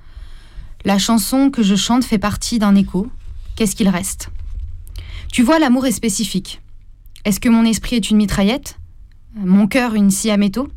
[0.86, 3.08] La chanson que je chante fait partie d'un écho.
[3.56, 4.30] Qu'est-ce qu'il reste?
[5.32, 6.62] Tu vois, l'amour est spécifique.
[7.26, 8.78] Est-ce que mon esprit est une mitraillette?
[9.36, 10.68] Mon cœur une scie à métaux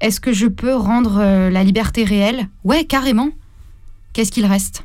[0.00, 2.48] Est-ce que je peux rendre euh, la liberté réelle?
[2.64, 3.30] Ouais, carrément.
[4.12, 4.84] Qu'est-ce qu'il reste?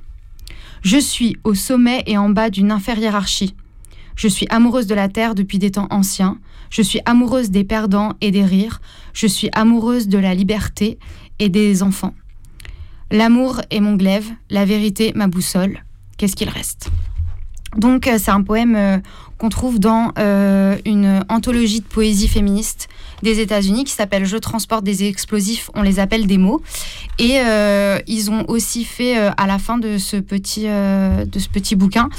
[0.82, 3.56] Je suis au sommet et en bas d'une infériorarchie.
[4.20, 6.40] Je suis amoureuse de la terre depuis des temps anciens.
[6.70, 8.82] Je suis amoureuse des perdants et des rires.
[9.14, 11.00] Je suis amoureuse de la liberté
[11.40, 12.14] et des enfants.
[13.12, 15.86] L'amour est mon glaive, la vérité ma boussole.
[16.18, 16.90] Qu'est-ce qu'il reste?
[17.78, 18.98] Donc euh, c'est un poème euh,
[19.38, 22.90] qu'on trouve dans euh, une anthologie de poésie féministe
[23.24, 26.62] des États-Unis qui s'appelle Je transporte des explosifs, on les appelle des mots.
[27.20, 27.38] Et
[28.08, 32.10] ils ont aussi fait à la fin de ce petit, de ce petit bouquin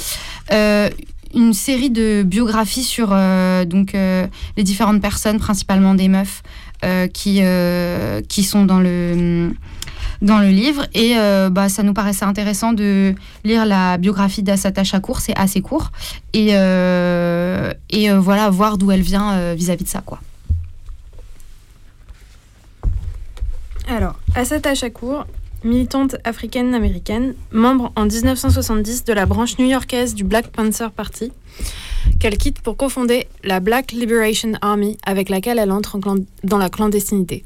[1.34, 4.26] une série de biographies sur euh, donc, euh,
[4.56, 6.42] les différentes personnes, principalement des meufs,
[6.84, 7.42] euh, qui,
[8.28, 9.52] qui sont dans le,
[10.22, 10.86] dans le livre.
[10.94, 11.14] Et
[11.50, 15.90] bah, ça nous paraissait intéressant de lire la biographie d'Asata Shakur, c'est assez court.
[16.32, 20.02] Et, et voilà, voir d'où elle vient vis-à-vis de ça.
[20.04, 20.20] Quoi.
[23.88, 25.26] Alors, Assata Shakur,
[25.64, 31.32] militante africaine-américaine, membre en 1970 de la branche new-yorkaise du Black Panther Party,
[32.18, 35.98] qu'elle quitte pour cofonder la Black Liberation Army avec laquelle elle entre
[36.44, 37.44] dans la clandestinité.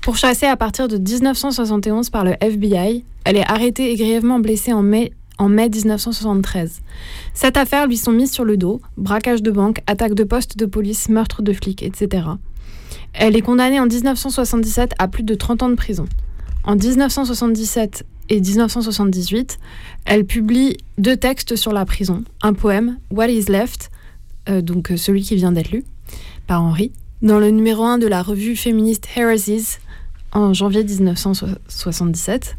[0.00, 4.82] Pourchassée à partir de 1971 par le FBI, elle est arrêtée et grièvement blessée en
[4.82, 6.80] mai, en mai 1973.
[7.34, 10.66] Cette affaire lui sont mises sur le dos, braquage de banque, attaque de poste de
[10.66, 12.26] police, meurtre de flics, etc.
[13.12, 16.06] Elle est condamnée en 1977 à plus de 30 ans de prison.
[16.68, 19.58] En 1977 et 1978,
[20.04, 23.90] elle publie deux textes sur la prison, un poème, What is Left,
[24.50, 25.82] euh, donc euh, celui qui vient d'être lu
[26.46, 26.92] par Henri,
[27.22, 29.78] dans le numéro 1 de la revue féministe Heresies
[30.32, 32.54] en janvier 1977,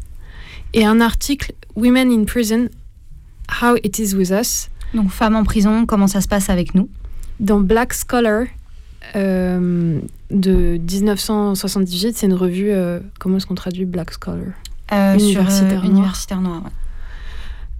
[0.74, 2.68] et un article Women in Prison,
[3.62, 4.70] How It Is With Us.
[4.92, 6.88] Donc, femmes en prison, comment ça se passe avec nous?
[7.38, 8.46] Dans Black Scholar
[9.16, 10.00] euh,
[10.30, 14.54] de 1978, c'est une revue, euh, comment est-ce qu'on traduit Black Scholar?
[14.92, 15.84] Euh, sur, Universitaire noir.
[15.84, 16.62] universitaire noir.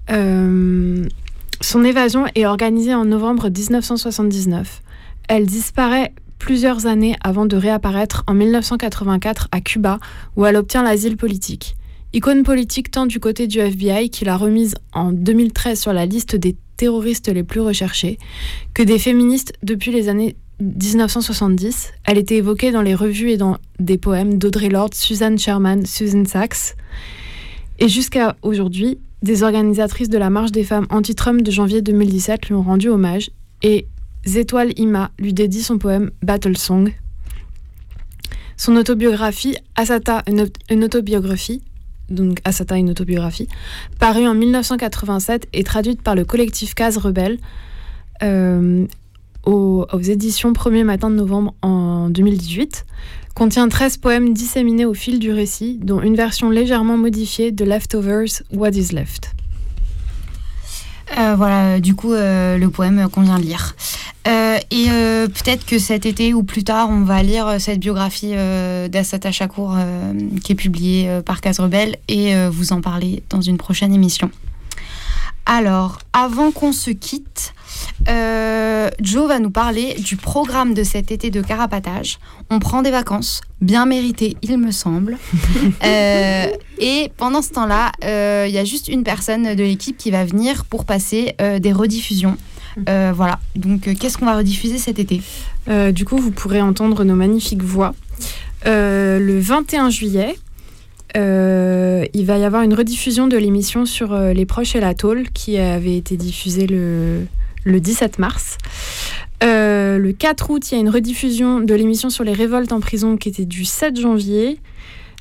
[0.09, 1.09] ouais.
[1.63, 4.81] Son évasion est organisée en novembre 1979.
[5.29, 9.99] Elle disparaît plusieurs années avant de réapparaître en 1984 à Cuba,
[10.37, 11.77] où elle obtient l'asile politique.
[12.15, 16.35] Icône politique tant du côté du FBI, qui l'a remise en 2013 sur la liste
[16.35, 18.19] des terroristes les plus recherchés,
[18.73, 21.93] que des féministes depuis les années 1970.
[22.05, 26.25] Elle était évoquée dans les revues et dans des poèmes d'Audrey Lorde, Suzanne Sherman, Susan
[26.25, 26.77] Sachs.
[27.79, 32.55] Et jusqu'à aujourd'hui, des organisatrices de la marche des femmes anti-Trump de janvier 2017 lui
[32.55, 33.31] ont rendu hommage
[33.63, 33.87] et
[34.25, 36.93] Zétoile Ima lui dédie son poème Battle Song.
[38.57, 41.63] Son autobiographie, Asata, une, autobiographie,
[42.11, 43.49] donc Asata, une autobiographie,
[43.99, 47.39] parue en 1987 et traduite par le collectif Case Rebelle
[48.23, 48.87] euh,
[49.45, 52.87] aux, aux éditions 1er matin de novembre en 2018,
[53.35, 58.43] contient 13 poèmes disséminés au fil du récit, dont une version légèrement modifiée de Leftovers,
[58.53, 59.33] What is Left.
[61.19, 63.75] Euh, voilà, du coup, euh, le poème qu'on vient de lire.
[64.29, 64.87] Euh, et
[65.29, 68.35] peut-être que cet été ou plus tard, on va lire cette biographie
[68.91, 69.77] d'Assata Chakour
[70.45, 74.31] qui est publiée par Case Rebelle et vous en parler dans une prochaine émission.
[75.47, 77.55] Alors, avant qu'on se quitte,
[78.09, 82.19] euh, Joe va nous parler du programme de cet été de carapatage.
[82.51, 85.19] On prend des vacances, bien méritées, il me semble.
[85.83, 86.47] Euh,
[86.79, 90.25] et pendant ce temps-là, euh, il y a juste une personne de l'équipe qui va
[90.25, 92.37] venir pour passer des rediffusions.
[92.89, 95.23] Euh, voilà, donc qu'est-ce qu'on va rediffuser cet été?
[95.93, 97.95] Du coup, vous pourrez entendre nos magnifiques voix.
[98.65, 100.37] Le 21 juillet,
[101.17, 104.95] euh, il va y avoir une rediffusion de l'émission sur euh, les proches et la
[104.95, 107.27] tôle qui avait été diffusée le,
[107.65, 108.59] le 17 mars.
[109.43, 112.81] Euh, le 4 août, il y a une rediffusion de l'émission sur les révoltes en
[112.81, 114.59] prison qui était du 7 janvier.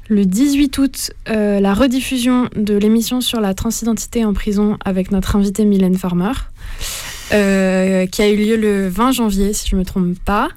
[0.10, 5.36] Le 18 août, euh, la rediffusion de l'émission sur la transidentité en prison avec notre
[5.36, 6.32] invité Mylène Farmer,
[7.32, 10.50] euh, qui a eu lieu le 20 janvier, si je ne me trompe pas.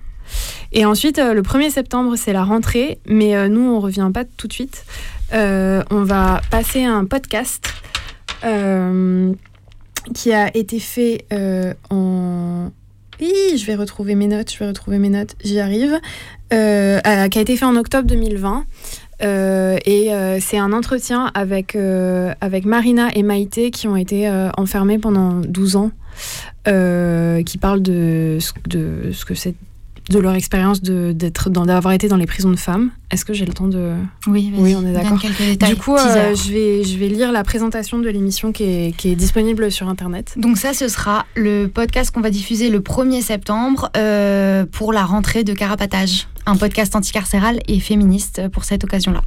[0.72, 4.48] Et ensuite, le 1er septembre, c'est la rentrée, mais nous, on ne revient pas tout
[4.48, 4.86] de suite.
[5.32, 7.68] On va passer un podcast
[10.14, 12.70] qui a été fait euh, en...
[13.20, 15.98] Hi, je vais retrouver mes notes, je vais retrouver mes notes, j'y arrive.
[16.52, 18.66] Euh, qui a été fait en octobre 2020.
[19.22, 24.28] Euh, et euh, c'est un entretien avec, euh, avec Marina et Maïté qui ont été
[24.28, 25.92] euh, enfermés pendant 12 ans,
[26.66, 29.54] euh, qui parlent de, de ce que c'est
[30.10, 32.90] de leur expérience d'être dans- d'avoir été dans les prisons de femmes.
[33.10, 33.92] Est-ce que j'ai le temps de
[34.26, 35.18] Oui, oui, on est d'accord.
[35.18, 39.10] Du coup, euh, je vais je vais lire la présentation de l'émission qui est, qui
[39.10, 40.34] est disponible sur internet.
[40.36, 45.04] Donc ça, ce sera le podcast qu'on va diffuser le 1er septembre euh, pour la
[45.04, 49.22] rentrée de Carapatage, un podcast anticarcéral et féministe pour cette occasion-là.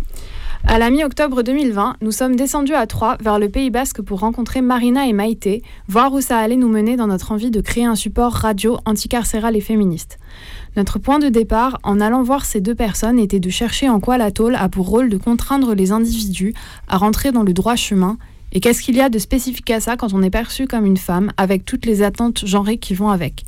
[0.67, 4.61] À la mi-octobre 2020, nous sommes descendus à Troyes vers le Pays Basque pour rencontrer
[4.61, 7.93] Marina et Maïté, voir où ça allait nous mener dans notre envie de créer un
[7.93, 10.17] support radio anticarcéral et féministe.
[10.75, 14.17] Notre point de départ, en allant voir ces deux personnes, était de chercher en quoi
[14.17, 16.55] la tôle a pour rôle de contraindre les individus
[16.87, 18.17] à rentrer dans le droit chemin.
[18.51, 20.97] Et qu'est-ce qu'il y a de spécifique à ça quand on est perçu comme une
[20.97, 23.45] femme, avec toutes les attentes genrées qui vont avec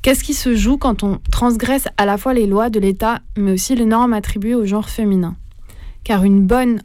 [0.00, 3.52] Qu'est-ce qui se joue quand on transgresse à la fois les lois de l'État, mais
[3.52, 5.36] aussi les normes attribuées au genre féminin?
[6.04, 6.82] Car une bonne,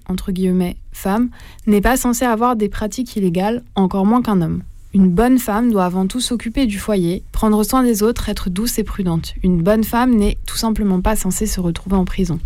[0.92, 1.30] femme
[1.68, 4.64] n'est pas censée avoir des pratiques illégales, encore moins qu'un homme.
[4.94, 8.80] Une bonne femme doit avant tout s'occuper du foyer, prendre soin des autres, être douce
[8.80, 9.34] et prudente.
[9.44, 12.40] Une bonne femme n'est tout simplement pas censée se retrouver en prison.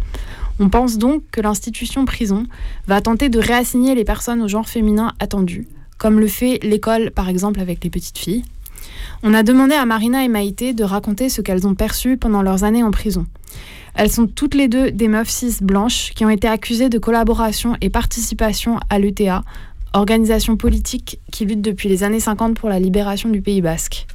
[0.60, 2.48] On pense donc que l'institution prison
[2.88, 5.68] va tenter de réassigner les personnes au genre féminin attendu,
[6.00, 8.44] comme le fait l'école par exemple avec les petites filles.
[9.22, 12.64] On a demandé à Marina et Maïté de raconter ce qu'elles ont perçu pendant leurs
[12.64, 13.28] années en prison.
[13.96, 17.76] Elles sont toutes les deux des meufs cis blanches qui ont été accusées de collaboration
[17.82, 19.44] et participation à l'ETA,
[19.94, 24.08] organisation politique qui lutte depuis les années 50 pour la libération du Pays basque.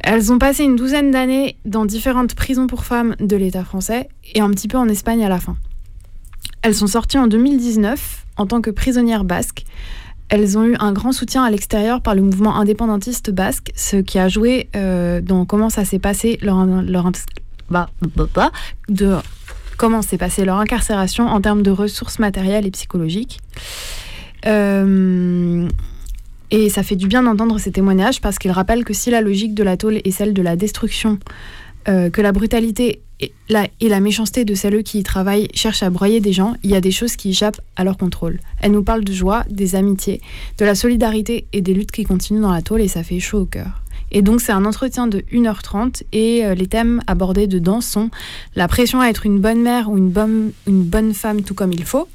[0.00, 4.40] Elles ont passé une douzaine d'années dans différentes prisons pour femmes de l'État français et
[4.40, 5.56] un petit peu en Espagne à la fin.
[6.62, 9.64] Elles sont sorties en 2019 en tant que prisonnières basques.
[10.28, 14.18] Elles ont eu un grand soutien à l'extérieur par le mouvement indépendantiste basque, ce qui
[14.18, 17.10] a joué euh, dans comment ça s'est passé leur, leur,
[17.70, 18.52] bah, bah, bah,
[18.88, 19.16] de
[19.76, 23.40] comment s'est passée leur incarcération en termes de ressources matérielles et psychologiques.
[24.46, 25.68] Euh,
[26.50, 29.54] et ça fait du bien d'entendre ces témoignages parce qu'ils rappellent que si la logique
[29.54, 31.18] de la tôle est celle de la destruction,
[31.88, 35.82] euh, que la brutalité et la, et la méchanceté de celles qui y travaillent cherchent
[35.82, 38.40] à broyer des gens, il y a des choses qui échappent à leur contrôle.
[38.60, 40.20] Elles nous parlent de joie, des amitiés,
[40.58, 43.40] de la solidarité et des luttes qui continuent dans la tôle et ça fait chaud
[43.40, 43.82] au cœur.
[44.12, 48.10] Et donc c'est un entretien de 1h30 et euh, les thèmes abordés dedans sont
[48.54, 52.08] la pression à être une bonne mère ou une bonne, femme tout comme il faut,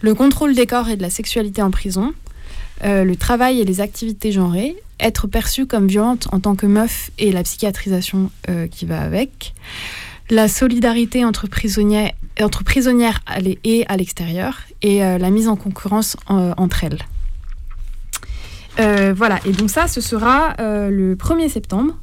[0.00, 2.12] le contrôle des corps et de la sexualité en prison,
[2.84, 4.76] euh, le travail et les activités genrées.
[5.00, 9.54] être perçue comme violente en tant que meuf et la psychiatrisation euh, qui va avec,
[10.30, 13.20] la solidarité entre prisonnières, entre prisonnières
[13.64, 16.98] et à l'extérieur, et la mise en concurrence entre elles.
[18.80, 21.94] Euh, voilà, et donc ça, ce sera euh, le 1er septembre.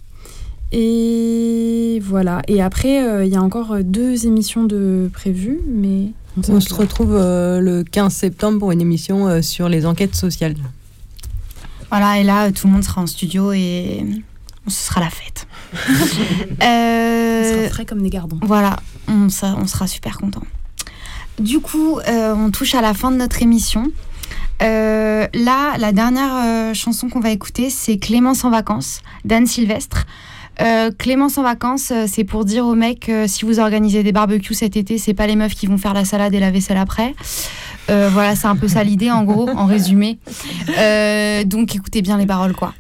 [0.71, 6.11] Et voilà, et après, euh, il y a encore deux émissions de prévues, mais...
[6.47, 10.55] On se retrouve euh, le 15 septembre pour une émission euh, sur les enquêtes sociales.
[11.89, 14.05] Voilà, et là, tout le monde sera en studio et
[14.67, 15.47] ce sera la fête.
[16.61, 18.39] Euh, On sera frais comme des gardons.
[18.43, 18.77] Voilà,
[19.07, 20.43] on, sera- on sera super content.
[21.39, 23.91] Du coup, euh, on touche à la fin de notre émission.
[24.61, 30.05] Euh, là, la dernière euh, chanson qu'on va écouter, c'est Clémence en vacances d'Anne Sylvestre.
[30.61, 34.53] Euh, Clémence en vacances, euh, c'est pour dire aux mecs, si vous organisez des barbecues
[34.53, 37.15] cet été, c'est pas les meufs qui vont faire la salade et la vaisselle après.
[37.89, 40.19] Euh, voilà, c'est un peu ça l'idée, en gros, en résumé.
[41.45, 42.73] Donc écoutez bien les paroles, quoi.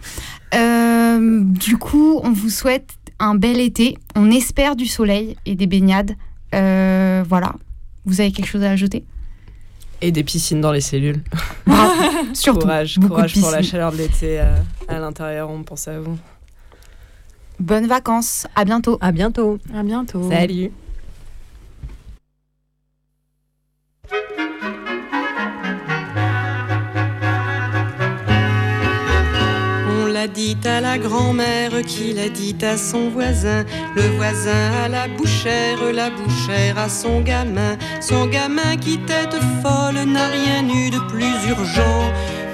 [0.51, 2.89] Du coup, on vous souhaite
[3.19, 3.97] un bel été.
[4.15, 6.15] On espère du soleil et des baignades.
[6.51, 7.53] Voilà.
[8.05, 9.05] Vous avez quelque chose à ajouter?
[10.01, 11.21] Et des piscines dans les cellules.
[12.33, 12.61] Surtout.
[12.61, 14.55] Courage, courage pour la chaleur de l'été euh,
[14.87, 16.17] à l'intérieur, on pense à vous.
[17.59, 18.47] Bonnes vacances.
[18.55, 18.97] À bientôt.
[19.01, 19.59] À bientôt.
[19.73, 20.29] À bientôt.
[20.29, 20.71] Salut.
[30.19, 33.63] L'a dit à la grand-mère qui l'a dit à son voisin,
[33.95, 40.01] le voisin à la bouchère, la bouchère à son gamin, son gamin qui tête folle
[40.13, 42.01] n'a rien eu de plus urgent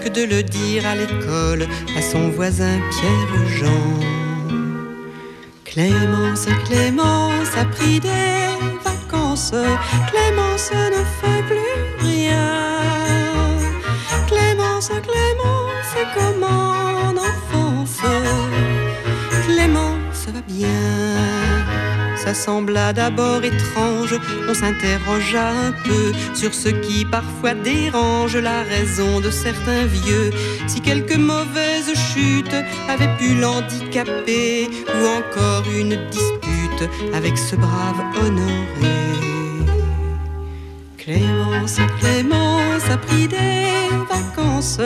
[0.03, 1.65] que de le dire à l'école
[1.97, 3.85] à son voisin Pierre-Jean.
[5.63, 8.45] Clémence, Clémence a pris des
[8.83, 9.55] vacances,
[10.11, 12.74] Clémence ne fait plus rien.
[14.87, 16.73] Clémence, Clémence, comment
[17.07, 18.01] en enfance
[19.47, 20.69] Clémence va bien.
[22.17, 24.15] Ça sembla d'abord étrange,
[24.47, 30.31] on s'interrogea un peu sur ce qui parfois dérange la raison de certains vieux.
[30.67, 32.55] Si quelques mauvaises chutes
[32.87, 39.05] avaient pu l'handicaper, ou encore une dispute avec ce brave honoré.
[41.06, 44.80] Clémence, Clémence a pris des vacances.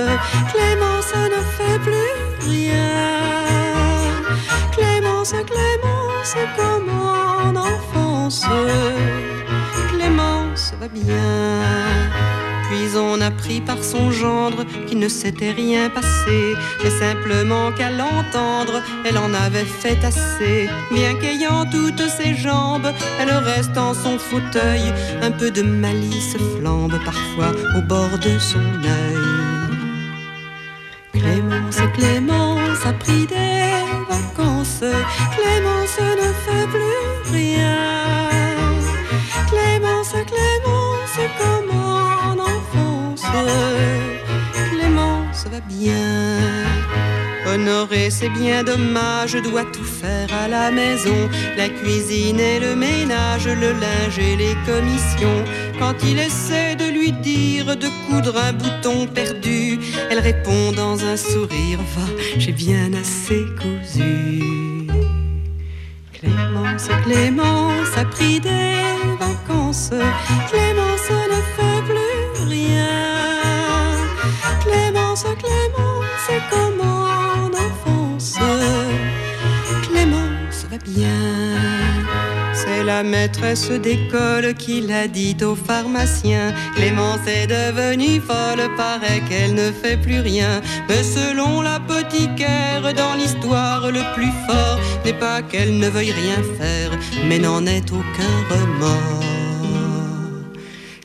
[0.51, 4.11] Clémence ne fait plus rien.
[4.73, 8.43] Clémence, Clémence, comme en enfance.
[9.93, 12.38] Clémence va bien.
[12.69, 18.83] Puis on apprit par son gendre qu'il ne s'était rien passé, mais simplement qu'à l'entendre,
[19.05, 20.69] elle en avait fait assez.
[20.91, 24.93] Bien qu'ayant toutes ses jambes, elle reste en son fauteuil,
[25.23, 29.49] un peu de malice flambe parfois au bord de son œil.
[31.11, 34.83] Clémence, Clémence a pris des vacances,
[35.35, 38.29] Clémence ne fait plus rien.
[39.49, 41.68] Clémence, Clémence, comme
[44.71, 46.69] Clémence va bien.
[47.47, 51.29] Honoré, c'est bien dommage, doit tout faire à la maison.
[51.57, 55.43] La cuisine et le ménage, le linge et les commissions.
[55.79, 59.79] Quand il essaie de lui dire de coudre un bouton perdu,
[60.11, 62.07] elle répond dans un sourire, va,
[62.37, 64.43] j'ai bien assez cousu.
[66.13, 68.75] Clémence, Clémence a pris des
[69.19, 69.91] vacances.
[83.03, 86.53] Maîtresse d'école qui l'a dit au pharmacien.
[86.75, 90.61] Clémence est devenue folle, paraît qu'elle ne fait plus rien.
[90.87, 96.91] Mais selon l'apothicaire, dans l'histoire, le plus fort n'est pas qu'elle ne veuille rien faire,
[97.27, 99.23] mais n'en ait aucun remords.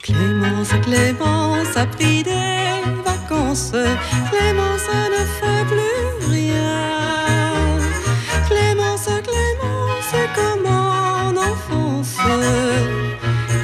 [0.02, 3.72] Clémence, Clémence a pris des vacances.
[4.30, 7.78] Clémence ne fait plus rien.
[8.48, 10.63] Clémence, Clémence, comme.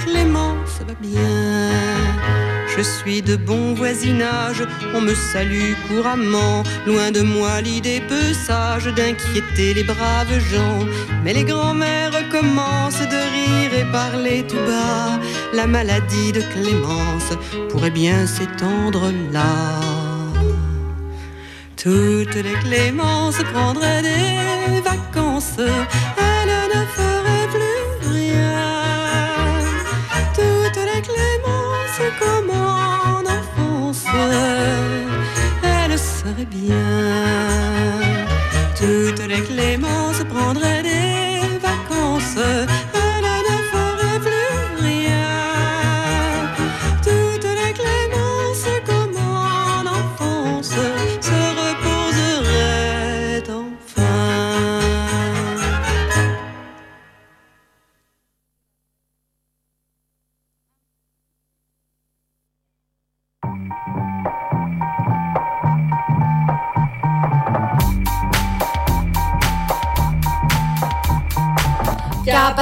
[0.04, 1.70] Clémence va bien.
[2.76, 4.62] Je suis de bon voisinage,
[4.94, 6.62] on me salue couramment.
[6.86, 10.86] Loin de moi l'idée peu sage d'inquiéter les braves gens.
[11.22, 15.20] Mais les grands-mères commencent de rire et parler tout bas.
[15.52, 17.32] La maladie de Clémence
[17.70, 19.80] pourrait bien s'étendre là.
[21.76, 25.60] Toutes les Clémences prendraient des vacances,
[36.22, 36.76] serait bien.
[38.76, 42.38] Toutes les clémences prendraient des vacances